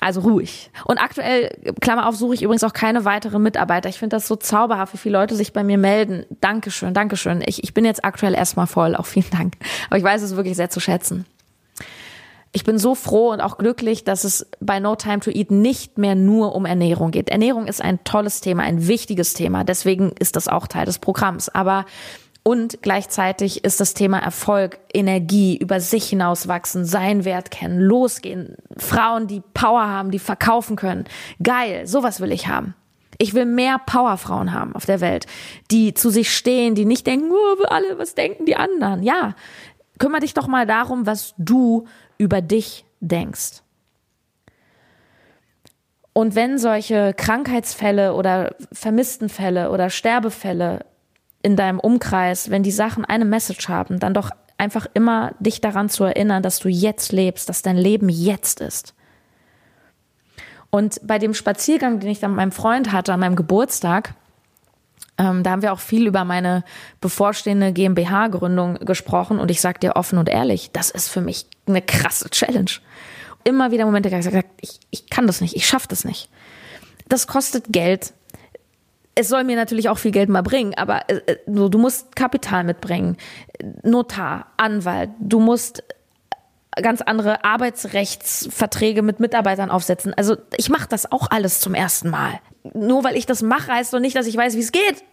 Also 0.02 0.22
ruhig. 0.22 0.72
Und 0.84 0.98
aktuell, 0.98 1.56
Klammer 1.80 2.08
auf, 2.08 2.16
suche 2.16 2.34
ich 2.34 2.42
übrigens 2.42 2.64
auch 2.64 2.72
keine 2.72 3.04
weiteren 3.04 3.40
Mitarbeiter. 3.40 3.88
Ich 3.88 4.00
finde 4.00 4.16
das 4.16 4.26
so 4.26 4.34
zauberhaft, 4.34 4.94
wie 4.94 4.98
viele 4.98 5.16
Leute 5.16 5.36
sich 5.36 5.52
bei 5.52 5.62
mir 5.62 5.78
melden. 5.78 6.26
Dankeschön, 6.40 6.92
Dankeschön. 6.92 7.40
Ich, 7.46 7.62
ich 7.62 7.72
bin 7.72 7.84
jetzt 7.84 8.04
aktuell 8.04 8.34
erstmal 8.34 8.66
voll. 8.66 8.96
Auch 8.96 9.06
vielen 9.06 9.30
Dank. 9.30 9.54
Aber 9.86 9.98
ich 9.98 10.02
weiß 10.02 10.22
es 10.22 10.34
wirklich 10.34 10.56
sehr 10.56 10.70
zu 10.70 10.80
schätzen. 10.80 11.24
Ich 12.50 12.64
bin 12.64 12.78
so 12.78 12.96
froh 12.96 13.30
und 13.30 13.40
auch 13.40 13.58
glücklich, 13.58 14.02
dass 14.02 14.24
es 14.24 14.50
bei 14.58 14.80
No 14.80 14.96
Time 14.96 15.20
to 15.20 15.30
Eat 15.30 15.52
nicht 15.52 15.98
mehr 15.98 16.16
nur 16.16 16.56
um 16.56 16.66
Ernährung 16.66 17.12
geht. 17.12 17.28
Ernährung 17.28 17.68
ist 17.68 17.80
ein 17.80 18.02
tolles 18.02 18.40
Thema, 18.40 18.64
ein 18.64 18.88
wichtiges 18.88 19.34
Thema. 19.34 19.62
Deswegen 19.62 20.10
ist 20.18 20.34
das 20.34 20.48
auch 20.48 20.66
Teil 20.66 20.84
des 20.84 20.98
Programms. 20.98 21.48
Aber 21.48 21.86
und 22.44 22.82
gleichzeitig 22.82 23.64
ist 23.64 23.80
das 23.80 23.94
Thema 23.94 24.18
Erfolg, 24.18 24.78
Energie, 24.92 25.56
über 25.56 25.80
sich 25.80 26.08
hinauswachsen, 26.08 26.84
seinen 26.84 27.24
Wert 27.24 27.52
kennen, 27.52 27.78
losgehen. 27.78 28.56
Frauen, 28.76 29.28
die 29.28 29.42
Power 29.54 29.86
haben, 29.86 30.10
die 30.10 30.18
verkaufen 30.18 30.74
können. 30.74 31.04
Geil, 31.42 31.86
sowas 31.86 32.20
will 32.20 32.32
ich 32.32 32.48
haben. 32.48 32.74
Ich 33.18 33.34
will 33.34 33.44
mehr 33.44 33.78
Powerfrauen 33.78 34.52
haben 34.52 34.74
auf 34.74 34.86
der 34.86 35.00
Welt, 35.00 35.26
die 35.70 35.94
zu 35.94 36.10
sich 36.10 36.34
stehen, 36.34 36.74
die 36.74 36.84
nicht 36.84 37.06
denken, 37.06 37.30
oh, 37.30 37.62
alle, 37.68 37.96
was 37.98 38.16
denken 38.16 38.46
die 38.46 38.56
anderen? 38.56 39.04
Ja, 39.04 39.36
kümmere 39.98 40.22
dich 40.22 40.34
doch 40.34 40.48
mal 40.48 40.66
darum, 40.66 41.06
was 41.06 41.34
du 41.38 41.86
über 42.18 42.40
dich 42.40 42.84
denkst. 43.00 43.62
Und 46.12 46.34
wenn 46.34 46.58
solche 46.58 47.14
Krankheitsfälle 47.14 48.14
oder 48.14 48.56
Vermisstenfälle 48.72 49.70
oder 49.70 49.88
Sterbefälle 49.88 50.84
in 51.42 51.56
deinem 51.56 51.80
Umkreis, 51.80 52.50
wenn 52.50 52.62
die 52.62 52.70
Sachen 52.70 53.04
eine 53.04 53.24
Message 53.24 53.68
haben, 53.68 53.98
dann 53.98 54.14
doch 54.14 54.30
einfach 54.58 54.86
immer 54.94 55.32
dich 55.40 55.60
daran 55.60 55.88
zu 55.88 56.04
erinnern, 56.04 56.42
dass 56.42 56.60
du 56.60 56.68
jetzt 56.68 57.12
lebst, 57.12 57.48
dass 57.48 57.62
dein 57.62 57.76
Leben 57.76 58.08
jetzt 58.08 58.60
ist. 58.60 58.94
Und 60.70 61.00
bei 61.02 61.18
dem 61.18 61.34
Spaziergang, 61.34 62.00
den 62.00 62.10
ich 62.10 62.20
dann 62.20 62.30
mit 62.30 62.36
meinem 62.36 62.52
Freund 62.52 62.92
hatte 62.92 63.12
an 63.12 63.20
meinem 63.20 63.36
Geburtstag, 63.36 64.14
ähm, 65.18 65.42
da 65.42 65.50
haben 65.50 65.62
wir 65.62 65.72
auch 65.72 65.80
viel 65.80 66.06
über 66.06 66.24
meine 66.24 66.64
bevorstehende 67.00 67.72
GmbH-Gründung 67.72 68.76
gesprochen 68.76 69.38
und 69.38 69.50
ich 69.50 69.60
sag 69.60 69.80
dir 69.80 69.96
offen 69.96 70.18
und 70.18 70.28
ehrlich, 70.28 70.70
das 70.72 70.90
ist 70.90 71.08
für 71.08 71.20
mich 71.20 71.46
eine 71.66 71.82
krasse 71.82 72.30
Challenge. 72.30 72.70
Immer 73.44 73.70
wieder 73.70 73.84
Momente 73.84 74.08
gesagt, 74.08 74.46
ich, 74.60 74.80
ich 74.90 75.10
kann 75.10 75.26
das 75.26 75.40
nicht, 75.40 75.56
ich 75.56 75.66
schaffe 75.66 75.88
das 75.88 76.04
nicht. 76.04 76.30
Das 77.08 77.26
kostet 77.26 77.66
Geld. 77.68 78.14
Es 79.14 79.28
soll 79.28 79.44
mir 79.44 79.56
natürlich 79.56 79.88
auch 79.88 79.98
viel 79.98 80.10
Geld 80.10 80.28
mal 80.28 80.42
bringen, 80.42 80.74
aber 80.74 81.08
äh, 81.08 81.20
äh 81.26 81.36
du 81.46 81.78
musst 81.78 82.16
Kapital 82.16 82.64
mitbringen, 82.64 83.16
Notar, 83.82 84.46
Anwalt, 84.56 85.10
du 85.20 85.38
musst 85.38 85.82
ganz 86.80 87.02
andere 87.02 87.44
Arbeitsrechtsverträge 87.44 89.02
mit 89.02 89.20
Mitarbeitern 89.20 89.70
aufsetzen. 89.70 90.14
Also 90.14 90.36
ich 90.56 90.70
mache 90.70 90.88
das 90.88 91.10
auch 91.12 91.30
alles 91.30 91.60
zum 91.60 91.74
ersten 91.74 92.08
Mal. 92.08 92.40
Nur 92.72 93.04
weil 93.04 93.16
ich 93.16 93.26
das 93.26 93.42
mache, 93.42 93.72
heißt 93.72 93.92
doch 93.92 94.00
nicht, 94.00 94.16
dass 94.16 94.26
ich 94.26 94.36
weiß, 94.36 94.54
wie 94.56 94.60
es 94.60 94.72
geht. 94.72 95.04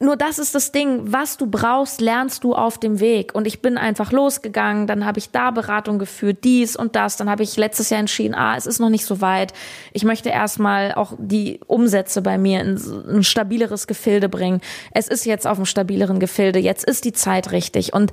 Nur 0.00 0.16
das 0.16 0.40
ist 0.40 0.56
das 0.56 0.72
Ding, 0.72 1.12
was 1.12 1.36
du 1.36 1.46
brauchst, 1.46 2.00
lernst 2.00 2.42
du 2.42 2.54
auf 2.54 2.78
dem 2.78 2.98
Weg. 2.98 3.32
Und 3.32 3.46
ich 3.46 3.62
bin 3.62 3.78
einfach 3.78 4.10
losgegangen, 4.10 4.88
dann 4.88 5.06
habe 5.06 5.20
ich 5.20 5.30
da 5.30 5.52
Beratung 5.52 6.00
geführt, 6.00 6.38
dies 6.42 6.74
und 6.74 6.96
das. 6.96 7.16
Dann 7.16 7.30
habe 7.30 7.44
ich 7.44 7.56
letztes 7.56 7.90
Jahr 7.90 8.00
entschieden, 8.00 8.34
ah, 8.34 8.56
es 8.56 8.66
ist 8.66 8.80
noch 8.80 8.88
nicht 8.88 9.06
so 9.06 9.20
weit. 9.20 9.52
Ich 9.92 10.02
möchte 10.04 10.30
erstmal 10.30 10.92
auch 10.94 11.14
die 11.18 11.60
Umsätze 11.66 12.22
bei 12.22 12.38
mir 12.38 12.60
in 12.60 12.76
ein 13.08 13.22
stabileres 13.22 13.86
Gefilde 13.86 14.28
bringen. 14.28 14.60
Es 14.90 15.06
ist 15.06 15.26
jetzt 15.26 15.46
auf 15.46 15.58
einem 15.58 15.66
stabileren 15.66 16.18
Gefilde, 16.18 16.58
jetzt 16.58 16.84
ist 16.84 17.04
die 17.04 17.12
Zeit 17.12 17.52
richtig. 17.52 17.92
Und 17.92 18.10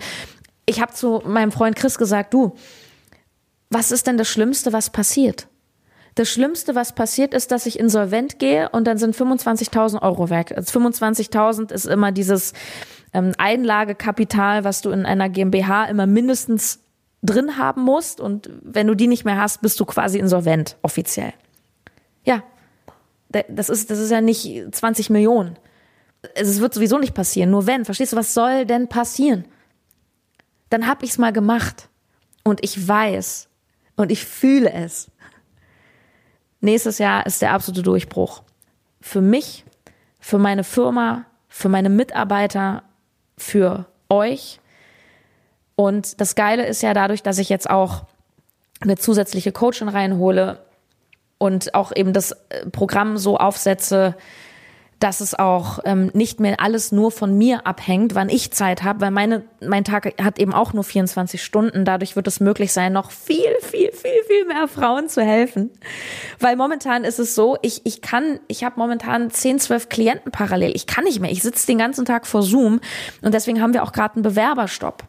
ich 0.67 0.81
habe 0.81 0.93
zu 0.93 1.23
meinem 1.25 1.51
Freund 1.51 1.75
Chris 1.75 1.97
gesagt, 1.97 2.33
du, 2.35 2.55
was 3.71 3.91
ist 3.91 4.05
denn 4.05 4.17
das 4.17 4.27
Schlimmste, 4.27 4.71
was 4.71 4.91
passiert? 4.91 5.47
Das 6.15 6.29
Schlimmste, 6.29 6.75
was 6.75 6.93
passiert, 6.93 7.33
ist, 7.33 7.51
dass 7.51 7.65
ich 7.65 7.79
insolvent 7.79 8.39
gehe 8.39 8.69
und 8.69 8.85
dann 8.85 8.97
sind 8.97 9.15
25.000 9.15 10.01
Euro 10.01 10.29
weg. 10.29 10.53
Also 10.55 10.79
25.000 10.79 11.71
ist 11.71 11.85
immer 11.85 12.11
dieses 12.11 12.53
ähm, 13.13 13.31
Einlagekapital, 13.37 14.63
was 14.63 14.81
du 14.81 14.89
in 14.91 15.05
einer 15.05 15.29
GmbH 15.29 15.85
immer 15.85 16.07
mindestens 16.07 16.79
drin 17.21 17.57
haben 17.57 17.83
musst. 17.83 18.19
Und 18.19 18.49
wenn 18.61 18.87
du 18.87 18.95
die 18.95 19.07
nicht 19.07 19.23
mehr 19.23 19.37
hast, 19.37 19.61
bist 19.61 19.79
du 19.79 19.85
quasi 19.85 20.19
insolvent, 20.19 20.77
offiziell. 20.81 21.33
Ja, 22.25 22.43
das 23.29 23.69
ist, 23.69 23.89
das 23.89 23.99
ist 23.99 24.11
ja 24.11 24.19
nicht 24.19 24.65
20 24.71 25.09
Millionen. 25.09 25.57
Es 26.35 26.59
wird 26.59 26.73
sowieso 26.73 26.97
nicht 26.97 27.13
passieren. 27.13 27.51
Nur 27.51 27.67
wenn, 27.67 27.85
verstehst 27.85 28.11
du, 28.11 28.17
was 28.17 28.33
soll 28.33 28.65
denn 28.65 28.89
passieren? 28.89 29.45
dann 30.71 30.87
habe 30.87 31.05
ich 31.05 31.11
es 31.11 31.17
mal 31.19 31.33
gemacht 31.33 31.89
und 32.43 32.63
ich 32.63 32.87
weiß 32.87 33.49
und 33.97 34.11
ich 34.11 34.25
fühle 34.25 34.71
es. 34.71 35.10
Nächstes 36.61 36.99
Jahr 36.99 37.25
ist 37.25 37.41
der 37.41 37.53
absolute 37.53 37.81
Durchbruch. 37.81 38.43
Für 39.01 39.21
mich, 39.21 39.65
für 40.19 40.37
meine 40.37 40.63
Firma, 40.63 41.25
für 41.49 41.69
meine 41.69 41.89
Mitarbeiter, 41.89 42.83
für 43.37 43.85
euch. 44.09 44.59
Und 45.75 46.21
das 46.21 46.35
Geile 46.35 46.65
ist 46.67 46.83
ja 46.83 46.93
dadurch, 46.93 47.23
dass 47.23 47.39
ich 47.39 47.49
jetzt 47.49 47.69
auch 47.69 48.03
eine 48.79 48.97
zusätzliche 48.97 49.51
Coachin 49.51 49.89
reinhole 49.89 50.63
und 51.39 51.73
auch 51.73 51.91
eben 51.95 52.13
das 52.13 52.31
äh, 52.49 52.67
Programm 52.71 53.17
so 53.17 53.37
aufsetze, 53.37 54.15
dass 55.01 55.19
es 55.19 55.33
auch 55.33 55.79
ähm, 55.83 56.11
nicht 56.13 56.39
mehr 56.39 56.59
alles 56.59 56.91
nur 56.91 57.11
von 57.11 57.35
mir 57.35 57.65
abhängt, 57.65 58.13
wann 58.13 58.29
ich 58.29 58.51
Zeit 58.51 58.83
habe, 58.83 59.01
weil 59.01 59.09
meine, 59.09 59.43
mein 59.59 59.83
Tag 59.83 60.13
hat 60.21 60.37
eben 60.37 60.53
auch 60.53 60.73
nur 60.73 60.83
24 60.83 61.43
Stunden. 61.43 61.85
Dadurch 61.85 62.15
wird 62.15 62.27
es 62.27 62.39
möglich 62.39 62.71
sein, 62.71 62.93
noch 62.93 63.09
viel, 63.09 63.51
viel, 63.61 63.91
viel, 63.91 64.23
viel 64.27 64.45
mehr 64.45 64.67
Frauen 64.67 65.09
zu 65.09 65.23
helfen. 65.23 65.71
Weil 66.39 66.55
momentan 66.55 67.03
ist 67.03 67.17
es 67.17 67.33
so, 67.33 67.57
ich, 67.63 67.81
ich 67.83 68.01
kann, 68.01 68.39
ich 68.47 68.63
habe 68.63 68.75
momentan 68.77 69.31
10, 69.31 69.59
12 69.59 69.89
Klienten 69.89 70.31
parallel. 70.31 70.75
Ich 70.75 70.85
kann 70.85 71.03
nicht 71.03 71.19
mehr. 71.19 71.31
Ich 71.31 71.41
sitze 71.41 71.65
den 71.65 71.79
ganzen 71.79 72.05
Tag 72.05 72.27
vor 72.27 72.43
Zoom 72.43 72.79
und 73.23 73.33
deswegen 73.33 73.59
haben 73.59 73.73
wir 73.73 73.81
auch 73.81 73.93
gerade 73.93 74.15
einen 74.15 74.23
Bewerberstopp 74.23 75.03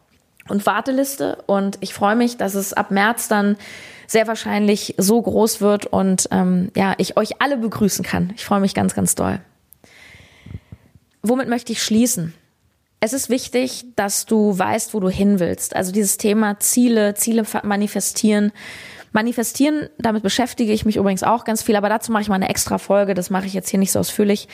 und 0.49 0.65
Warteliste. 0.65 1.43
Und 1.45 1.77
ich 1.81 1.93
freue 1.93 2.15
mich, 2.15 2.37
dass 2.37 2.55
es 2.55 2.73
ab 2.73 2.89
März 2.89 3.27
dann 3.27 3.57
sehr 4.07 4.25
wahrscheinlich 4.25 4.95
so 4.97 5.21
groß 5.21 5.61
wird 5.61 5.85
und 5.85 6.29
ähm, 6.31 6.71
ja, 6.75 6.95
ich 6.97 7.15
euch 7.15 7.43
alle 7.43 7.57
begrüßen 7.57 8.03
kann. 8.03 8.33
Ich 8.35 8.43
freue 8.43 8.59
mich 8.59 8.73
ganz, 8.73 8.95
ganz 8.95 9.13
doll 9.13 9.39
womit 11.23 11.47
möchte 11.47 11.71
ich 11.71 11.81
schließen? 11.81 12.33
Es 12.99 13.11
ist 13.11 13.29
wichtig, 13.29 13.85
dass 13.95 14.25
du 14.25 14.57
weißt, 14.57 14.93
wo 14.93 14.99
du 14.99 15.09
hin 15.09 15.39
willst. 15.39 15.75
Also 15.75 15.91
dieses 15.91 16.17
Thema 16.17 16.59
Ziele, 16.59 17.15
Ziele 17.15 17.43
manifestieren. 17.63 18.51
Manifestieren, 19.11 19.89
damit 19.97 20.23
beschäftige 20.23 20.71
ich 20.73 20.85
mich 20.85 20.95
übrigens 20.95 21.23
auch 21.23 21.43
ganz 21.43 21.61
viel, 21.61 21.75
aber 21.75 21.89
dazu 21.89 22.11
mache 22.11 22.23
ich 22.23 22.29
mal 22.29 22.35
eine 22.35 22.49
extra 22.49 22.77
Folge, 22.79 23.13
das 23.13 23.29
mache 23.29 23.45
ich 23.45 23.53
jetzt 23.53 23.69
hier 23.69 23.77
nicht 23.77 23.91
so 23.91 23.99
ausführlich. 23.99 24.47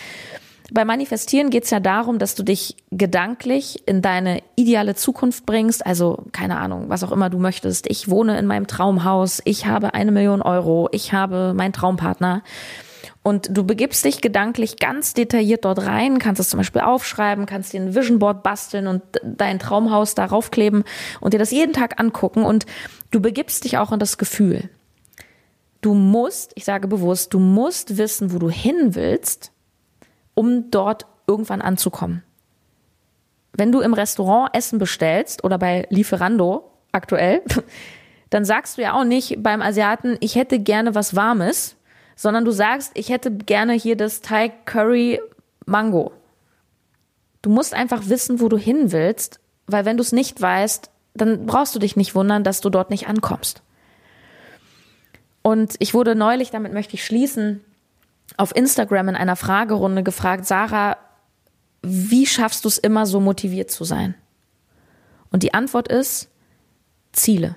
Bei 0.72 0.84
Manifestieren 0.84 1.50
geht 1.50 1.64
es 1.64 1.70
ja 1.70 1.80
darum, 1.80 2.20
dass 2.20 2.36
du 2.36 2.44
dich 2.44 2.76
gedanklich 2.92 3.88
in 3.88 4.02
deine 4.02 4.42
ideale 4.56 4.96
Zukunft 4.96 5.46
bringst. 5.46 5.86
Also 5.86 6.26
keine 6.32 6.58
Ahnung, 6.58 6.90
was 6.90 7.04
auch 7.04 7.12
immer 7.12 7.30
du 7.30 7.40
möchtest. 7.40 7.88
Ich 7.88 8.10
wohne 8.10 8.38
in 8.38 8.46
meinem 8.46 8.68
Traumhaus, 8.68 9.42
ich 9.46 9.66
habe 9.66 9.94
eine 9.94 10.12
Million 10.12 10.42
Euro, 10.42 10.90
ich 10.92 11.14
habe 11.14 11.54
meinen 11.56 11.74
Traumpartner. 11.74 12.44
Und 13.24 13.56
du 13.56 13.64
begibst 13.64 14.04
dich 14.06 14.22
gedanklich 14.22 14.78
ganz 14.78 15.14
detailliert 15.14 15.66
dort 15.66 15.86
rein, 15.86 16.20
kannst 16.20 16.40
es 16.40 16.50
zum 16.50 16.58
Beispiel 16.58 16.82
aufschreiben, 16.82 17.46
kannst 17.46 17.74
dir 17.74 17.82
ein 17.82 17.96
Vision 17.96 18.20
Board 18.20 18.44
basteln 18.44 18.88
und 18.88 19.02
dein 19.24 19.60
Traumhaus 19.60 20.16
darauf 20.16 20.52
kleben 20.52 20.84
und 21.20 21.34
dir 21.34 21.40
das 21.40 21.52
jeden 21.52 21.74
Tag 21.74 22.00
angucken 22.00 22.44
und 22.44 22.66
du 23.12 23.20
begibst 23.20 23.64
dich 23.64 23.78
auch 23.78 23.92
in 23.92 24.00
das 24.00 24.18
Gefühl. 24.18 24.70
Du 25.82 25.94
musst, 25.94 26.52
ich 26.56 26.66
sage 26.66 26.88
bewusst, 26.88 27.34
du 27.34 27.40
musst 27.40 27.98
wissen, 27.98 28.34
wo 28.34 28.40
du 28.40 28.50
hin 28.50 28.96
willst, 28.96 29.52
um 30.34 30.72
dort 30.72 31.06
irgendwann 31.28 31.62
anzukommen. 31.62 32.24
Wenn 33.54 33.72
du 33.72 33.80
im 33.82 33.94
Restaurant 33.94 34.56
Essen 34.56 34.80
bestellst 34.80 35.44
oder 35.44 35.58
bei 35.58 35.86
Lieferando 35.90 36.72
aktuell, 36.92 37.42
dann 38.30 38.46
sagst 38.46 38.78
du 38.78 38.82
ja 38.82 38.94
auch 38.94 39.04
nicht 39.04 39.42
beim 39.42 39.62
Asiaten, 39.62 40.18
ich 40.20 40.36
hätte 40.36 40.60
gerne 40.60 40.96
was 40.96 41.16
Warmes, 41.16 41.76
sondern 42.20 42.44
du 42.44 42.52
sagst, 42.52 42.92
ich 42.96 43.08
hätte 43.08 43.32
gerne 43.32 43.72
hier 43.72 43.96
das 43.96 44.20
Thai 44.20 44.50
Curry 44.50 45.22
Mango. 45.66 46.12
Du 47.42 47.50
musst 47.50 47.74
einfach 47.74 48.10
wissen, 48.10 48.42
wo 48.42 48.50
du 48.50 48.58
hin 48.58 48.92
willst, 48.92 49.40
weil 49.68 49.86
wenn 49.86 49.96
du 49.96 50.02
es 50.02 50.12
nicht 50.12 50.42
weißt, 50.42 50.92
dann 51.14 51.46
brauchst 51.46 51.76
du 51.76 51.80
dich 51.80 51.96
nicht 51.96 52.16
wundern, 52.16 52.44
dass 52.44 52.60
du 52.60 52.70
dort 52.70 52.90
nicht 52.90 53.08
ankommst. 53.08 53.62
Und 55.44 55.76
ich 55.80 55.94
wurde 55.94 56.14
neulich, 56.14 56.52
damit 56.52 56.74
möchte 56.74 56.96
ich 56.96 57.06
schließen, 57.06 57.64
auf 58.36 58.54
Instagram 58.54 59.08
in 59.08 59.16
einer 59.16 59.38
Fragerunde 59.38 60.04
gefragt, 60.04 60.46
Sarah, 60.46 60.98
wie 61.84 62.26
schaffst 62.26 62.66
du 62.66 62.68
es 62.68 62.78
immer 62.78 63.06
so 63.06 63.22
motiviert 63.22 63.72
zu 63.72 63.86
sein? 63.86 64.14
Und 65.32 65.44
die 65.44 65.54
Antwort 65.54 65.88
ist 65.88 66.28
Ziele. 67.14 67.56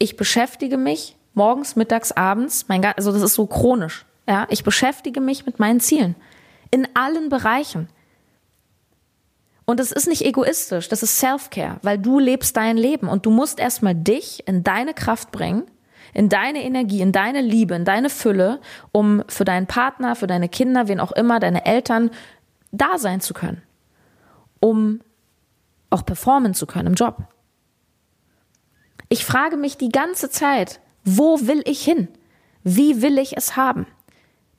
Ich 0.00 0.16
beschäftige 0.16 0.76
mich 0.76 1.14
morgens, 1.34 1.76
mittags, 1.76 2.12
abends, 2.12 2.66
mein, 2.68 2.84
also 2.84 3.12
das 3.12 3.22
ist 3.22 3.34
so 3.34 3.46
chronisch. 3.46 4.06
Ja, 4.26 4.46
ich 4.48 4.64
beschäftige 4.64 5.20
mich 5.20 5.44
mit 5.44 5.58
meinen 5.58 5.80
Zielen 5.80 6.16
in 6.70 6.88
allen 6.94 7.28
Bereichen. 7.28 7.88
Und 9.66 9.80
das 9.80 9.92
ist 9.92 10.08
nicht 10.08 10.22
egoistisch, 10.22 10.88
das 10.88 11.02
ist 11.02 11.18
Self-Care, 11.18 11.78
weil 11.82 11.98
du 11.98 12.18
lebst 12.18 12.56
dein 12.56 12.76
Leben 12.76 13.08
und 13.08 13.24
du 13.24 13.30
musst 13.30 13.58
erstmal 13.58 13.94
dich 13.94 14.46
in 14.46 14.62
deine 14.62 14.92
Kraft 14.92 15.30
bringen, 15.30 15.64
in 16.12 16.28
deine 16.28 16.62
Energie, 16.62 17.00
in 17.00 17.12
deine 17.12 17.40
Liebe, 17.40 17.74
in 17.74 17.84
deine 17.84 18.10
Fülle, 18.10 18.60
um 18.92 19.22
für 19.28 19.44
deinen 19.44 19.66
Partner, 19.66 20.16
für 20.16 20.26
deine 20.26 20.48
Kinder, 20.48 20.86
wen 20.88 21.00
auch 21.00 21.12
immer, 21.12 21.40
deine 21.40 21.64
Eltern 21.64 22.10
da 22.72 22.98
sein 22.98 23.20
zu 23.20 23.32
können, 23.32 23.62
um 24.60 25.00
auch 25.90 26.04
performen 26.04 26.54
zu 26.54 26.66
können 26.66 26.88
im 26.88 26.94
Job. 26.94 27.24
Ich 29.08 29.24
frage 29.24 29.56
mich 29.56 29.76
die 29.76 29.90
ganze 29.90 30.28
Zeit, 30.28 30.80
wo 31.04 31.40
will 31.46 31.62
ich 31.66 31.84
hin? 31.84 32.08
Wie 32.62 33.02
will 33.02 33.18
ich 33.18 33.36
es 33.36 33.56
haben? 33.56 33.86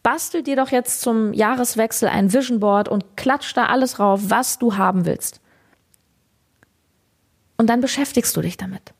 Bastel 0.04 0.44
dir 0.44 0.56
doch 0.56 0.70
jetzt 0.70 1.02
zum 1.02 1.34
Jahreswechsel 1.34 2.08
ein 2.08 2.32
Vision 2.32 2.60
Board 2.60 2.88
und 2.88 3.18
klatsch 3.18 3.54
da 3.56 3.66
alles 3.66 4.00
rauf, 4.00 4.22
was 4.26 4.60
du 4.60 4.78
haben 4.78 5.06
willst. 5.06 5.42
Und 7.58 7.70
dann 7.72 7.82
beschäftigst 7.82 8.36
du 8.38 8.42
dich 8.42 8.58
damit. 8.58 8.94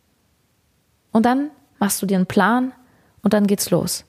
Und 1.12 1.26
dann 1.26 1.52
machst 1.78 2.02
du 2.02 2.08
dir 2.08 2.18
einen 2.18 2.26
Plan 2.26 2.74
und 3.22 3.34
dann 3.34 3.46
geht's 3.46 3.70
los. 3.70 4.06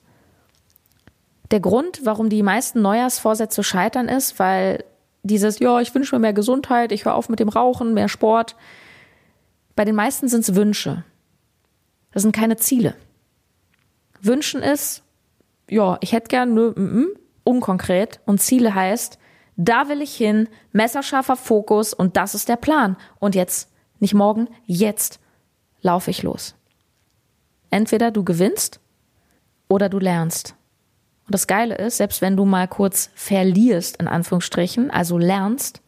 Der 1.51 1.59
Grund, 1.59 2.01
warum 2.03 2.29
die 2.29 2.43
meisten 2.43 2.81
Neujahrsvorsätze 2.81 3.63
scheitern, 3.63 4.09
ist, 4.09 4.39
weil 4.39 4.83
dieses, 5.23 5.59
ja, 5.59 5.79
ich 5.79 5.93
wünsche 5.93 6.15
mir 6.15 6.19
mehr 6.19 6.33
Gesundheit, 6.33 6.91
ich 6.91 7.05
höre 7.05 7.15
auf 7.15 7.29
mit 7.29 7.39
dem 7.39 7.49
Rauchen, 7.49 7.93
mehr 7.93 8.09
Sport. 8.09 8.55
Bei 9.75 9.85
den 9.85 9.95
meisten 9.95 10.27
sind 10.27 10.41
es 10.41 10.55
Wünsche. 10.55 11.03
Das 12.11 12.23
sind 12.23 12.35
keine 12.35 12.57
Ziele. 12.57 12.95
Wünschen 14.21 14.61
ist, 14.61 15.03
ja, 15.69 15.97
ich 16.01 16.13
hätte 16.13 16.29
gern, 16.29 16.53
nö, 16.53 16.71
mm, 16.75 16.99
mm, 16.99 17.07
unkonkret. 17.43 18.19
Und 18.25 18.41
Ziele 18.41 18.73
heißt, 18.73 19.19
da 19.55 19.89
will 19.89 20.01
ich 20.01 20.15
hin, 20.15 20.47
messerscharfer 20.71 21.35
Fokus 21.35 21.93
und 21.93 22.15
das 22.15 22.35
ist 22.35 22.49
der 22.49 22.55
Plan. 22.55 22.95
Und 23.19 23.35
jetzt, 23.35 23.71
nicht 23.99 24.13
morgen, 24.13 24.47
jetzt 24.65 25.19
laufe 25.81 26.11
ich 26.11 26.23
los. 26.23 26.55
Entweder 27.69 28.11
du 28.11 28.23
gewinnst 28.23 28.79
oder 29.67 29.89
du 29.89 29.99
lernst. 29.99 30.55
Und 31.25 31.33
das 31.33 31.47
Geile 31.47 31.75
ist, 31.75 31.97
selbst 31.97 32.21
wenn 32.21 32.37
du 32.37 32.45
mal 32.45 32.67
kurz 32.67 33.09
verlierst, 33.15 33.97
in 33.97 34.07
Anführungsstrichen, 34.07 34.91
also 34.91 35.17
lernst, 35.17 35.81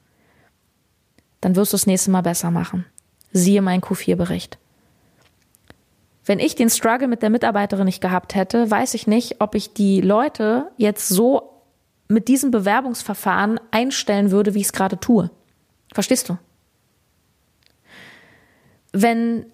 dann 1.40 1.56
wirst 1.56 1.72
du 1.72 1.76
das 1.76 1.88
nächste 1.88 2.12
Mal 2.12 2.22
besser 2.22 2.52
machen. 2.52 2.86
Siehe 3.32 3.62
mein 3.62 3.82
Q4-Bericht. 3.82 4.58
Wenn 6.30 6.38
ich 6.38 6.54
den 6.54 6.70
Struggle 6.70 7.08
mit 7.08 7.24
der 7.24 7.32
Mitarbeiterin 7.32 7.86
nicht 7.86 8.02
gehabt 8.02 8.36
hätte, 8.36 8.70
weiß 8.70 8.94
ich 8.94 9.08
nicht, 9.08 9.42
ob 9.42 9.56
ich 9.56 9.74
die 9.74 10.00
Leute 10.00 10.70
jetzt 10.78 11.10
so 11.10 11.64
mit 12.08 12.28
diesem 12.28 12.52
Bewerbungsverfahren 12.52 13.60
einstellen 13.72 14.30
würde, 14.30 14.54
wie 14.54 14.60
ich 14.60 14.68
es 14.68 14.72
gerade 14.72 15.00
tue. 15.00 15.32
Verstehst 15.92 16.30
du? 16.30 16.38
Wenn 18.92 19.48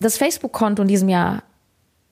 das 0.00 0.16
Facebook-Konto 0.16 0.82
in 0.82 0.88
diesem 0.88 1.08
Jahr 1.08 1.44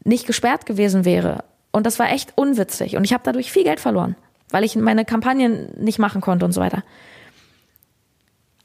nicht 0.04 0.28
gesperrt 0.28 0.66
gewesen 0.66 1.04
wäre 1.04 1.42
und 1.72 1.84
das 1.84 1.98
war 1.98 2.12
echt 2.12 2.32
unwitzig. 2.36 2.96
Und 2.96 3.02
ich 3.02 3.12
habe 3.12 3.24
dadurch 3.24 3.50
viel 3.50 3.64
Geld 3.64 3.80
verloren, 3.80 4.14
weil 4.50 4.62
ich 4.62 4.76
meine 4.76 5.04
Kampagnen 5.04 5.72
nicht 5.76 5.98
machen 5.98 6.20
konnte 6.20 6.44
und 6.44 6.52
so 6.52 6.60
weiter. 6.60 6.84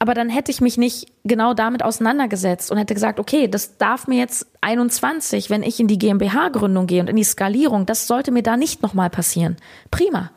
Aber 0.01 0.13
dann 0.13 0.29
hätte 0.29 0.49
ich 0.49 0.61
mich 0.61 0.77
nicht 0.77 1.11
genau 1.25 1.53
damit 1.53 1.83
auseinandergesetzt 1.83 2.71
und 2.71 2.77
hätte 2.77 2.93
gesagt, 2.93 3.19
okay, 3.19 3.49
das 3.49 3.77
darf 3.77 4.07
mir 4.07 4.17
jetzt 4.17 4.47
21, 4.61 5.49
wenn 5.49 5.61
ich 5.61 5.79
in 5.81 5.87
die 5.87 5.97
GmbH-Gründung 5.97 6.87
gehe 6.87 7.01
und 7.01 7.09
in 7.09 7.17
die 7.17 7.23
Skalierung, 7.25 7.85
das 7.85 8.07
sollte 8.07 8.31
mir 8.31 8.41
da 8.41 8.55
nicht 8.55 8.81
nochmal 8.81 9.09
passieren. 9.09 9.57
Prima. 9.91 10.31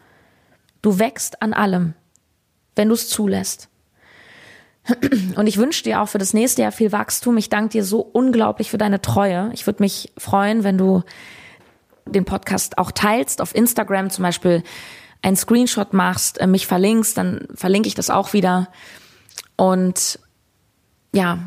Du 0.83 0.99
wächst 0.99 1.43
an 1.43 1.53
allem, 1.53 1.95
wenn 2.75 2.89
du 2.89 2.95
es 2.95 3.09
zulässt. 3.09 3.69
Und 5.37 5.47
ich 5.47 5.59
wünsche 5.59 5.85
dir 5.85 6.01
auch 6.01 6.09
für 6.09 6.19
das 6.19 6.35
nächste 6.35 6.63
Jahr 6.63 6.73
viel 6.73 6.91
Wachstum. 6.91 7.37
Ich 7.37 7.49
danke 7.49 7.71
dir 7.71 7.85
so 7.85 8.01
unglaublich 8.01 8.69
für 8.71 8.79
deine 8.79 9.01
Treue. 9.01 9.51
Ich 9.53 9.67
würde 9.67 9.81
mich 9.81 10.13
freuen, 10.19 10.65
wenn 10.65 10.77
du 10.77 11.05
den 12.05 12.25
Podcast 12.25 12.79
auch 12.79 12.91
teilst, 12.91 13.41
auf 13.41 13.55
Instagram 13.55 14.11
zum 14.11 14.25
Beispiel 14.25 14.65
einen 15.23 15.37
Screenshot 15.37 15.93
machst, 15.93 16.41
äh, 16.41 16.49
mich 16.49 16.67
verlinkst, 16.67 17.17
dann 17.17 17.47
verlinke 17.55 17.87
ich 17.87 17.95
das 17.95 18.11
auch 18.11 18.33
wieder. 18.33 18.69
Und 19.57 20.19
ja, 21.13 21.39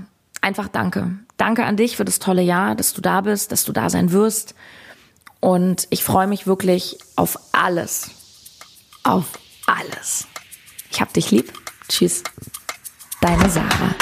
einfach 0.41 0.67
danke. 0.67 1.17
Danke 1.37 1.65
an 1.65 1.77
dich 1.77 1.97
für 1.97 2.05
das 2.05 2.19
tolle 2.19 2.41
Jahr, 2.41 2.75
dass 2.75 2.93
du 2.93 3.01
da 3.01 3.21
bist, 3.21 3.51
dass 3.51 3.65
du 3.65 3.71
da 3.73 3.89
sein 3.89 4.11
wirst. 4.11 4.55
Und 5.39 5.87
ich 5.89 6.03
freue 6.03 6.27
mich 6.27 6.47
wirklich 6.47 6.97
auf 7.15 7.37
alles. 7.51 8.11
Auf 9.03 9.37
alles. 9.67 10.27
Ich 10.91 11.01
hab 11.01 11.13
dich 11.13 11.31
lieb. 11.31 11.51
Tschüss. 11.87 12.23
Deine 13.21 13.49
Sarah. 13.49 13.95